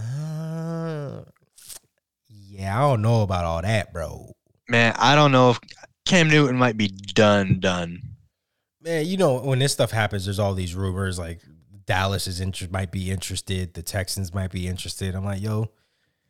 yeah, 2.55 2.79
I 2.79 2.81
don't 2.89 3.03
know 3.03 3.23
about 3.23 3.45
all 3.45 3.61
that, 3.63 3.93
bro. 3.93 4.31
Man, 4.69 4.95
I 4.97 5.15
don't 5.17 5.33
know 5.33 5.51
if 5.51 5.59
Cam 6.07 6.29
Newton 6.29 6.57
might 6.57 6.77
be 6.77 6.89
done, 6.89 7.59
done. 7.59 8.01
man, 8.81 9.07
you 9.07 9.17
know 9.17 9.41
when 9.41 9.59
this 9.59 9.73
stuff 9.73 9.91
happens, 9.91 10.25
there's 10.25 10.39
all 10.39 10.55
these 10.55 10.75
rumors 10.75 11.19
like 11.19 11.41
Dallas 11.87 12.29
is 12.29 12.41
inter- 12.41 12.69
might 12.71 12.93
be 12.93 13.11
interested, 13.11 13.75
the 13.75 13.83
Texans 13.83 14.33
might 14.33 14.53
be 14.53 14.69
interested. 14.69 15.15
I'm 15.17 15.25
like, 15.25 15.43
yo, 15.43 15.71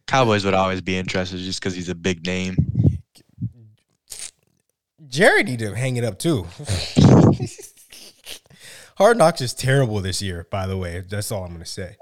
Cowboys 0.07 0.45
would 0.45 0.55
always 0.55 0.81
be 0.81 0.97
interested 0.97 1.39
just 1.41 1.61
because 1.61 1.75
he's 1.75 1.91
a 1.91 1.95
big 1.95 2.25
name. 2.27 2.57
Jared 5.07 5.47
need 5.47 5.59
to 5.61 5.75
hang 5.75 5.97
it 5.97 6.05
up 6.05 6.19
too. 6.19 6.47
Hard 8.97 9.19
Knocks 9.19 9.41
is 9.41 9.53
terrible 9.53 10.01
this 10.01 10.23
year, 10.23 10.47
by 10.51 10.67
the 10.67 10.77
way. 10.79 11.03
That's 11.07 11.31
all 11.31 11.45
I'm 11.45 11.53
gonna 11.53 11.67
say. 11.67 11.97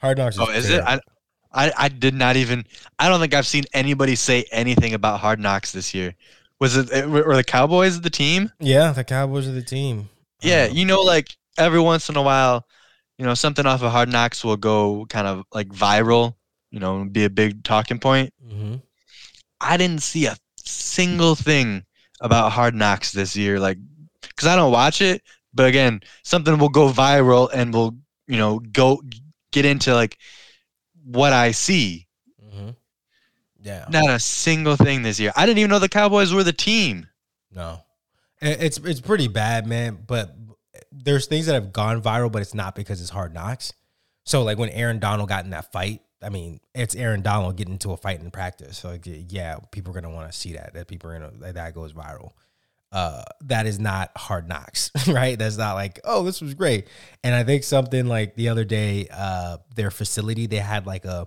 Hard 0.00 0.18
Knocks. 0.18 0.38
Oh, 0.38 0.48
is 0.50 0.70
it? 0.70 0.80
I, 0.80 0.98
I 1.54 1.72
I 1.76 1.88
did 1.88 2.14
not 2.14 2.36
even. 2.36 2.64
I 2.98 3.08
don't 3.08 3.20
think 3.20 3.34
I've 3.34 3.46
seen 3.46 3.64
anybody 3.72 4.16
say 4.16 4.44
anything 4.52 4.94
about 4.94 5.20
Hard 5.20 5.38
Knocks 5.40 5.72
this 5.72 5.94
year. 5.94 6.14
Was 6.60 6.76
it 6.76 7.08
were 7.08 7.36
the 7.36 7.44
Cowboys 7.44 8.00
the 8.00 8.10
team? 8.10 8.50
yeah, 8.60 8.92
the 8.92 9.04
Cowboys 9.04 9.48
are 9.48 9.52
the 9.52 9.62
team. 9.62 10.08
Yeah, 10.40 10.64
Um, 10.70 10.76
you 10.76 10.84
know, 10.84 11.00
like 11.02 11.28
every 11.58 11.80
once 11.80 12.08
in 12.08 12.16
a 12.16 12.22
while, 12.22 12.66
you 13.18 13.24
know, 13.24 13.34
something 13.34 13.66
off 13.66 13.82
of 13.82 13.92
Hard 13.92 14.08
Knocks 14.08 14.44
will 14.44 14.56
go 14.56 15.06
kind 15.08 15.26
of 15.26 15.44
like 15.52 15.68
viral. 15.68 16.34
You 16.70 16.80
know, 16.80 17.04
be 17.04 17.24
a 17.24 17.30
big 17.30 17.64
talking 17.64 17.98
point. 17.98 18.32
mhm. 18.42 18.80
I 19.60 19.76
didn't 19.76 20.02
see 20.02 20.26
a 20.26 20.36
single 20.56 21.34
thing 21.34 21.84
about 22.20 22.52
Hard 22.52 22.74
Knocks 22.74 23.12
this 23.12 23.36
year, 23.36 23.58
like 23.60 23.78
because 24.22 24.46
I 24.48 24.56
don't 24.56 24.72
watch 24.72 25.00
it. 25.02 25.22
But 25.54 25.66
again, 25.66 26.00
something 26.22 26.56
will 26.58 26.70
go 26.70 26.88
viral 26.90 27.50
and 27.52 27.74
will 27.74 27.96
you 28.26 28.38
know 28.38 28.58
go 28.60 29.02
get 29.50 29.64
into 29.64 29.94
like 29.94 30.16
what 31.04 31.32
I 31.32 31.52
see. 31.52 32.06
Mhm. 32.42 32.76
Yeah. 33.60 33.86
Not 33.90 34.10
a 34.10 34.18
single 34.18 34.76
thing 34.76 35.02
this 35.02 35.20
year. 35.20 35.32
I 35.36 35.46
didn't 35.46 35.58
even 35.58 35.70
know 35.70 35.78
the 35.78 35.88
Cowboys 35.88 36.32
were 36.32 36.44
the 36.44 36.52
team. 36.52 37.06
No, 37.50 37.80
it's 38.40 38.78
it's 38.78 39.00
pretty 39.00 39.28
bad, 39.28 39.66
man. 39.66 39.98
But 40.06 40.34
there's 40.90 41.26
things 41.26 41.46
that 41.46 41.54
have 41.54 41.72
gone 41.72 42.02
viral, 42.02 42.32
but 42.32 42.42
it's 42.42 42.54
not 42.54 42.74
because 42.74 43.00
it's 43.00 43.10
hard 43.10 43.34
knocks. 43.34 43.72
So 44.24 44.42
like 44.42 44.58
when 44.58 44.70
Aaron 44.70 44.98
Donald 44.98 45.28
got 45.28 45.44
in 45.44 45.50
that 45.50 45.70
fight, 45.72 46.00
I 46.22 46.28
mean, 46.28 46.60
it's 46.74 46.94
Aaron 46.94 47.22
Donald 47.22 47.56
getting 47.56 47.74
into 47.74 47.92
a 47.92 47.96
fight 47.96 48.20
in 48.20 48.30
practice. 48.30 48.78
So 48.78 48.90
like, 48.90 49.02
yeah, 49.04 49.56
people 49.70 49.90
are 49.92 50.00
gonna 50.00 50.14
want 50.14 50.30
to 50.32 50.36
see 50.38 50.52
that. 50.54 50.74
That 50.74 50.88
people 50.88 51.10
are 51.10 51.18
gonna 51.18 51.32
that, 51.40 51.54
that 51.54 51.74
goes 51.74 51.92
viral. 51.92 52.30
Uh, 52.92 53.22
that 53.40 53.66
is 53.66 53.80
not 53.80 54.10
hard 54.16 54.46
knocks, 54.48 54.90
right? 55.08 55.38
That's 55.38 55.56
not 55.56 55.74
like, 55.74 55.98
oh, 56.04 56.22
this 56.24 56.42
was 56.42 56.52
great. 56.52 56.88
And 57.24 57.34
I 57.34 57.42
think 57.42 57.64
something 57.64 58.06
like 58.06 58.36
the 58.36 58.50
other 58.50 58.64
day, 58.64 59.08
uh, 59.10 59.58
their 59.74 59.90
facility 59.90 60.46
they 60.46 60.58
had 60.58 60.86
like 60.86 61.04
a 61.04 61.26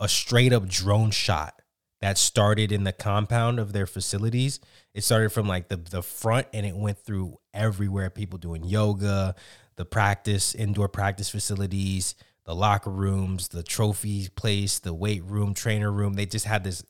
a 0.00 0.08
straight 0.08 0.52
up 0.52 0.68
drone 0.68 1.10
shot 1.10 1.62
that 2.00 2.18
started 2.18 2.70
in 2.70 2.84
the 2.84 2.92
compound 2.92 3.58
of 3.58 3.72
their 3.72 3.86
facilities. 3.86 4.60
It 4.92 5.04
started 5.04 5.32
from 5.32 5.48
like 5.48 5.68
the 5.68 5.76
the 5.76 6.02
front 6.02 6.48
and 6.52 6.66
it 6.66 6.76
went 6.76 6.98
through 6.98 7.38
everywhere. 7.54 8.10
People 8.10 8.38
doing 8.38 8.64
yoga, 8.64 9.34
the 9.76 9.86
practice, 9.86 10.54
indoor 10.54 10.88
practice 10.88 11.30
facilities, 11.30 12.14
the 12.44 12.54
locker 12.54 12.90
rooms, 12.90 13.48
the 13.48 13.62
trophy 13.62 14.28
place, 14.28 14.78
the 14.78 14.92
weight 14.92 15.24
room, 15.24 15.54
trainer 15.54 15.90
room. 15.90 16.14
They 16.14 16.26
just 16.26 16.46
had 16.46 16.62
this 16.62 16.84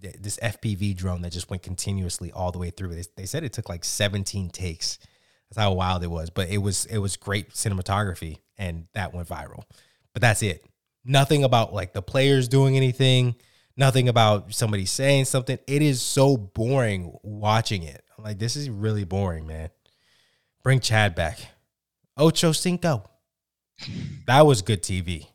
this 0.00 0.38
FPV 0.42 0.96
drone 0.96 1.22
that 1.22 1.32
just 1.32 1.50
went 1.50 1.62
continuously 1.62 2.30
all 2.30 2.52
the 2.52 2.58
way 2.58 2.70
through. 2.70 2.94
They, 2.94 3.04
they 3.16 3.26
said 3.26 3.42
it 3.42 3.52
took 3.52 3.68
like 3.68 3.84
17 3.84 4.50
takes. 4.50 4.98
That's 5.48 5.58
how 5.58 5.72
wild 5.72 6.04
it 6.04 6.10
was. 6.10 6.30
But 6.30 6.48
it 6.48 6.58
was 6.58 6.86
it 6.86 6.98
was 6.98 7.16
great 7.16 7.50
cinematography 7.50 8.38
and 8.56 8.86
that 8.94 9.12
went 9.12 9.28
viral. 9.28 9.64
But 10.12 10.22
that's 10.22 10.42
it. 10.42 10.64
Nothing 11.04 11.42
about 11.42 11.74
like 11.74 11.92
the 11.92 12.02
players 12.02 12.46
doing 12.46 12.76
anything. 12.76 13.34
Nothing 13.76 14.08
about 14.08 14.54
somebody 14.54 14.84
saying 14.84 15.24
something. 15.24 15.58
It 15.66 15.82
is 15.82 16.02
so 16.02 16.36
boring 16.36 17.16
watching 17.22 17.82
it. 17.82 18.04
I'm 18.16 18.24
like, 18.24 18.38
this 18.38 18.54
is 18.54 18.68
really 18.68 19.04
boring, 19.04 19.46
man. 19.46 19.70
Bring 20.62 20.80
Chad 20.80 21.14
back. 21.14 21.38
Ocho 22.16 22.52
Cinco. 22.52 23.09
That 24.26 24.42
was 24.42 24.62
good 24.62 24.82
TV. 24.82 25.26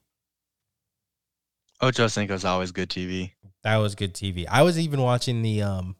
Ocho 1.81 2.07
Cinco's 2.07 2.45
always 2.45 2.71
good 2.71 2.89
TV. 2.89 3.31
That 3.63 3.77
was 3.77 3.95
good 3.95 4.13
TV. 4.13 4.45
I 4.49 4.61
was 4.61 4.79
even 4.79 5.01
watching 5.01 5.41
the 5.41 5.61
um 5.63 5.95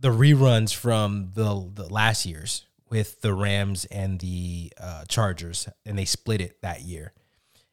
the 0.00 0.08
reruns 0.08 0.74
from 0.74 1.30
the 1.34 1.70
the 1.74 1.92
last 1.92 2.24
year's 2.24 2.64
with 2.88 3.20
the 3.20 3.34
Rams 3.34 3.84
and 3.86 4.18
the 4.18 4.72
uh, 4.80 5.04
Chargers, 5.08 5.68
and 5.84 5.98
they 5.98 6.06
split 6.06 6.40
it 6.40 6.62
that 6.62 6.80
year, 6.82 7.12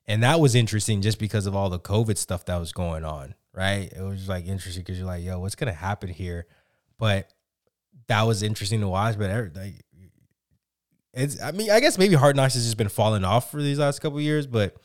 and 0.05 0.23
that 0.23 0.39
was 0.41 0.55
interesting 0.55 1.01
just 1.01 1.19
because 1.19 1.45
of 1.45 1.55
all 1.55 1.69
the 1.69 1.79
COVID 1.79 2.17
stuff 2.17 2.45
that 2.45 2.57
was 2.57 2.73
going 2.73 3.05
on. 3.05 3.35
Right? 3.53 3.93
It 3.95 4.01
was 4.01 4.27
like 4.27 4.45
interesting 4.45 4.83
because 4.83 4.97
you're 4.97 5.07
like, 5.07 5.23
yo, 5.23 5.39
what's 5.39 5.55
gonna 5.55 5.71
happen 5.71 6.09
here? 6.09 6.47
But 6.97 7.31
that 8.07 8.23
was 8.23 8.43
interesting 8.43 8.81
to 8.81 8.89
watch. 8.89 9.17
But 9.17 9.29
every- 9.29 9.51
like, 9.51 9.84
it's 11.15 11.41
I 11.41 11.51
mean, 11.51 11.71
I 11.71 11.79
guess 11.79 11.97
maybe 11.97 12.15
Hard 12.15 12.35
Knocks 12.35 12.53
has 12.55 12.63
just 12.63 12.77
been 12.77 12.89
falling 12.89 13.23
off 13.23 13.51
for 13.51 13.61
these 13.61 13.79
last 13.79 13.99
couple 13.99 14.17
of 14.17 14.23
years, 14.23 14.47
but. 14.47 14.75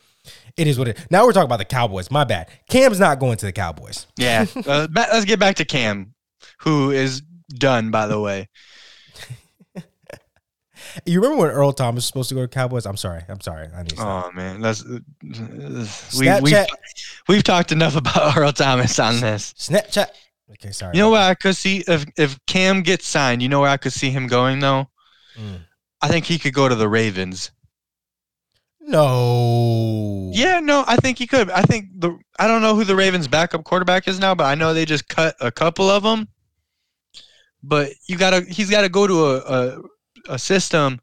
It 0.55 0.67
is 0.67 0.79
what 0.79 0.87
it. 0.87 0.99
Now 1.11 1.25
we're 1.25 1.33
talking 1.33 1.47
about 1.47 1.61
the 1.61 1.65
Cowboys. 1.65 2.11
My 2.11 2.25
bad. 2.25 2.51
Cam's 2.69 3.01
not 3.01 3.19
going 3.19 3.39
to 3.39 3.47
the 3.47 3.53
Cowboys. 3.53 4.07
Yeah. 4.19 4.45
uh, 4.67 4.87
let's 4.95 5.25
get 5.25 5.41
back 5.41 5.57
to 5.57 5.65
Cam, 5.65 6.13
who 6.59 6.91
is 6.91 7.23
done, 7.49 7.91
by 7.91 8.07
the 8.07 8.21
way. 8.21 8.51
You 11.05 11.21
remember 11.21 11.43
when 11.45 11.51
Earl 11.51 11.73
Thomas 11.73 11.97
was 11.97 12.07
supposed 12.07 12.29
to 12.31 12.35
go 12.35 12.43
to 12.43 12.49
Cowboys? 12.49 12.87
I'm 12.87 12.97
sorry. 12.97 13.23
I'm 13.29 13.41
sorry. 13.41 13.69
I 13.75 13.83
need 13.83 13.91
to. 13.91 14.03
Oh 14.03 14.31
man, 14.35 14.61
that's 14.61 14.85
uh, 14.85 14.99
we, 16.19 16.41
we've 16.41 16.67
we've 17.29 17.43
talked 17.43 17.73
enough 17.73 17.97
about 17.97 18.37
Earl 18.37 18.53
Thomas 18.53 18.99
on 18.99 19.21
this. 19.21 19.53
Snapchat. 19.55 20.09
Okay, 20.53 20.73
sorry. 20.73 20.97
You 20.97 21.03
know 21.03 21.11
where 21.11 21.29
I 21.29 21.35
could 21.35 21.57
see 21.57 21.85
if 21.87 22.05
if 22.17 22.39
Cam 22.47 22.83
gets 22.83 23.07
signed, 23.07 23.43
you 23.43 23.49
know 23.49 23.61
where 23.61 23.71
I 23.71 23.77
could 23.77 23.93
see 23.93 24.11
him 24.11 24.27
going 24.27 24.61
though. 24.61 24.89
Mm. 25.37 25.61
I 26.03 26.09
think 26.09 26.25
he 26.27 26.39
could 26.39 26.55
go 26.55 26.69
to 26.69 26.75
the 26.75 26.89
Ravens. 26.89 27.51
No. 28.81 30.31
Yeah, 30.33 30.61
no, 30.61 30.85
I 30.87 30.97
think 30.97 31.19
he 31.19 31.27
could. 31.27 31.51
I 31.51 31.63
think 31.63 31.89
the 31.95 32.19
I 32.39 32.47
don't 32.47 32.63
know 32.63 32.75
who 32.75 32.85
the 32.85 32.97
Ravens' 32.97 33.29
backup 33.29 33.65
quarterback 33.65 34.09
is 34.09 34.19
now, 34.19 34.35
but 34.35 34.45
I 34.45 34.55
know 34.55 34.73
they 34.73 34.85
just 34.85 35.09
cut 35.09 35.37
a 35.41 35.51
couple 35.51 35.91
of 35.91 36.03
them. 36.03 36.29
But 37.63 37.93
you 38.09 38.17
gotta, 38.17 38.41
he's 38.41 38.71
got 38.71 38.83
to 38.83 38.89
go 38.89 39.07
to 39.07 39.27
a, 39.27 39.37
a 39.39 39.83
a 40.29 40.39
system 40.39 41.01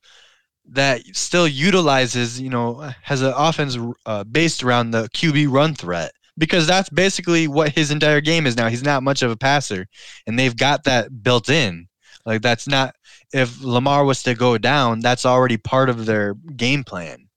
that 0.70 1.02
still 1.14 1.48
utilizes, 1.48 2.42
you 2.42 2.50
know, 2.50 2.92
has 3.02 3.22
an 3.22 3.34
offense 3.36 3.78
uh, 4.06 4.24
based 4.24 4.64
around 4.64 4.92
the 4.92 5.08
QB 5.10 5.52
run 5.52 5.74
threat 5.74 6.12
because 6.38 6.68
that's 6.68 6.90
basically 6.90 7.48
what 7.48 7.74
his 7.74 7.92
entire 7.92 8.22
game 8.22 8.46
is 8.46 8.56
now. 8.58 8.68
He's 8.68 8.84
not 8.84 9.04
much 9.04 9.22
of 9.22 9.32
a 9.32 9.38
passer, 9.38 9.88
and 10.26 10.38
they've 10.38 10.56
got 10.56 10.84
that 10.84 11.24
built 11.24 11.50
in. 11.50 11.88
Like 12.26 12.42
that's 12.42 12.68
not 12.68 12.96
if 13.34 13.62
Lamar 13.62 14.06
was 14.06 14.24
to 14.24 14.36
go 14.36 14.58
down, 14.58 15.02
that's 15.02 15.26
already 15.26 15.58
part 15.58 15.90
of 15.90 16.06
their 16.06 16.34
game 16.34 16.84
plan. 16.84 17.28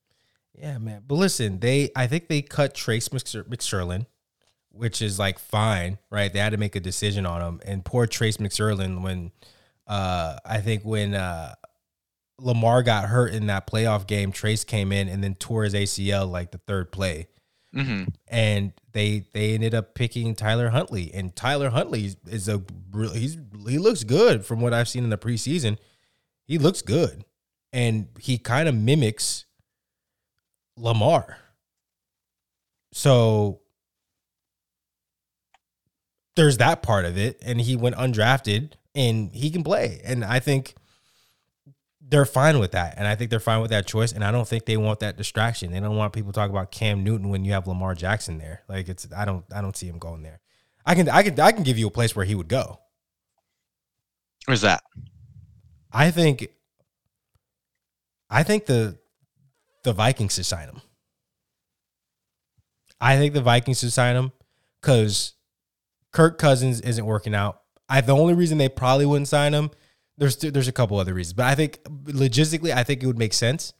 Yeah, 0.54 0.78
man. 0.78 1.02
But 1.06 1.16
listen, 1.16 1.58
they 1.60 1.90
I 1.96 2.06
think 2.06 2.28
they 2.28 2.42
cut 2.42 2.74
Trace 2.74 3.08
McSorley, 3.08 4.06
which 4.70 5.00
is 5.00 5.18
like 5.18 5.38
fine, 5.38 5.98
right? 6.10 6.32
They 6.32 6.38
had 6.38 6.50
to 6.50 6.58
make 6.58 6.76
a 6.76 6.80
decision 6.80 7.24
on 7.26 7.40
him. 7.40 7.60
And 7.64 7.84
poor 7.84 8.06
Trace 8.06 8.36
McSorley 8.36 9.02
when 9.02 9.32
uh 9.86 10.36
I 10.44 10.60
think 10.60 10.84
when 10.84 11.14
uh 11.14 11.54
Lamar 12.38 12.82
got 12.82 13.06
hurt 13.06 13.32
in 13.32 13.46
that 13.46 13.66
playoff 13.66 14.06
game, 14.06 14.32
Trace 14.32 14.64
came 14.64 14.92
in 14.92 15.08
and 15.08 15.22
then 15.24 15.34
tore 15.34 15.64
his 15.64 15.74
ACL 15.74 16.30
like 16.30 16.50
the 16.52 16.58
third 16.58 16.92
play. 16.92 17.28
Mm-hmm. 17.74 18.04
And 18.28 18.72
they 18.92 19.26
they 19.32 19.54
ended 19.54 19.74
up 19.74 19.94
picking 19.94 20.34
Tyler 20.34 20.70
Huntley, 20.70 21.12
and 21.14 21.34
Tyler 21.36 21.70
Huntley 21.70 22.14
is 22.26 22.48
a 22.48 22.62
he's 23.14 23.38
he 23.68 23.78
looks 23.78 24.04
good 24.04 24.44
from 24.44 24.60
what 24.60 24.74
I've 24.74 24.88
seen 24.88 25.04
in 25.04 25.10
the 25.10 25.18
preseason. 25.18 25.78
He 26.46 26.58
looks 26.58 26.82
good, 26.82 27.24
and 27.72 28.08
he 28.18 28.38
kind 28.38 28.68
of 28.68 28.74
mimics 28.74 29.44
Lamar. 30.76 31.38
So 32.92 33.60
there's 36.34 36.58
that 36.58 36.82
part 36.82 37.04
of 37.04 37.16
it, 37.16 37.38
and 37.42 37.60
he 37.60 37.76
went 37.76 37.94
undrafted, 37.96 38.72
and 38.94 39.32
he 39.34 39.50
can 39.50 39.62
play, 39.62 40.00
and 40.04 40.24
I 40.24 40.40
think 40.40 40.74
they're 42.10 42.26
fine 42.26 42.58
with 42.58 42.72
that, 42.72 42.94
and 42.96 43.06
I 43.06 43.14
think 43.14 43.30
they're 43.30 43.40
fine 43.40 43.60
with 43.60 43.70
that 43.70 43.86
choice. 43.86 44.12
And 44.12 44.24
I 44.24 44.32
don't 44.32 44.46
think 44.46 44.66
they 44.66 44.76
want 44.76 45.00
that 45.00 45.16
distraction. 45.16 45.70
They 45.70 45.80
don't 45.80 45.96
want 45.96 46.12
people 46.12 46.32
talking 46.32 46.54
about 46.54 46.72
Cam 46.72 47.04
Newton 47.04 47.28
when 47.28 47.44
you 47.44 47.52
have 47.52 47.68
Lamar 47.68 47.94
Jackson 47.94 48.38
there. 48.38 48.62
Like 48.68 48.88
it's 48.88 49.06
I 49.16 49.24
don't 49.24 49.44
I 49.54 49.60
don't 49.60 49.76
see 49.76 49.86
him 49.86 49.98
going 49.98 50.22
there. 50.22 50.40
I 50.84 50.94
can 50.94 51.08
I 51.08 51.22
can 51.22 51.38
I 51.38 51.52
can 51.52 51.62
give 51.62 51.78
you 51.78 51.86
a 51.86 51.90
place 51.90 52.16
where 52.16 52.24
he 52.24 52.34
would 52.34 52.48
go. 52.48 52.80
Where's 54.46 54.62
that? 54.62 54.82
I 55.92 56.10
think 56.10 56.48
I 58.28 58.42
think 58.42 58.66
the 58.66 58.98
the 59.84 59.92
Vikings 59.92 60.34
should 60.34 60.46
sign 60.46 60.68
him. 60.68 60.80
I 63.00 63.16
think 63.16 63.34
the 63.34 63.40
Vikings 63.40 63.80
should 63.80 63.92
sign 63.92 64.16
him 64.16 64.32
because 64.80 65.34
Kirk 66.12 66.38
Cousins 66.38 66.80
isn't 66.80 67.06
working 67.06 67.34
out. 67.34 67.62
I 67.88 68.00
the 68.00 68.16
only 68.16 68.34
reason 68.34 68.58
they 68.58 68.68
probably 68.68 69.06
wouldn't 69.06 69.28
sign 69.28 69.54
him 69.54 69.70
there's 70.20 70.36
there's 70.36 70.68
a 70.68 70.72
couple 70.72 70.98
other 70.98 71.14
reasons, 71.14 71.32
but 71.32 71.46
I 71.46 71.54
think 71.54 71.82
logistically, 72.04 72.72
I 72.72 72.84
think 72.84 73.02
it 73.02 73.06
would 73.06 73.18
make 73.18 73.32
sense 73.32 73.72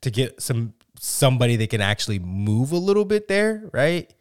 to 0.00 0.10
get 0.10 0.42
some 0.42 0.74
somebody 0.98 1.54
that 1.54 1.70
can 1.70 1.80
actually 1.80 2.18
move 2.18 2.72
a 2.72 2.76
little 2.76 3.04
bit 3.04 3.28
there, 3.28 3.70
right? 3.72 4.12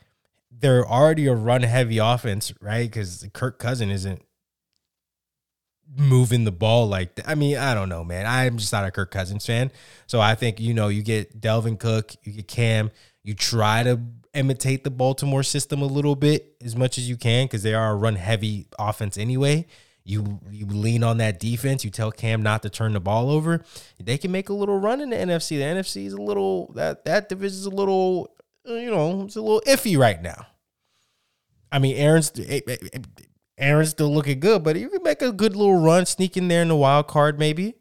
They're 0.51 0.87
already 0.87 1.25
a 1.25 1.33
run 1.33 1.63
heavy 1.63 1.97
offense, 1.97 2.53
right? 2.61 2.87
Because 2.87 3.27
Kirk 3.33 3.57
Cousin 3.57 3.89
isn't 3.89 4.21
moving 5.97 6.43
the 6.43 6.51
ball 6.51 6.87
like 6.87 7.15
that. 7.15 7.27
I 7.27 7.33
mean, 7.33 7.57
I 7.57 7.73
don't 7.73 7.89
know, 7.89 8.03
man. 8.03 8.27
I'm 8.27 8.59
just 8.59 8.71
not 8.71 8.85
a 8.85 8.91
Kirk 8.91 9.09
Cousins 9.09 9.43
fan. 9.43 9.71
So 10.05 10.21
I 10.21 10.35
think, 10.35 10.59
you 10.59 10.75
know, 10.75 10.89
you 10.89 11.01
get 11.01 11.41
Dalvin 11.41 11.79
Cook, 11.79 12.13
you 12.23 12.33
get 12.33 12.47
Cam, 12.47 12.91
you 13.23 13.33
try 13.33 13.81
to 13.81 13.99
imitate 14.35 14.83
the 14.83 14.91
Baltimore 14.91 15.41
system 15.41 15.81
a 15.81 15.87
little 15.87 16.15
bit 16.15 16.55
as 16.63 16.75
much 16.75 16.99
as 16.99 17.09
you 17.09 17.17
can 17.17 17.45
because 17.45 17.63
they 17.63 17.73
are 17.73 17.93
a 17.93 17.95
run 17.95 18.15
heavy 18.15 18.67
offense 18.77 19.17
anyway 19.17 19.65
you 20.07 20.39
you 20.49 20.65
lean 20.65 21.03
on 21.03 21.17
that 21.17 21.39
defense. 21.39 21.83
You 21.83 21.91
tell 21.91 22.11
Cam 22.11 22.41
not 22.41 22.63
to 22.63 22.69
turn 22.69 22.93
the 22.93 22.99
ball 23.01 23.29
over. 23.29 23.63
They 24.01 24.17
can 24.17 24.31
make 24.31 24.47
a 24.47 24.53
little 24.53 24.79
run 24.79 25.01
in 25.01 25.09
the 25.09 25.17
NFC. 25.17 25.57
The 25.57 25.63
NFC 25.63 26.05
is 26.05 26.13
a 26.13 26.21
little 26.21 26.71
that 26.75 27.03
that 27.05 27.27
division 27.27 27.57
is 27.57 27.65
a 27.65 27.69
little 27.69 28.33
you 28.65 28.89
know 28.89 29.23
it's 29.23 29.35
a 29.35 29.41
little 29.41 29.61
iffy 29.67 29.97
right 29.97 30.21
now. 30.21 30.47
I 31.71 31.79
mean, 31.79 31.97
Aaron's 31.97 32.31
eh, 32.39 32.61
eh, 32.65 32.77
eh, 32.93 32.99
Aaron's 33.57 33.89
still 33.89 34.13
looking 34.13 34.39
good, 34.39 34.63
but 34.63 34.79
you 34.79 34.89
can 34.89 35.03
make 35.03 35.21
a 35.21 35.33
good 35.33 35.55
little 35.57 35.81
run, 35.81 36.05
sneak 36.05 36.37
in 36.37 36.47
there 36.47 36.61
in 36.61 36.69
the 36.69 36.75
wild 36.75 37.07
card, 37.07 37.37
maybe. 37.37 37.75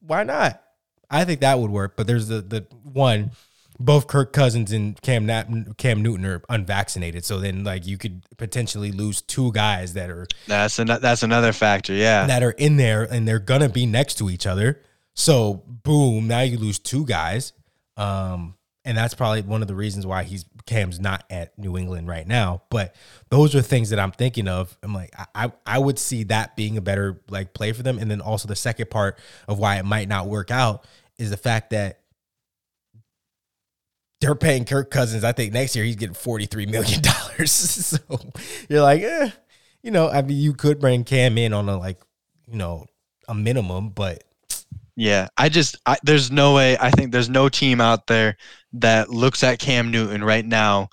Why 0.00 0.24
not? 0.24 0.62
I 1.08 1.24
think 1.24 1.40
that 1.40 1.58
would 1.58 1.70
work. 1.70 1.96
But 1.96 2.06
there's 2.06 2.28
the 2.28 2.42
the 2.42 2.66
one 2.82 3.30
both 3.78 4.06
Kirk 4.06 4.32
Cousins 4.32 4.72
and 4.72 5.00
Cam 5.02 5.26
Nat- 5.26 5.76
Cam 5.76 6.02
Newton 6.02 6.24
are 6.26 6.42
unvaccinated, 6.48 7.24
so 7.24 7.38
then 7.38 7.64
like 7.64 7.86
you 7.86 7.98
could 7.98 8.22
potentially 8.36 8.92
lose 8.92 9.22
two 9.22 9.52
guys 9.52 9.94
that 9.94 10.10
are 10.10 10.26
that's 10.46 10.78
an, 10.78 10.86
that's 10.86 11.22
another 11.22 11.52
factor, 11.52 11.92
yeah, 11.92 12.26
that 12.26 12.42
are 12.42 12.52
in 12.52 12.76
there 12.76 13.02
and 13.02 13.26
they're 13.26 13.38
gonna 13.38 13.68
be 13.68 13.86
next 13.86 14.14
to 14.18 14.30
each 14.30 14.46
other. 14.46 14.80
So 15.14 15.62
boom, 15.66 16.28
now 16.28 16.40
you 16.40 16.58
lose 16.58 16.78
two 16.78 17.04
guys, 17.04 17.52
um, 17.96 18.54
and 18.84 18.96
that's 18.96 19.14
probably 19.14 19.42
one 19.42 19.62
of 19.62 19.68
the 19.68 19.74
reasons 19.74 20.06
why 20.06 20.22
he's 20.22 20.44
Cam's 20.66 20.98
not 20.98 21.24
at 21.30 21.56
New 21.58 21.76
England 21.78 22.08
right 22.08 22.26
now. 22.26 22.62
But 22.70 22.94
those 23.30 23.54
are 23.54 23.62
things 23.62 23.90
that 23.90 23.98
I'm 23.98 24.12
thinking 24.12 24.48
of. 24.48 24.76
I'm 24.82 24.94
like, 24.94 25.14
I 25.34 25.52
I 25.64 25.78
would 25.78 25.98
see 25.98 26.24
that 26.24 26.56
being 26.56 26.76
a 26.76 26.80
better 26.80 27.20
like 27.28 27.54
play 27.54 27.72
for 27.72 27.82
them, 27.82 27.98
and 27.98 28.10
then 28.10 28.20
also 28.20 28.48
the 28.48 28.56
second 28.56 28.90
part 28.90 29.18
of 29.48 29.58
why 29.58 29.78
it 29.78 29.84
might 29.84 30.08
not 30.08 30.26
work 30.26 30.50
out 30.50 30.84
is 31.18 31.30
the 31.30 31.36
fact 31.36 31.70
that 31.70 32.00
they're 34.26 34.34
paying 34.34 34.64
Kirk 34.64 34.90
Cousins. 34.90 35.22
I 35.22 35.30
think 35.30 35.52
next 35.52 35.76
year 35.76 35.84
he's 35.84 35.94
getting 35.94 36.14
forty 36.14 36.46
three 36.46 36.66
million 36.66 37.00
dollars. 37.02 37.52
so 37.52 37.98
you're 38.68 38.82
like, 38.82 39.02
eh, 39.02 39.30
you 39.82 39.92
know, 39.92 40.08
I 40.08 40.22
mean, 40.22 40.36
you 40.36 40.52
could 40.52 40.80
bring 40.80 41.04
Cam 41.04 41.38
in 41.38 41.52
on 41.52 41.68
a 41.68 41.78
like, 41.78 42.00
you 42.48 42.56
know, 42.56 42.86
a 43.28 43.34
minimum, 43.34 43.90
but 43.90 44.24
yeah, 44.96 45.28
I 45.36 45.48
just 45.48 45.76
I, 45.86 45.96
there's 46.02 46.32
no 46.32 46.54
way. 46.54 46.76
I 46.80 46.90
think 46.90 47.12
there's 47.12 47.28
no 47.28 47.48
team 47.48 47.80
out 47.80 48.08
there 48.08 48.36
that 48.74 49.10
looks 49.10 49.44
at 49.44 49.60
Cam 49.60 49.92
Newton 49.92 50.24
right 50.24 50.44
now 50.44 50.88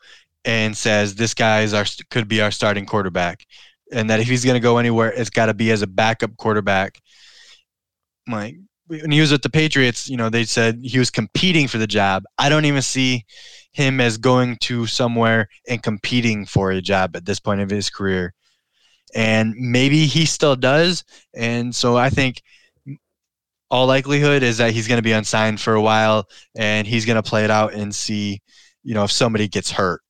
and 0.46 0.78
says 0.78 1.16
this 1.16 1.34
guy 1.34 1.62
is 1.62 1.74
our 1.74 1.86
could 2.12 2.28
be 2.28 2.40
our 2.42 2.52
starting 2.52 2.86
quarterback, 2.86 3.48
and 3.92 4.12
that 4.12 4.20
if 4.20 4.28
he's 4.28 4.46
going 4.46 4.56
to 4.56 4.60
go 4.60 4.78
anywhere, 4.78 5.12
it's 5.12 5.32
got 5.32 5.48
to 5.48 5.56
be 5.56 5.72
as 5.72 5.82
a 5.82 5.88
backup 5.88 6.38
quarterback. 6.38 7.02
Like 8.28 8.58
when 8.88 9.12
he 9.12 9.22
was 9.22 9.32
with 9.32 9.42
the 9.42 9.50
Patriots, 9.50 10.10
you 10.10 10.18
know, 10.18 10.30
they 10.30 10.44
said 10.44 10.80
he 10.84 11.00
was 11.00 11.10
competing 11.10 11.68
for 11.68 11.78
the 11.78 11.88
job. 11.88 12.24
I 12.38 12.50
don't 12.50 12.66
even 12.66 12.82
see 12.82 13.26
him 13.72 14.00
as 14.02 14.18
going 14.18 14.58
to 14.58 14.86
somewhere 14.86 15.48
and 15.68 15.82
competing 15.82 16.46
for 16.46 16.72
a 16.72 16.82
job 16.82 17.16
at 17.16 17.26
this 17.26 17.40
point 17.40 17.62
of 17.62 17.70
his 17.70 17.90
career. 17.90 18.34
And 19.16 19.54
maybe 19.58 20.06
he 20.06 20.26
still 20.26 20.56
does. 20.56 21.04
And 21.34 21.74
so 21.74 21.96
I 21.96 22.10
think 22.10 22.42
all 23.70 23.88
likelihood 23.88 24.44
is 24.44 24.58
that 24.58 24.72
he's 24.74 24.88
going 24.88 25.00
to 25.00 25.04
be 25.04 25.14
unsigned 25.14 25.60
for 25.60 25.74
a 25.74 25.82
while 25.82 26.28
and 26.56 26.86
he's 26.86 27.06
going 27.06 27.22
to 27.22 27.28
play 27.28 27.44
it 27.44 27.52
out 27.52 27.74
and 27.74 27.94
see, 27.94 28.42
you 28.84 28.94
know, 28.94 29.04
if 29.04 29.12
somebody 29.12 29.48
gets 29.48 29.72
hurt. 29.72 30.02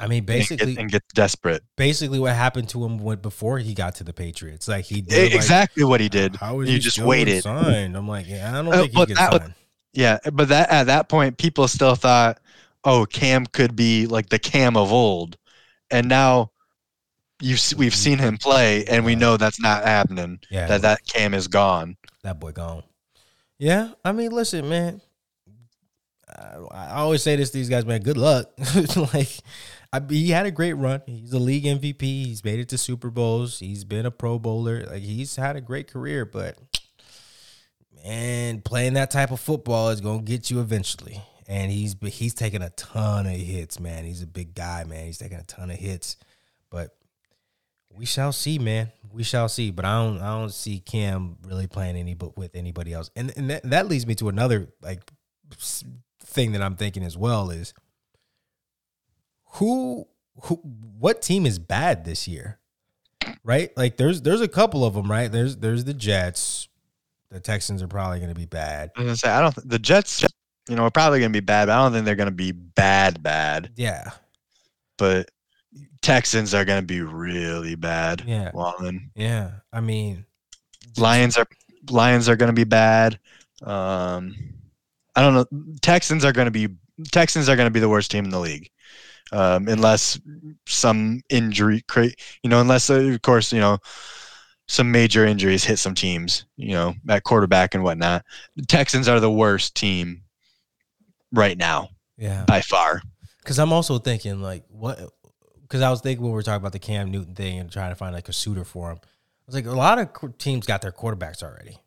I 0.00 0.08
mean, 0.08 0.24
basically, 0.24 0.66
and 0.66 0.74
get, 0.74 0.80
and 0.80 0.90
get, 0.90 1.02
desperate. 1.14 1.62
Basically, 1.76 2.18
what 2.18 2.34
happened 2.34 2.68
to 2.70 2.84
him 2.84 2.98
when, 2.98 3.18
before 3.18 3.58
he 3.58 3.74
got 3.74 3.94
to 3.96 4.04
the 4.04 4.12
Patriots, 4.12 4.66
like 4.66 4.84
he 4.84 5.00
did 5.00 5.32
exactly 5.32 5.84
like, 5.84 5.90
what 5.90 6.00
he 6.00 6.08
did. 6.08 6.36
How 6.36 6.58
he 6.60 6.78
just 6.78 6.98
waited? 6.98 7.42
Signed? 7.42 7.96
I'm 7.96 8.08
like, 8.08 8.28
yeah, 8.28 8.50
I 8.50 8.62
don't 8.62 8.74
uh, 8.74 8.82
think 8.82 8.92
he 8.92 9.06
gets 9.06 9.20
signed. 9.20 9.54
yeah, 9.92 10.18
but 10.32 10.48
that 10.48 10.70
at 10.70 10.84
that 10.84 11.08
point, 11.08 11.38
people 11.38 11.68
still 11.68 11.94
thought, 11.94 12.40
oh, 12.82 13.06
Cam 13.06 13.46
could 13.46 13.76
be 13.76 14.06
like 14.06 14.28
the 14.28 14.38
Cam 14.38 14.76
of 14.76 14.92
old, 14.92 15.36
and 15.90 16.08
now 16.08 16.50
you 17.40 17.56
we've 17.76 17.94
seen 17.94 18.18
him 18.18 18.36
play, 18.36 18.84
and 18.86 19.04
we 19.04 19.14
know 19.14 19.36
that's 19.36 19.60
not 19.60 19.84
happening. 19.84 20.40
Yeah, 20.50 20.66
that 20.66 20.82
that 20.82 21.06
Cam 21.06 21.34
is 21.34 21.46
gone. 21.46 21.96
That 22.24 22.40
boy 22.40 22.50
gone. 22.50 22.82
Yeah, 23.58 23.90
I 24.04 24.10
mean, 24.10 24.32
listen, 24.32 24.68
man. 24.68 25.00
I, 26.36 26.56
I 26.70 26.90
always 26.96 27.22
say 27.22 27.36
this 27.36 27.50
to 27.50 27.58
these 27.58 27.68
guys, 27.68 27.86
man. 27.86 28.02
Good 28.02 28.16
luck. 28.16 28.50
like 29.14 29.38
I, 29.94 30.00
he 30.08 30.30
had 30.30 30.44
a 30.44 30.50
great 30.50 30.72
run. 30.72 31.02
He's 31.06 31.32
a 31.32 31.38
league 31.38 31.62
MVP. 31.62 32.02
He's 32.02 32.42
made 32.42 32.58
it 32.58 32.68
to 32.70 32.78
Super 32.78 33.10
Bowls. 33.10 33.60
He's 33.60 33.84
been 33.84 34.06
a 34.06 34.10
Pro 34.10 34.40
Bowler. 34.40 34.84
Like 34.86 35.02
he's 35.02 35.36
had 35.36 35.54
a 35.54 35.60
great 35.60 35.86
career, 35.86 36.24
but 36.24 36.58
man, 38.04 38.60
playing 38.62 38.94
that 38.94 39.12
type 39.12 39.30
of 39.30 39.38
football 39.38 39.90
is 39.90 40.00
gonna 40.00 40.22
get 40.22 40.50
you 40.50 40.60
eventually. 40.60 41.22
And 41.46 41.70
he's 41.70 41.94
he's 42.06 42.34
taking 42.34 42.60
a 42.60 42.70
ton 42.70 43.26
of 43.26 43.36
hits, 43.36 43.78
man. 43.78 44.04
He's 44.04 44.20
a 44.20 44.26
big 44.26 44.56
guy, 44.56 44.82
man. 44.82 45.06
He's 45.06 45.18
taking 45.18 45.38
a 45.38 45.44
ton 45.44 45.70
of 45.70 45.76
hits, 45.76 46.16
but 46.70 46.96
we 47.96 48.04
shall 48.04 48.32
see, 48.32 48.58
man. 48.58 48.90
We 49.12 49.22
shall 49.22 49.48
see. 49.48 49.70
But 49.70 49.84
I 49.84 50.02
don't 50.02 50.20
I 50.20 50.40
don't 50.40 50.52
see 50.52 50.80
Cam 50.80 51.36
really 51.46 51.68
playing 51.68 51.94
any 51.94 52.14
but 52.14 52.36
with 52.36 52.56
anybody 52.56 52.92
else. 52.92 53.12
And 53.14 53.32
and 53.36 53.48
that, 53.48 53.70
that 53.70 53.86
leads 53.86 54.08
me 54.08 54.16
to 54.16 54.28
another 54.28 54.66
like 54.82 55.08
thing 56.20 56.50
that 56.52 56.62
I'm 56.62 56.74
thinking 56.74 57.04
as 57.04 57.16
well 57.16 57.50
is 57.50 57.74
who 59.54 60.06
who 60.42 60.56
what 60.98 61.22
team 61.22 61.46
is 61.46 61.58
bad 61.58 62.04
this 62.04 62.26
year? 62.26 62.58
Right? 63.42 63.76
Like 63.76 63.96
there's 63.96 64.22
there's 64.22 64.40
a 64.40 64.48
couple 64.48 64.84
of 64.84 64.94
them, 64.94 65.10
right? 65.10 65.30
There's 65.30 65.56
there's 65.56 65.84
the 65.84 65.94
Jets. 65.94 66.68
The 67.30 67.40
Texans 67.40 67.82
are 67.82 67.88
probably 67.88 68.18
going 68.18 68.32
to 68.32 68.38
be 68.38 68.46
bad. 68.46 68.90
I 68.96 69.00
was 69.00 69.06
gonna 69.06 69.16
say 69.16 69.28
I 69.30 69.40
don't. 69.40 69.68
The 69.68 69.78
Jets, 69.78 70.24
you 70.68 70.76
know, 70.76 70.84
are 70.84 70.90
probably 70.90 71.18
going 71.18 71.32
to 71.32 71.36
be 71.36 71.44
bad, 71.44 71.66
but 71.66 71.72
I 71.72 71.82
don't 71.82 71.92
think 71.92 72.04
they're 72.04 72.14
going 72.14 72.28
to 72.28 72.32
be 72.32 72.52
bad 72.52 73.22
bad. 73.22 73.70
Yeah. 73.76 74.10
But 74.98 75.30
Texans 76.02 76.54
are 76.54 76.64
going 76.64 76.80
to 76.80 76.86
be 76.86 77.00
really 77.00 77.74
bad. 77.74 78.22
Yeah. 78.26 78.50
Wallen. 78.54 79.10
Yeah. 79.16 79.50
I 79.72 79.80
mean, 79.80 80.26
Lions 80.96 81.36
are 81.36 81.46
Lions 81.90 82.28
are 82.28 82.36
going 82.36 82.50
to 82.50 82.54
be 82.54 82.64
bad. 82.64 83.18
Um, 83.62 84.36
I 85.16 85.22
don't 85.22 85.34
know. 85.34 85.46
Texans 85.80 86.24
are 86.24 86.32
going 86.32 86.46
to 86.46 86.52
be 86.52 86.68
Texans 87.10 87.48
are 87.48 87.56
going 87.56 87.66
to 87.66 87.72
be 87.72 87.80
the 87.80 87.88
worst 87.88 88.10
team 88.10 88.24
in 88.24 88.30
the 88.30 88.40
league 88.40 88.70
um, 89.32 89.68
unless 89.68 90.20
some 90.66 91.20
injury, 91.30 91.82
create, 91.88 92.16
you 92.42 92.50
know, 92.50 92.60
unless 92.60 92.90
uh, 92.90 92.94
of 92.94 93.22
course 93.22 93.52
you 93.52 93.60
know 93.60 93.78
some 94.66 94.90
major 94.90 95.26
injuries 95.26 95.64
hit 95.64 95.78
some 95.78 95.94
teams, 95.94 96.46
you 96.56 96.72
know, 96.72 96.94
at 97.08 97.22
quarterback 97.24 97.74
and 97.74 97.84
whatnot. 97.84 98.24
The 98.56 98.64
Texans 98.64 99.08
are 99.08 99.20
the 99.20 99.30
worst 99.30 99.74
team 99.74 100.22
right 101.32 101.56
now, 101.58 101.90
yeah, 102.16 102.44
by 102.44 102.60
far. 102.60 103.02
Because 103.40 103.58
I'm 103.58 103.72
also 103.72 103.98
thinking 103.98 104.40
like, 104.40 104.64
what 104.68 104.98
because 105.62 105.82
I 105.82 105.90
was 105.90 106.00
thinking 106.00 106.22
when 106.22 106.32
we 106.32 106.36
were 106.36 106.42
talking 106.42 106.62
about 106.62 106.72
the 106.72 106.78
Cam 106.78 107.10
Newton 107.10 107.34
thing 107.34 107.58
and 107.58 107.70
trying 107.70 107.90
to 107.90 107.96
find 107.96 108.14
like 108.14 108.28
a 108.28 108.32
suitor 108.32 108.64
for 108.64 108.90
him. 108.90 108.98
I 109.02 109.46
was 109.46 109.54
like, 109.54 109.66
a 109.66 109.72
lot 109.72 109.98
of 109.98 110.38
teams 110.38 110.66
got 110.66 110.80
their 110.80 110.92
quarterbacks 110.92 111.42
already. 111.42 111.78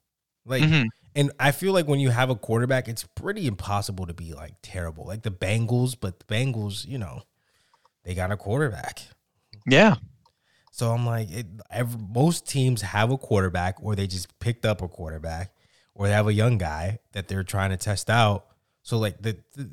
Like, 0.46 0.64
Mhm. 0.64 0.88
And 1.16 1.32
I 1.40 1.52
feel 1.52 1.74
like 1.74 1.88
when 1.88 2.00
you 2.00 2.10
have 2.10 2.30
a 2.30 2.36
quarterback, 2.36 2.88
it's 2.88 3.04
pretty 3.04 3.48
impossible 3.48 4.06
to 4.06 4.14
be 4.14 4.34
like 4.34 4.54
terrible. 4.62 5.06
Like 5.06 5.24
the 5.24 5.32
Bengals, 5.32 5.96
but 6.00 6.20
the 6.20 6.26
Bengals, 6.26 6.86
you 6.86 6.98
know, 6.98 7.24
they 8.04 8.14
got 8.14 8.32
a 8.32 8.38
quarterback. 8.38 9.02
Yeah. 9.66 9.96
So 10.72 10.92
I'm 10.92 11.06
like, 11.06 11.32
it, 11.32 11.48
ev 11.72 12.00
most 12.00 12.48
teams 12.48 12.84
have 12.84 13.12
a 13.12 13.18
quarterback, 13.18 13.78
or 13.82 13.96
they 13.96 14.06
just 14.06 14.38
picked 14.40 14.66
up 14.66 14.82
a 14.82 14.88
quarterback, 14.88 15.52
or 15.96 16.08
they 16.08 16.14
have 16.14 16.28
a 16.28 16.34
young 16.34 16.60
guy 16.60 17.00
that 17.14 17.28
they're 17.28 17.44
trying 17.44 17.72
to 17.72 17.78
test 17.78 18.10
out. 18.10 18.46
So 18.84 19.00
like 19.00 19.22
the, 19.22 19.38
the 19.56 19.70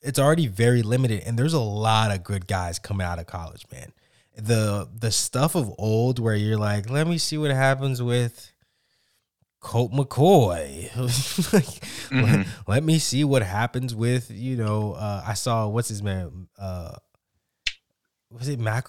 it's 0.00 0.18
already 0.18 0.46
very 0.46 0.82
limited, 0.82 1.24
and 1.26 1.36
there's 1.36 1.54
a 1.54 1.60
lot 1.60 2.12
of 2.12 2.22
good 2.22 2.46
guys 2.46 2.78
coming 2.78 3.06
out 3.06 3.18
of 3.18 3.26
college, 3.26 3.66
man. 3.72 3.92
The 4.36 4.88
the 4.96 5.10
stuff 5.10 5.56
of 5.56 5.74
old 5.76 6.20
where 6.20 6.36
you're 6.36 6.58
like, 6.58 6.88
let 6.88 7.08
me 7.08 7.18
see 7.18 7.36
what 7.36 7.50
happens 7.50 8.00
with 8.00 8.52
Colt 9.64 9.92
McCoy. 9.92 10.90
Like, 11.52 11.64
let, 12.12 12.24
Mhm. 12.40 12.46
let 12.68 12.84
me 12.84 12.98
see 12.98 13.24
what 13.24 13.42
happens 13.42 13.94
with 13.94 14.30
you 14.30 14.56
know. 14.56 14.92
Uh, 14.92 15.22
I 15.26 15.32
saw 15.34 15.66
what's 15.68 15.88
his 15.88 16.02
man. 16.02 16.48
Uh, 16.58 16.92
was 18.30 18.48
it 18.48 18.58
Mac- 18.60 18.88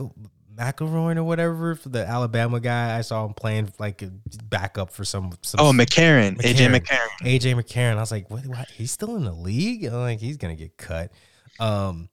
McElroy 0.56 1.18
or 1.18 1.24
whatever 1.24 1.76
for 1.76 1.90
the 1.90 2.06
Alabama 2.08 2.60
guy? 2.60 2.98
I 2.98 3.02
saw 3.02 3.26
him 3.26 3.34
playing 3.34 3.72
like 3.80 4.02
a 4.02 4.12
backup 4.44 4.92
for 4.92 5.06
some. 5.06 5.32
some 5.42 5.60
Oh, 5.60 5.72
McCarron, 5.72 6.38
AJ 6.42 6.68
McCarron. 6.68 6.82
McCarron. 6.82 7.40
AJ 7.40 7.56
McCarron. 7.64 7.98
I 7.98 8.02
was 8.02 8.12
like, 8.12 8.30
what, 8.30 8.46
what? 8.46 8.70
He's 8.70 8.92
still 8.92 9.16
in 9.16 9.24
the 9.26 9.34
league? 9.34 9.86
I'm 9.86 9.94
like, 10.02 10.20
he's 10.20 10.38
gonna 10.38 10.56
get 10.56 10.78
cut. 10.78 11.12
Um, 11.60 12.10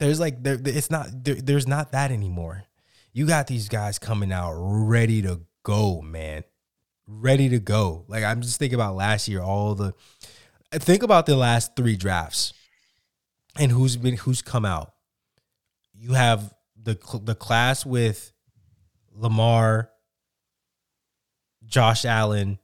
there's 0.00 0.18
like 0.20 0.42
there, 0.42 0.58
it's 0.64 0.90
not 0.90 1.06
there, 1.24 1.36
there's 1.36 1.68
not 1.68 1.92
that 1.92 2.10
anymore. 2.10 2.64
You 3.12 3.26
got 3.26 3.46
these 3.46 3.68
guys 3.68 3.98
coming 3.98 4.32
out 4.32 4.54
ready 4.56 5.22
to 5.22 5.42
go, 5.62 6.00
man, 6.02 6.42
ready 7.06 7.48
to 7.50 7.58
go. 7.58 8.04
Like 8.08 8.24
I'm 8.24 8.42
just 8.42 8.58
thinking 8.58 8.74
about 8.74 8.96
last 8.96 9.28
year, 9.28 9.42
all 9.42 9.74
the 9.74 9.94
think 10.72 11.02
about 11.02 11.26
the 11.26 11.36
last 11.36 11.76
three 11.76 11.96
drafts 11.96 12.52
and 13.58 13.70
who's 13.70 13.96
been 13.96 14.16
who's 14.16 14.42
come 14.42 14.64
out. 14.64 14.92
You 15.94 16.14
have 16.14 16.54
the 16.80 16.98
the 17.22 17.34
class 17.34 17.84
with 17.84 18.32
Lamar, 19.14 19.90
Josh 21.64 22.04
Allen, 22.04 22.58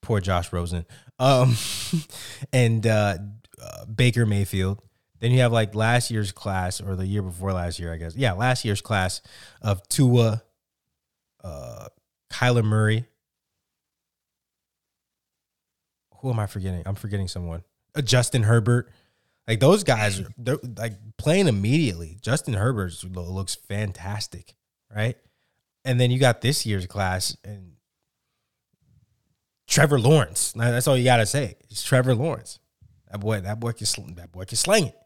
poor 0.00 0.20
Josh 0.20 0.52
Rosen, 0.52 0.86
um, 1.18 1.56
and 2.52 2.86
uh, 2.86 3.18
uh, 3.60 3.84
Baker 3.86 4.26
Mayfield. 4.26 4.80
Then 5.20 5.30
you 5.30 5.40
have 5.40 5.52
like 5.52 5.74
last 5.74 6.10
year's 6.10 6.32
class 6.32 6.80
or 6.80 6.96
the 6.96 7.06
year 7.06 7.22
before 7.22 7.52
last 7.52 7.78
year, 7.78 7.92
I 7.92 7.96
guess. 7.96 8.16
Yeah, 8.16 8.32
last 8.32 8.64
year's 8.64 8.82
class 8.82 9.22
of 9.62 9.86
Tua, 9.88 10.42
uh, 11.42 11.88
Kyler 12.30 12.64
Murray. 12.64 13.06
Who 16.24 16.30
am 16.30 16.40
I 16.40 16.46
forgetting? 16.46 16.82
I'm 16.86 16.94
forgetting 16.94 17.28
someone. 17.28 17.62
Uh, 17.94 18.00
Justin 18.00 18.44
Herbert. 18.44 18.90
Like 19.46 19.60
those 19.60 19.84
guys, 19.84 20.22
they're 20.38 20.56
like 20.78 20.94
playing 21.18 21.48
immediately. 21.48 22.16
Justin 22.22 22.54
Herbert 22.54 22.94
looks 23.04 23.54
fantastic, 23.54 24.54
right? 24.94 25.18
And 25.84 26.00
then 26.00 26.10
you 26.10 26.18
got 26.18 26.40
this 26.40 26.64
year's 26.64 26.86
class 26.86 27.36
and 27.44 27.72
Trevor 29.66 30.00
Lawrence. 30.00 30.52
That's 30.52 30.88
all 30.88 30.96
you 30.96 31.04
gotta 31.04 31.26
say. 31.26 31.56
It's 31.68 31.82
Trevor 31.82 32.14
Lawrence. 32.14 32.58
That 33.10 33.18
boy, 33.18 33.42
that 33.42 33.60
boy 33.60 33.72
can 33.72 33.84
sl- 33.84 34.14
that 34.14 34.32
boy 34.32 34.46
can 34.46 34.56
sling 34.56 34.86
it. 34.86 34.96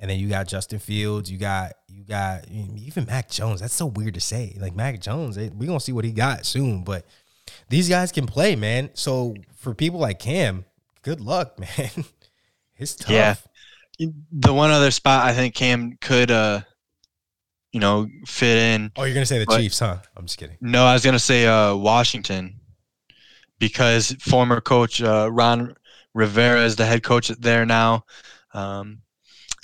And 0.00 0.10
then 0.10 0.18
you 0.18 0.28
got 0.28 0.48
Justin 0.48 0.80
Fields. 0.80 1.30
You 1.30 1.38
got 1.38 1.74
you 1.86 2.02
got 2.02 2.48
even 2.48 3.04
Mac 3.04 3.30
Jones. 3.30 3.60
That's 3.60 3.74
so 3.74 3.86
weird 3.86 4.14
to 4.14 4.20
say. 4.20 4.56
Like 4.58 4.74
Mac 4.74 4.98
Jones, 4.98 5.38
we 5.38 5.48
we 5.50 5.66
gonna 5.66 5.78
see 5.78 5.92
what 5.92 6.04
he 6.04 6.10
got 6.10 6.44
soon. 6.44 6.82
But 6.82 7.06
these 7.68 7.88
guys 7.88 8.10
can 8.10 8.26
play, 8.26 8.56
man. 8.56 8.90
So 8.94 9.36
for 9.60 9.74
people 9.74 10.00
like 10.00 10.18
Cam, 10.18 10.64
good 11.02 11.20
luck, 11.20 11.58
man. 11.78 12.04
It's 12.76 12.94
tough. 12.96 13.10
Yeah. 13.10 13.34
The 14.32 14.54
one 14.54 14.70
other 14.70 14.90
spot 14.90 15.26
I 15.26 15.34
think 15.34 15.54
Cam 15.54 15.96
could, 16.00 16.30
uh, 16.30 16.62
you 17.72 17.78
know, 17.80 18.08
fit 18.26 18.56
in. 18.56 18.90
Oh, 18.96 19.04
you're 19.04 19.12
gonna 19.14 19.26
say 19.26 19.38
the 19.38 19.44
But- 19.46 19.58
Chiefs, 19.58 19.78
huh? 19.78 19.98
I'm 20.16 20.24
just 20.26 20.38
kidding. 20.38 20.56
No, 20.60 20.84
I 20.84 20.94
was 20.94 21.04
gonna 21.04 21.18
say 21.18 21.46
uh, 21.46 21.74
Washington, 21.76 22.58
because 23.58 24.16
former 24.20 24.60
coach 24.60 25.02
uh, 25.02 25.28
Ron 25.30 25.74
Rivera 26.14 26.64
is 26.64 26.76
the 26.76 26.86
head 26.86 27.02
coach 27.02 27.28
there 27.28 27.66
now. 27.66 28.04
Um, 28.54 29.02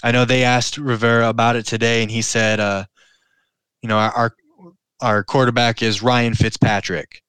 I 0.05 0.13
know 0.13 0.25
they 0.25 0.45
asked 0.45 0.77
Rivera 0.79 1.29
about 1.31 1.57
it 1.57 1.65
today, 1.67 2.03
and 2.03 2.11
he 2.11 2.21
said, 2.23 2.61
uh, 2.61 2.85
you 3.83 3.89
know, 3.89 3.97
our 3.99 4.37
our 5.01 5.25
quarterback 5.25 5.83
is 5.83 6.03
Ryan 6.03 6.35
Fitzpatrick, 6.35 7.23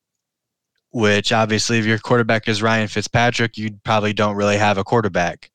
which 0.92 1.32
obviously, 1.32 1.80
if 1.80 1.86
your 1.86 2.00
quarterback 2.00 2.48
is 2.48 2.62
Ryan 2.62 2.88
Fitzpatrick, 2.88 3.58
you 3.58 3.72
probably 3.84 4.14
don't 4.14 4.36
really 4.36 4.58
have 4.58 4.78
a 4.78 4.84
quarterback. 4.84 5.52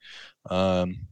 Um, 0.48 1.06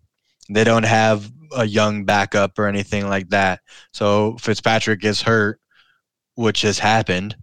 they 0.48 0.64
don't 0.64 0.84
have 0.84 1.30
a 1.56 1.64
young 1.64 2.04
backup 2.04 2.58
or 2.58 2.66
anything 2.66 3.08
like 3.08 3.28
that. 3.30 3.60
So 3.92 4.36
Fitzpatrick 4.38 5.00
gets 5.00 5.22
hurt, 5.22 5.60
which 6.34 6.62
has 6.62 6.78
happened. 6.78 7.36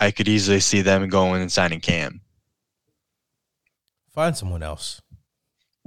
I 0.00 0.10
could 0.10 0.28
easily 0.28 0.60
see 0.60 0.82
them 0.82 1.08
going 1.08 1.42
and 1.42 1.50
signing 1.50 1.80
Cam. 1.80 2.20
Find 4.10 4.36
someone 4.36 4.62
else. 4.62 5.00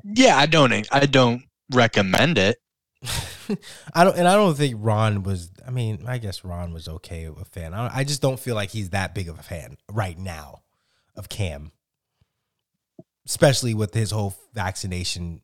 Yeah, 0.04 0.38
I 0.38 0.46
don't. 0.46 0.88
I 0.92 1.06
don't 1.06 1.44
recommend 1.72 2.38
it. 2.38 2.58
I 3.94 4.04
don't, 4.04 4.18
and 4.18 4.28
I 4.28 4.36
don't 4.36 4.56
think 4.56 4.76
Ron 4.80 5.24
was. 5.24 5.52
I 5.68 5.72
mean, 5.72 6.06
I 6.08 6.18
guess 6.18 6.44
Ron 6.44 6.74
was 6.74 6.88
okay 6.88 7.26
a 7.26 7.46
fan. 7.46 7.74
I, 7.74 8.00
I 8.00 8.04
just 8.04 8.22
don't 8.22 8.40
feel 8.40 8.56
like 8.56 8.70
he's 8.72 8.90
that 8.92 9.14
big 9.16 9.30
of 9.30 9.40
a 9.40 9.44
fan 9.44 9.78
right 9.92 10.18
now 10.18 10.62
of 11.16 11.30
Cam, 11.30 11.72
especially 13.26 13.74
with 13.74 13.94
his 13.94 14.12
whole 14.12 14.36
vaccination 14.54 15.42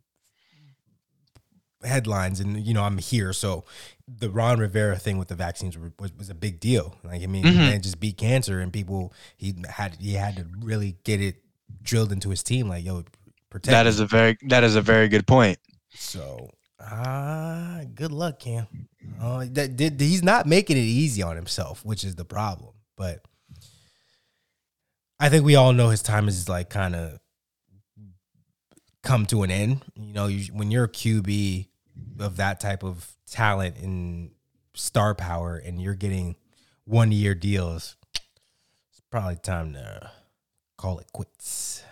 headlines. 1.83 2.39
And 2.39 2.65
you 2.65 2.73
know, 2.73 2.83
I'm 2.83 2.97
here, 2.97 3.33
so 3.33 3.65
the 4.07 4.29
Ron 4.29 4.59
Rivera 4.59 4.97
thing 4.97 5.17
with 5.17 5.27
the 5.27 5.35
vaccines 5.35 5.77
was, 5.99 6.11
was 6.17 6.29
a 6.29 6.35
big 6.35 6.59
deal. 6.59 6.95
Like, 7.03 7.21
I 7.21 7.27
mean, 7.27 7.43
Mhm. 7.43 7.55
man 7.55 7.81
just 7.81 7.99
beat 7.99 8.17
cancer, 8.17 8.59
and 8.59 8.71
people 8.71 9.13
he 9.37 9.55
had 9.69 9.95
he 9.99 10.13
had 10.13 10.37
to 10.37 10.45
really 10.59 10.97
get 11.03 11.21
it 11.21 11.35
drilled 11.83 12.11
into 12.11 12.29
his 12.29 12.43
team. 12.43 12.69
Like, 12.69 12.83
yo, 12.85 13.03
protect. 13.49 13.71
That 13.71 13.87
is 13.87 13.99
a 13.99 14.05
very 14.05 14.37
that 14.43 14.63
is 14.63 14.75
a 14.75 14.81
very 14.81 15.07
good 15.07 15.27
point. 15.27 15.59
So, 15.93 16.49
ah, 16.79 17.81
good 17.93 18.11
luck, 18.11 18.39
Cam. 18.39 18.67
Uh, 19.21 19.45
that 19.51 19.75
did 19.75 19.99
he's 19.99 20.23
not 20.23 20.45
making 20.45 20.77
it 20.77 20.81
easy 20.81 21.21
on 21.21 21.35
himself, 21.35 21.83
which 21.83 22.03
is 22.03 22.15
the 22.15 22.25
problem. 22.25 22.73
But 22.95 23.25
I 25.19 25.29
think 25.29 25.45
we 25.45 25.55
all 25.55 25.73
know 25.73 25.89
his 25.89 26.01
time 26.01 26.27
is 26.27 26.47
like 26.47 26.69
kind 26.69 26.95
of 26.95 27.19
come 29.03 29.25
to 29.27 29.43
an 29.43 29.51
end. 29.51 29.83
You 29.95 30.13
know, 30.13 30.27
you, 30.27 30.53
when 30.53 30.69
you're 30.71 30.85
a 30.85 30.89
QB 30.89 31.67
of 32.19 32.37
that 32.37 32.59
type 32.59 32.83
of 32.83 33.11
talent 33.29 33.77
and 33.77 34.31
star 34.73 35.15
power, 35.15 35.55
and 35.57 35.81
you're 35.81 35.95
getting 35.95 36.35
one 36.85 37.11
year 37.11 37.33
deals, 37.33 37.95
it's 38.13 39.01
probably 39.09 39.37
time 39.37 39.73
to 39.73 40.11
call 40.77 40.99
it 40.99 41.07
quits. 41.13 41.83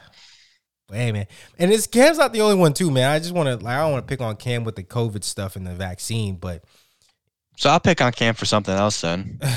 But 0.88 0.98
hey, 0.98 1.12
man, 1.12 1.26
and 1.58 1.72
it's 1.72 1.88
Cam's 1.88 2.18
not 2.20 2.32
the 2.32 2.42
only 2.42 2.56
one 2.56 2.74
too, 2.74 2.92
man. 2.92 3.10
I 3.10 3.18
just 3.20 3.32
want 3.34 3.48
to 3.48 3.56
like 3.64 3.76
I 3.76 3.80
don't 3.82 3.92
want 3.94 4.08
to 4.08 4.12
pick 4.12 4.22
on 4.22 4.36
Cam 4.36 4.64
with 4.64 4.76
the 4.76 4.84
COVID 4.84 5.24
stuff 5.24 5.56
and 5.56 5.66
the 5.66 5.74
vaccine, 5.74 6.36
but 6.36 6.64
So 7.58 7.70
I'll 7.72 7.80
pick 7.80 8.02
on 8.02 8.12
Cam 8.12 8.36
for 8.36 8.46
something 8.46 8.74
else 8.74 9.02
then. 9.02 9.40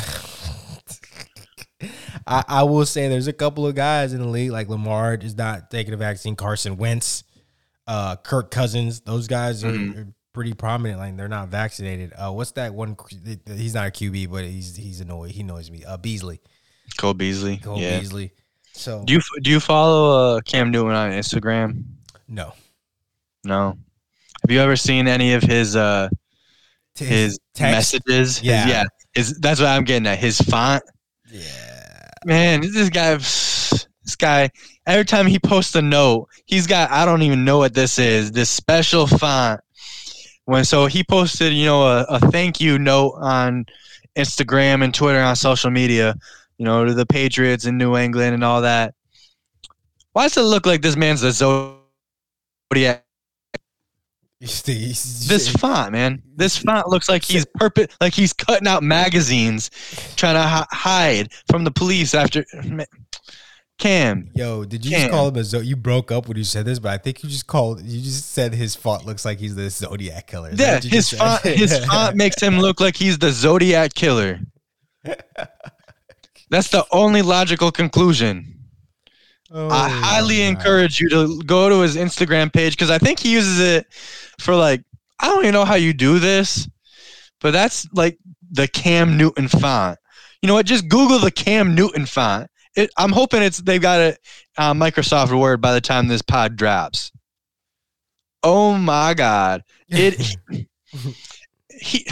I, 2.26 2.44
I 2.48 2.62
will 2.64 2.84
say 2.86 3.08
there's 3.08 3.28
a 3.28 3.32
couple 3.32 3.66
of 3.66 3.74
guys 3.74 4.12
in 4.12 4.20
the 4.20 4.26
league 4.28 4.50
like 4.50 4.68
Lamar 4.68 5.14
is 5.14 5.36
not 5.36 5.70
taking 5.70 5.94
a 5.94 5.96
vaccine. 5.96 6.34
Carson 6.34 6.76
Wentz, 6.76 7.24
uh, 7.86 8.16
Kirk 8.16 8.50
Cousins, 8.50 9.00
those 9.00 9.28
guys 9.28 9.62
are, 9.64 9.70
Mhm. 9.72 9.96
are 9.96 10.12
pretty 10.32 10.54
prominent. 10.54 10.98
Like 10.98 11.16
they're 11.16 11.28
not 11.28 11.48
vaccinated. 11.48 12.12
Uh, 12.14 12.32
what's 12.32 12.50
that 12.52 12.74
one? 12.74 12.96
He's 13.46 13.74
not 13.74 13.86
a 13.86 13.90
QB, 13.90 14.30
but 14.30 14.44
he's 14.44 14.76
he's 14.76 15.00
annoyed. 15.00 15.30
He 15.30 15.42
annoys 15.42 15.70
me. 15.70 15.84
Uh, 15.84 15.96
Beasley, 15.96 16.40
Cole 16.96 17.14
Beasley. 17.14 17.58
Cole 17.58 17.78
yeah. 17.78 18.00
Beasley. 18.00 18.32
So 18.78 19.02
Do 19.04 19.12
you 19.14 19.20
do 19.42 19.50
you 19.50 19.60
follow 19.60 20.36
uh, 20.36 20.40
Cam 20.42 20.70
Newton 20.70 20.92
on 20.94 21.10
Instagram? 21.10 21.84
no, 22.28 22.52
No. 23.44 23.76
Have 24.42 24.50
you 24.52 24.60
ever 24.60 24.76
seen 24.76 25.08
any 25.08 25.32
of 25.34 25.42
his 25.42 25.74
uh 25.76 26.08
his 26.94 27.38
text. 27.54 27.72
messages? 27.72 28.38
His- 28.38 28.42
Yeah. 28.44 28.68
yeah. 28.68 28.84
His 29.14 29.36
that's 29.40 29.60
what 29.60 29.68
I'm 29.68 29.84
getting 29.84 30.06
at. 30.06 30.18
His 30.18 30.40
font. 30.40 30.82
Yeah, 31.30 32.08
Man, 32.24 32.60
this 32.60 32.88
guy 32.90 33.14
this 33.16 34.16
guy 34.16 34.50
every 34.86 35.04
time 35.04 35.26
he 35.26 35.38
posts 35.38 35.74
a 35.74 35.82
note, 35.82 36.28
he's 36.46 36.66
got 36.66 36.90
I 36.90 37.04
don't 37.04 37.22
even 37.22 37.44
know 37.44 37.58
what 37.58 37.74
this 37.74 37.98
is. 37.98 38.30
This 38.32 38.48
special 38.50 39.06
font. 39.06 39.60
When 40.44 40.64
so 40.64 40.86
he 40.86 41.02
posted, 41.04 41.52
you 41.52 41.66
know, 41.66 41.82
a, 41.82 42.02
a 42.08 42.20
thank 42.30 42.60
you 42.60 42.78
note 42.78 43.14
on 43.20 43.66
Instagram 44.16 44.82
and 44.84 44.94
Twitter 44.94 45.20
on 45.20 45.36
social 45.36 45.70
media, 45.70 46.14
you 46.58 46.64
know, 46.64 46.84
to 46.84 46.94
the 46.94 47.06
Patriots 47.06 47.64
in 47.66 47.78
New 47.78 47.96
England 47.96 48.34
and 48.34 48.44
all 48.44 48.62
that. 48.62 48.94
Why 50.12 50.24
does 50.24 50.36
it 50.36 50.42
look 50.42 50.66
like 50.66 50.82
this 50.82 50.96
man's 50.96 51.20
the 51.20 51.30
Zodiac? 51.32 53.04
this 54.40 55.48
font, 55.58 55.92
man. 55.92 56.22
This 56.36 56.56
font 56.58 56.88
looks 56.88 57.08
like 57.08 57.24
he's 57.24 57.44
purpose, 57.44 57.88
like 58.00 58.14
he's 58.14 58.32
cutting 58.32 58.68
out 58.68 58.82
magazines, 58.82 59.70
trying 60.16 60.34
to 60.34 60.42
hi- 60.42 60.66
hide 60.70 61.32
from 61.50 61.64
the 61.64 61.70
police 61.70 62.14
after. 62.14 62.44
Cam, 63.78 64.28
Yo, 64.34 64.64
did 64.64 64.84
you 64.84 64.90
Cam. 64.90 65.00
just 65.02 65.10
call 65.12 65.28
him 65.28 65.36
a 65.36 65.44
zo- 65.44 65.60
you 65.60 65.76
broke 65.76 66.10
up 66.10 66.26
when 66.26 66.36
you 66.36 66.42
said 66.42 66.64
this, 66.64 66.80
but 66.80 66.90
I 66.90 66.98
think 66.98 67.22
you 67.22 67.30
just 67.30 67.46
called 67.46 67.80
you 67.80 68.00
just 68.00 68.32
said 68.32 68.52
his 68.52 68.74
font 68.74 69.06
looks 69.06 69.24
like 69.24 69.38
he's 69.38 69.54
the 69.54 69.70
Zodiac 69.70 70.26
killer. 70.26 70.50
Is 70.50 70.58
yeah, 70.58 70.80
his 70.80 71.10
font, 71.10 71.42
his 71.42 71.78
font 71.86 72.16
makes 72.16 72.42
him 72.42 72.58
look 72.58 72.80
like 72.80 72.96
he's 72.96 73.18
the 73.18 73.30
Zodiac 73.30 73.94
killer. 73.94 74.40
That's 76.50 76.68
the 76.68 76.84
only 76.90 77.22
logical 77.22 77.70
conclusion. 77.70 78.54
Oh 79.50 79.68
I 79.70 79.88
highly 79.88 80.38
God. 80.38 80.48
encourage 80.48 81.00
you 81.00 81.08
to 81.10 81.42
go 81.44 81.68
to 81.68 81.80
his 81.80 81.96
Instagram 81.96 82.52
page 82.52 82.74
because 82.74 82.90
I 82.90 82.98
think 82.98 83.18
he 83.18 83.32
uses 83.32 83.60
it 83.60 83.86
for 84.38 84.54
like 84.54 84.82
I 85.20 85.26
don't 85.26 85.40
even 85.40 85.54
know 85.54 85.64
how 85.64 85.74
you 85.74 85.92
do 85.92 86.18
this, 86.18 86.68
but 87.40 87.52
that's 87.52 87.88
like 87.92 88.18
the 88.50 88.68
Cam 88.68 89.16
Newton 89.16 89.48
font. 89.48 89.98
You 90.42 90.46
know 90.46 90.54
what? 90.54 90.66
Just 90.66 90.88
Google 90.88 91.18
the 91.18 91.30
Cam 91.30 91.74
Newton 91.74 92.06
font. 92.06 92.48
It, 92.76 92.90
I'm 92.96 93.10
hoping 93.10 93.42
it's 93.42 93.58
they've 93.58 93.80
got 93.80 94.00
it 94.00 94.20
uh, 94.56 94.74
Microsoft 94.74 95.38
Word 95.38 95.60
by 95.60 95.72
the 95.72 95.80
time 95.80 96.08
this 96.08 96.22
pod 96.22 96.56
drops. 96.56 97.10
Oh 98.42 98.74
my 98.76 99.14
God! 99.14 99.64
It 99.88 100.36
he 101.70 102.06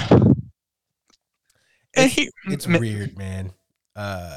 and 1.94 2.10
he 2.10 2.30
It's 2.46 2.66
ma- 2.66 2.78
weird, 2.78 3.16
man. 3.16 3.52
Uh, 3.96 4.36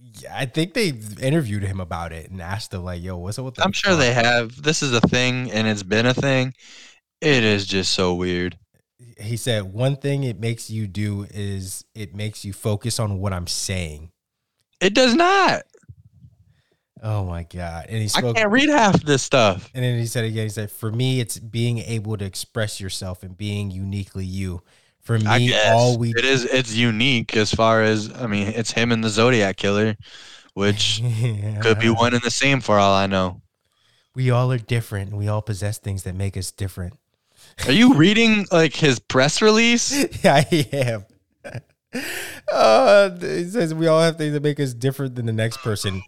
yeah, 0.00 0.34
I 0.34 0.46
think 0.46 0.74
they 0.74 0.88
interviewed 1.20 1.62
him 1.62 1.80
about 1.80 2.12
it 2.12 2.30
and 2.30 2.40
asked 2.40 2.72
him 2.72 2.84
like, 2.84 3.02
"Yo, 3.02 3.16
what's 3.18 3.38
up 3.38 3.44
with?" 3.44 3.60
I'm 3.62 3.72
sure 3.72 3.96
they 3.96 4.14
have. 4.14 4.62
This 4.62 4.82
is 4.82 4.92
a 4.94 5.00
thing, 5.00 5.50
and 5.50 5.66
it's 5.66 5.82
been 5.82 6.06
a 6.06 6.14
thing. 6.14 6.54
It 7.20 7.44
is 7.44 7.66
just 7.66 7.92
so 7.92 8.14
weird. 8.14 8.56
He 9.18 9.36
said 9.36 9.72
one 9.72 9.96
thing 9.96 10.24
it 10.24 10.40
makes 10.40 10.70
you 10.70 10.86
do 10.86 11.26
is 11.30 11.84
it 11.94 12.14
makes 12.14 12.44
you 12.44 12.52
focus 12.52 12.98
on 12.98 13.18
what 13.18 13.32
I'm 13.32 13.46
saying. 13.46 14.12
It 14.80 14.94
does 14.94 15.14
not. 15.14 15.62
Oh 17.02 17.24
my 17.24 17.44
god! 17.44 17.86
And 17.88 18.00
he 18.00 18.08
spoke, 18.08 18.36
I 18.36 18.40
can't 18.40 18.52
read 18.52 18.68
half 18.68 19.02
this 19.02 19.22
stuff. 19.22 19.68
And 19.74 19.82
then 19.82 19.98
he 19.98 20.06
said 20.06 20.24
again, 20.24 20.44
he 20.44 20.50
said, 20.50 20.70
"For 20.70 20.90
me, 20.90 21.20
it's 21.20 21.38
being 21.38 21.78
able 21.78 22.16
to 22.16 22.24
express 22.24 22.80
yourself 22.80 23.22
and 23.22 23.36
being 23.36 23.70
uniquely 23.70 24.24
you. 24.24 24.62
For 25.02 25.18
me, 25.18 25.54
all 25.66 25.98
we 25.98 26.10
it 26.10 26.24
is. 26.24 26.44
It's 26.44 26.74
unique 26.74 27.36
as 27.36 27.52
far 27.52 27.82
as 27.82 28.12
I 28.14 28.26
mean. 28.26 28.48
It's 28.48 28.70
him 28.70 28.92
and 28.92 29.02
the 29.02 29.08
Zodiac 29.08 29.56
killer, 29.56 29.96
which 30.54 31.02
could 31.62 31.78
be 31.78 31.90
one 31.90 32.14
and 32.14 32.22
the 32.22 32.30
same 32.30 32.60
for 32.60 32.78
all 32.78 32.94
I 32.94 33.06
know. 33.06 33.40
We 34.14 34.30
all 34.30 34.52
are 34.52 34.58
different. 34.58 35.10
and 35.10 35.18
We 35.18 35.28
all 35.28 35.42
possess 35.42 35.78
things 35.78 36.02
that 36.02 36.14
make 36.14 36.36
us 36.36 36.50
different. 36.50 36.94
Are 37.66 37.72
you 37.72 37.94
reading 37.94 38.46
like 38.52 38.74
his 38.74 38.98
press 38.98 39.42
release? 39.42 39.92
yeah, 40.24 40.44
I 40.50 40.68
am. 40.72 41.04
Uh, 42.52 43.10
it 43.20 43.50
says 43.50 43.74
we 43.74 43.86
all 43.86 44.00
have 44.00 44.16
things 44.16 44.32
that 44.32 44.42
make 44.42 44.60
us 44.60 44.74
different 44.74 45.16
than 45.16 45.26
the 45.26 45.32
next 45.32 45.58
person, 45.58 46.02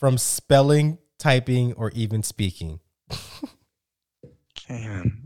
from 0.00 0.18
spelling, 0.18 0.98
typing, 1.18 1.72
or 1.74 1.90
even 1.92 2.22
speaking. 2.22 2.80
Damn. 4.68 5.23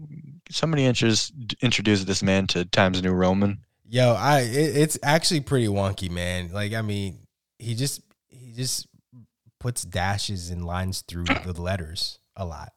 Somebody 0.51 0.87
introduce 0.87 1.33
introduce 1.61 2.05
this 2.05 2.23
man 2.23 2.47
to 2.49 2.65
Times 2.65 3.03
New 3.03 3.13
Roman. 3.13 3.59
Yo, 3.89 4.13
I 4.15 4.41
it, 4.41 4.77
it's 4.77 4.99
actually 5.03 5.41
pretty 5.41 5.67
wonky, 5.67 6.11
man. 6.11 6.51
Like, 6.53 6.73
I 6.73 6.83
mean, 6.83 7.21
he 7.59 7.75
just 7.75 8.03
he 8.29 8.53
just 8.53 8.87
puts 9.59 9.83
dashes 9.83 10.51
and 10.51 10.65
lines 10.65 11.03
through 11.07 11.25
the 11.45 11.61
letters 11.61 12.19
a 12.37 12.45
lot. 12.45 12.73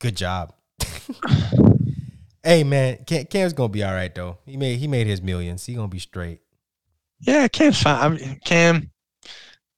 Good 0.00 0.16
job. 0.16 0.54
hey, 2.42 2.64
man, 2.64 2.98
Cam, 3.06 3.24
Cam's 3.26 3.52
gonna 3.52 3.68
be 3.68 3.84
all 3.84 3.94
right 3.94 4.14
though. 4.14 4.38
He 4.44 4.56
made 4.56 4.78
he 4.78 4.88
made 4.88 5.06
his 5.06 5.22
millions. 5.22 5.64
He 5.64 5.74
gonna 5.74 5.88
be 5.88 5.98
straight. 5.98 6.40
Yeah, 7.20 7.48
Cam's 7.48 7.80
fine. 7.80 8.18
I'm, 8.18 8.36
Cam, 8.44 8.90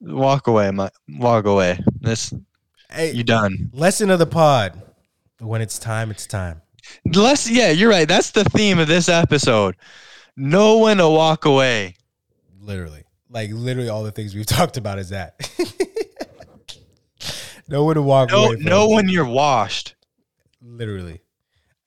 walk 0.00 0.46
away, 0.48 0.70
my 0.70 0.90
walk 1.08 1.44
away. 1.44 1.78
This 2.00 2.32
Hey, 2.90 3.12
you 3.12 3.24
done. 3.24 3.70
lesson 3.72 4.10
of 4.10 4.18
the 4.18 4.26
pod. 4.26 4.80
When 5.38 5.60
it's 5.60 5.78
time, 5.78 6.10
it's 6.10 6.26
time. 6.26 6.62
Less, 7.04 7.50
yeah, 7.50 7.70
you're 7.70 7.90
right. 7.90 8.08
That's 8.08 8.30
the 8.30 8.44
theme 8.44 8.78
of 8.78 8.88
this 8.88 9.08
episode. 9.08 9.76
Know 10.36 10.78
when 10.78 10.98
to 10.98 11.08
walk 11.08 11.44
away. 11.44 11.96
Literally, 12.60 13.04
like 13.28 13.50
literally, 13.52 13.88
all 13.88 14.04
the 14.04 14.12
things 14.12 14.34
we've 14.34 14.46
talked 14.46 14.76
about 14.76 14.98
is 14.98 15.10
that. 15.10 15.50
know 17.68 17.84
when 17.84 17.96
to 17.96 18.02
walk 18.02 18.30
Know, 18.30 18.46
away. 18.46 18.56
Know 18.56 18.88
when 18.88 19.08
you're 19.08 19.26
washed. 19.26 19.94
Literally. 20.62 21.20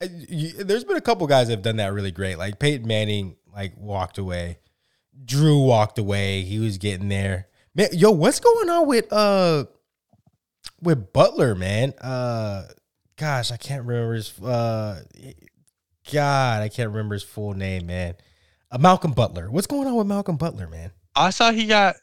There's 0.00 0.84
been 0.84 0.96
a 0.96 1.00
couple 1.02 1.26
guys 1.26 1.48
that 1.48 1.54
have 1.54 1.62
done 1.62 1.76
that 1.76 1.92
really 1.92 2.12
great. 2.12 2.38
Like 2.38 2.58
Peyton 2.58 2.86
Manning, 2.86 3.36
like 3.52 3.74
walked 3.76 4.16
away. 4.16 4.58
Drew 5.24 5.62
walked 5.62 5.98
away. 5.98 6.42
He 6.42 6.58
was 6.58 6.78
getting 6.78 7.08
there. 7.08 7.48
Man, 7.74 7.88
yo, 7.92 8.10
what's 8.10 8.40
going 8.40 8.70
on 8.70 8.86
with 8.86 9.12
uh 9.12 9.64
with 10.82 11.12
Butler, 11.12 11.54
man? 11.54 11.92
Uh 12.00 12.64
gosh, 13.16 13.50
I 13.50 13.56
can't 13.56 13.84
remember 13.84 14.14
his 14.14 14.38
uh 14.40 15.02
God, 16.10 16.62
I 16.62 16.68
can't 16.68 16.90
remember 16.90 17.14
his 17.14 17.22
full 17.22 17.54
name, 17.54 17.86
man. 17.86 18.14
Uh, 18.70 18.78
Malcolm 18.78 19.12
Butler. 19.12 19.50
What's 19.50 19.66
going 19.66 19.86
on 19.86 19.96
with 19.96 20.06
Malcolm 20.06 20.36
Butler, 20.36 20.66
man? 20.66 20.92
I 21.14 21.30
saw 21.30 21.52
he 21.52 21.66
got. 21.66 21.96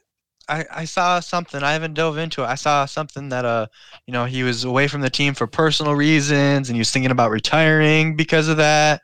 I, 0.49 0.65
I 0.71 0.86
saw 0.86 1.19
something. 1.19 1.61
I 1.61 1.73
haven't 1.73 1.93
dove 1.93 2.17
into 2.17 2.41
it. 2.41 2.45
I 2.45 2.55
saw 2.55 2.86
something 2.86 3.28
that 3.30 3.43
uh, 3.43 3.67
you 4.05 4.13
know, 4.13 4.23
he 4.23 4.43
was 4.43 4.63
away 4.63 4.88
from 4.88 5.01
the 5.01 5.09
team 5.09 5.34
for 5.34 5.45
personal 5.45 5.93
reasons, 5.93 6.69
and 6.69 6.75
he 6.75 6.80
was 6.80 6.91
thinking 6.91 7.11
about 7.11 7.32
retiring 7.32 8.15
because 8.15 8.47
of 8.47 8.57
that. 8.57 9.01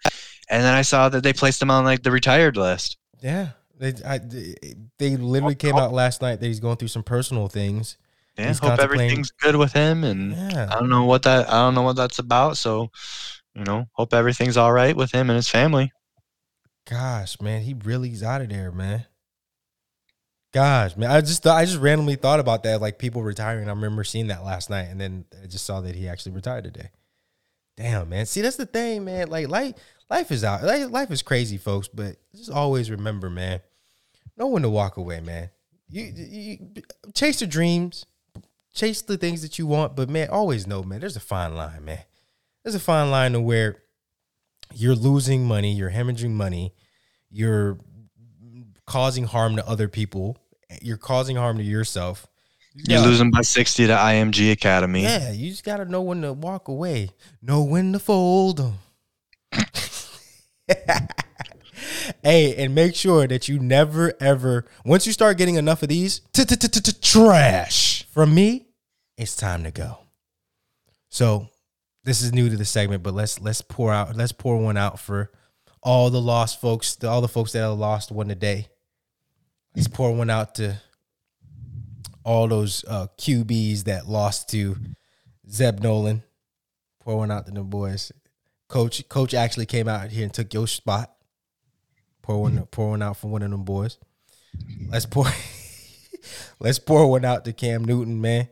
And 0.49 0.63
then 0.63 0.74
I 0.74 0.84
saw 0.84 1.09
that 1.09 1.24
they 1.24 1.34
placed 1.34 1.61
him 1.61 1.71
on 1.71 1.84
like 1.84 2.03
the 2.03 2.11
retired 2.11 2.55
list. 2.55 2.97
Yeah. 3.21 3.49
They 3.78 3.93
I, 4.05 4.19
they 4.99 5.17
literally 5.17 5.55
came 5.55 5.76
out 5.76 5.91
last 5.91 6.21
night 6.21 6.39
that 6.39 6.45
he's 6.45 6.59
going 6.59 6.78
through 6.78 6.89
some 6.89 7.03
personal 7.03 7.47
things. 7.47 7.97
Yeah, 8.38 8.48
He's 8.48 8.60
hope 8.60 8.80
everything's 8.80 9.32
good 9.32 9.56
with 9.56 9.74
him. 9.74 10.04
And 10.04 10.36
I 10.36 10.80
don't 10.80 10.90
know 10.90 11.06
what 11.06 11.24
that. 11.24 11.50
I 11.50 11.54
don't 11.54 11.76
know 11.76 11.84
what 11.84 11.96
that's 11.96 12.20
about. 12.20 12.58
So, 12.58 12.90
you 13.54 13.64
know, 13.64 13.88
hope 13.94 14.14
everything's 14.14 14.58
all 14.58 14.72
right 14.72 14.96
with 14.96 15.12
him 15.12 15.30
and 15.30 15.36
his 15.36 15.50
family. 15.50 15.92
Gosh, 16.90 17.40
man, 17.40 17.62
he 17.62 17.74
really's 17.74 18.24
out 18.24 18.42
of 18.42 18.50
there, 18.50 18.72
man. 18.72 19.06
Gosh, 20.52 20.96
man, 20.98 21.10
I 21.10 21.22
just 21.22 21.46
I 21.48 21.66
just 21.66 21.80
randomly 21.80 22.16
thought 22.16 22.40
about 22.40 22.64
that, 22.64 22.82
like 22.82 23.00
people 23.00 23.24
retiring. 23.24 23.68
I 23.68 23.72
remember 23.72 24.04
seeing 24.04 24.28
that 24.28 24.44
last 24.44 24.70
night, 24.70 24.84
and 24.84 25.00
then 25.00 25.26
I 25.42 25.48
just 25.48 25.66
saw 25.66 25.82
that 25.82 25.96
he 25.96 26.08
actually 26.08 26.34
retired 26.34 26.66
today. 26.66 26.90
Damn, 27.76 28.10
man. 28.10 28.26
See, 28.26 28.42
that's 28.42 28.56
the 28.56 28.68
thing, 28.68 29.04
man. 29.06 29.30
Like 29.30 29.48
life, 29.48 29.74
life 30.10 30.32
is 30.32 30.44
out. 30.44 30.64
Life, 30.64 30.92
life 30.92 31.12
is 31.12 31.24
crazy, 31.24 31.58
folks. 31.58 31.88
But 31.88 32.18
just 32.36 32.52
always 32.52 32.92
remember, 32.92 33.30
man. 33.30 33.62
No 34.38 34.48
one 34.48 34.62
to 34.62 34.70
walk 34.70 34.98
away, 34.98 35.22
man. 35.22 35.50
You, 35.90 36.04
you 36.16 36.58
chase 37.14 37.42
your 37.42 37.50
dreams, 37.50 38.06
chase 38.74 39.01
the 39.01 39.17
things 39.17 39.41
that 39.41 39.57
you 39.59 39.67
want, 39.67 39.95
but 39.95 40.09
man, 40.09 40.30
always 40.30 40.65
know, 40.67 40.84
man. 40.84 40.99
There's 40.99 41.15
a 41.15 41.19
fine 41.21 41.55
line, 41.55 41.86
man. 41.86 41.99
There's 42.63 42.76
a 42.76 42.80
fine 42.80 43.11
line 43.11 43.34
to 43.34 43.41
where 43.41 43.78
you're 44.74 44.95
losing 44.95 45.45
money, 45.45 45.74
you're 45.74 45.91
hemorrhaging 45.91 46.32
money, 46.32 46.74
you're 47.30 47.78
causing 48.88 49.26
harm 49.26 49.55
to 49.57 49.67
other 49.67 49.88
people, 49.88 50.38
you're 50.82 50.97
causing 50.97 51.36
harm 51.36 51.57
to 51.57 51.63
yourself. 51.63 52.28
You're 52.74 52.99
Yeah. 52.99 53.05
losing 53.05 53.30
by 53.30 53.41
60 53.41 53.86
to 53.88 53.93
IMG 53.93 54.51
Academy. 54.51 55.03
Yeah, 55.03 55.32
you 55.32 55.51
just 55.51 55.63
gotta 55.63 55.86
know 55.86 56.01
when 56.01 56.21
to 56.24 56.34
walk 56.34 56.67
away, 56.67 57.11
know 57.41 57.61
when 57.63 57.93
to 57.93 57.99
fold 57.99 58.59
'em. 58.59 58.80
hey, 62.24 62.56
and 62.56 62.76
make 62.76 62.95
sure 62.95 63.28
that 63.28 63.47
you 63.47 63.60
never 63.60 64.14
ever, 64.20 64.66
once 64.86 65.06
you 65.06 65.14
start 65.14 65.38
getting 65.38 65.56
enough 65.56 65.84
of 65.84 65.89
these 65.89 66.22
trash 66.93 68.06
from 68.12 68.34
me, 68.34 68.68
it's 69.18 69.36
time 69.36 69.64
to 69.64 69.72
go. 69.72 69.99
So 71.10 71.47
this 72.04 72.22
is 72.22 72.34
new 72.34 72.49
to 72.49 72.58
the 72.58 72.66
segment, 72.66 73.04
but 73.04 73.14
let's 73.14 73.39
let's 73.39 73.62
pour 73.62 73.93
out 73.93 74.16
let's 74.16 74.32
pour 74.32 74.58
one 74.58 74.78
out 74.78 74.99
for 74.99 75.32
all 75.82 76.10
the 76.10 76.22
lost 76.22 76.60
folks, 76.60 77.01
all 77.04 77.22
the 77.22 77.28
folks 77.28 77.51
that 77.51 77.60
have 77.60 77.78
lost 77.78 78.12
one 78.12 78.28
today. 78.28 78.68
Let's 79.76 79.88
pour 79.88 80.14
one 80.16 80.30
out 80.30 80.56
to 80.56 80.82
all 82.24 82.47
those 82.47 82.86
uh, 82.88 83.08
QBs 83.18 83.84
that 83.84 84.08
lost 84.08 84.49
to 84.49 84.78
Zeb 85.49 85.80
Noland. 85.82 86.24
Pour 87.01 87.18
one 87.18 87.32
out 87.32 87.45
to 87.45 87.51
them 87.51 87.70
boys. 87.70 88.12
Coach, 88.70 89.08
coach 89.10 89.34
actually 89.34 89.66
came 89.66 89.88
out 89.88 90.10
here 90.10 90.24
and 90.24 90.34
took 90.34 90.54
your 90.54 90.68
spot. 90.68 91.12
Pour 92.24 92.41
one, 92.41 92.65
pour 92.71 92.91
one 92.91 93.01
out 93.01 93.17
for 93.17 93.28
one 93.28 93.43
of 93.43 93.51
them 93.51 93.63
boys. 93.63 93.97
Let's 94.89 95.05
pour, 95.05 95.28
let's 96.59 96.80
pour 96.80 97.11
one 97.11 97.26
out 97.26 97.43
to 97.45 97.53
Cam 97.53 97.84
Newton, 97.84 98.19
man. 98.21 98.47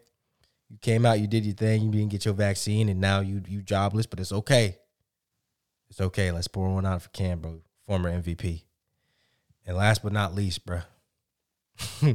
You 0.69 0.77
came 0.81 1.05
out, 1.05 1.19
you 1.19 1.27
did 1.27 1.45
your 1.45 1.55
thing, 1.55 1.81
you 1.81 1.91
didn't 1.91 2.09
get 2.11 2.25
your 2.25 2.33
vaccine, 2.33 2.89
and 2.89 2.99
now 2.99 3.21
you 3.21 3.41
you 3.47 3.61
jobless, 3.61 4.05
but 4.05 4.19
it's 4.19 4.31
okay. 4.31 4.77
It's 5.89 6.01
okay. 6.01 6.31
Let's 6.31 6.47
pour 6.47 6.69
one 6.73 6.85
out 6.85 7.01
for 7.01 7.09
Cam, 7.09 7.39
bro, 7.39 7.61
former 7.87 8.11
MVP. 8.11 8.63
And 9.65 9.77
last 9.77 10.03
but 10.03 10.11
not 10.11 10.35
least, 10.35 10.65
bro. 10.65 10.81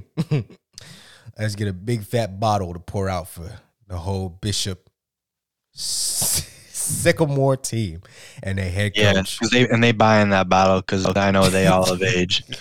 Let's 1.38 1.54
get 1.54 1.68
a 1.68 1.72
big 1.72 2.04
fat 2.04 2.38
bottle 2.38 2.72
to 2.74 2.78
pour 2.78 3.09
out 3.09 3.28
for 3.28 3.50
the 3.88 3.96
whole 3.96 4.28
Bishop 4.28 4.90
Sycamore 6.87 7.57
team 7.57 8.03
and 8.43 8.59
their 8.59 8.70
head 8.70 8.95
coach. 8.95 9.03
Yeah, 9.03 9.14
coach. 9.14 9.41
they 9.51 9.68
and 9.68 9.82
they 9.82 9.93
buying 9.93 10.30
that 10.30 10.49
battle 10.49 10.80
because 10.80 11.07
I 11.16 11.30
know 11.30 11.49
they 11.49 11.66
all 11.66 11.91
of 11.91 12.03
age. 12.03 12.45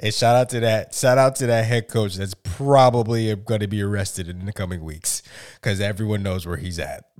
And 0.00 0.14
shout 0.14 0.36
out 0.36 0.48
to 0.50 0.60
that 0.60 0.94
shout 0.94 1.18
out 1.18 1.36
to 1.36 1.46
that 1.46 1.66
head 1.66 1.88
coach 1.88 2.14
that's 2.14 2.34
probably 2.34 3.34
going 3.36 3.60
to 3.60 3.66
be 3.66 3.82
arrested 3.82 4.28
in 4.28 4.46
the 4.46 4.52
coming 4.52 4.82
weeks 4.82 5.22
because 5.56 5.80
everyone 5.80 6.22
knows 6.22 6.46
where 6.46 6.56
he's 6.56 6.78
at. 6.78 7.04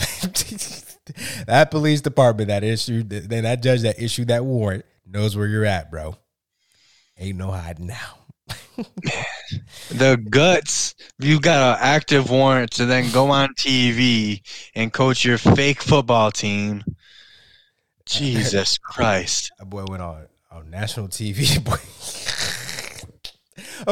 that 1.46 1.70
police 1.70 2.00
department 2.00 2.48
that 2.48 2.64
issued 2.64 3.10
then 3.10 3.44
that 3.44 3.62
judge 3.62 3.82
that 3.82 4.00
issued 4.00 4.28
that 4.28 4.44
warrant 4.44 4.86
knows 5.06 5.36
where 5.36 5.46
you're 5.46 5.66
at, 5.66 5.90
bro. 5.90 6.16
Ain't 7.18 7.36
no 7.36 7.50
hiding 7.50 7.86
now. 7.88 8.19
The 9.90 10.16
guts 10.30 10.94
you 11.18 11.40
got 11.40 11.78
an 11.78 11.78
active 11.80 12.30
warrant 12.30 12.70
to 12.72 12.86
then 12.86 13.10
go 13.12 13.30
on 13.30 13.54
TV 13.54 14.40
and 14.74 14.92
coach 14.92 15.24
your 15.24 15.38
fake 15.38 15.82
football 15.82 16.30
team. 16.30 16.82
Jesus 18.06 18.78
Christ. 18.78 19.52
That 19.58 19.66
boy 19.66 19.84
went 19.88 20.02
on 20.02 20.26
on 20.50 20.70
national 20.70 21.08
TV. 21.08 21.62
Boy. 21.64 21.76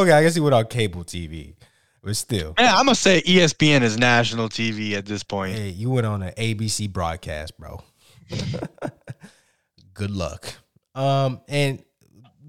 okay, 0.01 0.13
I 0.13 0.23
guess 0.23 0.35
he 0.35 0.41
went 0.41 0.55
on 0.55 0.67
cable 0.67 1.05
TV, 1.05 1.55
but 2.03 2.17
still, 2.17 2.55
Man, 2.59 2.69
I'm 2.69 2.87
gonna 2.87 2.95
say 2.97 3.23
ESPN 3.23 3.83
is 3.83 3.97
national 3.97 4.49
TV 4.49 4.95
at 4.95 5.07
this 5.07 5.23
point. 5.23 5.55
hey, 5.55 5.69
you 5.71 5.91
went 5.91 6.07
on 6.07 6.23
an 6.23 6.33
ABC 6.37 6.93
broadcast, 6.93 7.57
bro. 7.59 7.81
Good 9.95 10.11
luck. 10.11 10.53
Um, 10.95 11.41
and 11.49 11.83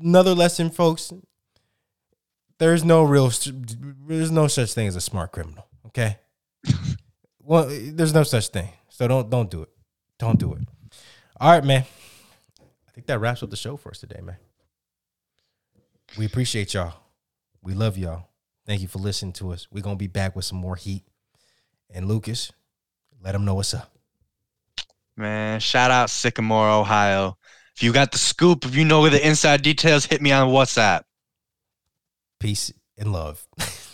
another 0.01 0.33
lesson, 0.33 0.71
folks. 0.71 1.13
There's 2.59 2.83
no 2.83 3.03
real, 3.03 3.31
there's 4.07 4.31
no 4.31 4.47
such 4.47 4.73
thing 4.73 4.87
as 4.87 4.95
a 4.95 5.01
smart 5.01 5.31
criminal. 5.31 5.65
Okay. 5.87 6.17
well, 7.39 7.67
there's 7.69 8.13
no 8.13 8.23
such 8.23 8.49
thing. 8.49 8.69
So 8.89 9.07
don't 9.07 9.29
don't 9.29 9.49
do 9.49 9.63
it. 9.63 9.69
Don't 10.17 10.37
do 10.37 10.53
it. 10.53 10.67
All 11.39 11.51
right, 11.51 11.63
man. 11.63 11.85
I 12.87 12.91
think 12.91 13.07
that 13.07 13.19
wraps 13.19 13.41
up 13.41 13.49
the 13.49 13.55
show 13.55 13.77
for 13.77 13.91
us 13.91 13.99
today, 13.99 14.19
man. 14.21 14.35
We 16.17 16.25
appreciate 16.25 16.73
y'all. 16.73 16.93
We 17.61 17.73
love 17.73 17.97
y'all. 17.97 18.27
Thank 18.65 18.81
you 18.81 18.89
for 18.89 18.99
listening 18.99 19.33
to 19.33 19.51
us. 19.51 19.67
We're 19.71 19.83
gonna 19.83 19.95
be 19.95 20.07
back 20.07 20.35
with 20.35 20.43
some 20.43 20.57
more 20.57 20.75
heat. 20.75 21.03
And 21.89 22.07
Lucas, 22.07 22.51
let 23.23 23.31
them 23.31 23.45
know 23.45 23.55
what's 23.55 23.73
up. 23.73 23.91
Man, 25.15 25.59
shout 25.59 25.91
out 25.91 26.09
Sycamore, 26.09 26.69
Ohio. 26.69 27.37
If 27.75 27.83
you 27.83 27.93
got 27.93 28.11
the 28.11 28.17
scoop, 28.17 28.65
if 28.65 28.75
you 28.75 28.83
know 28.83 29.07
the 29.07 29.25
inside 29.25 29.61
details, 29.61 30.05
hit 30.05 30.21
me 30.21 30.33
on 30.33 30.49
WhatsApp. 30.49 31.03
Peace 32.39 32.71
and 32.97 33.11
love. 33.11 33.47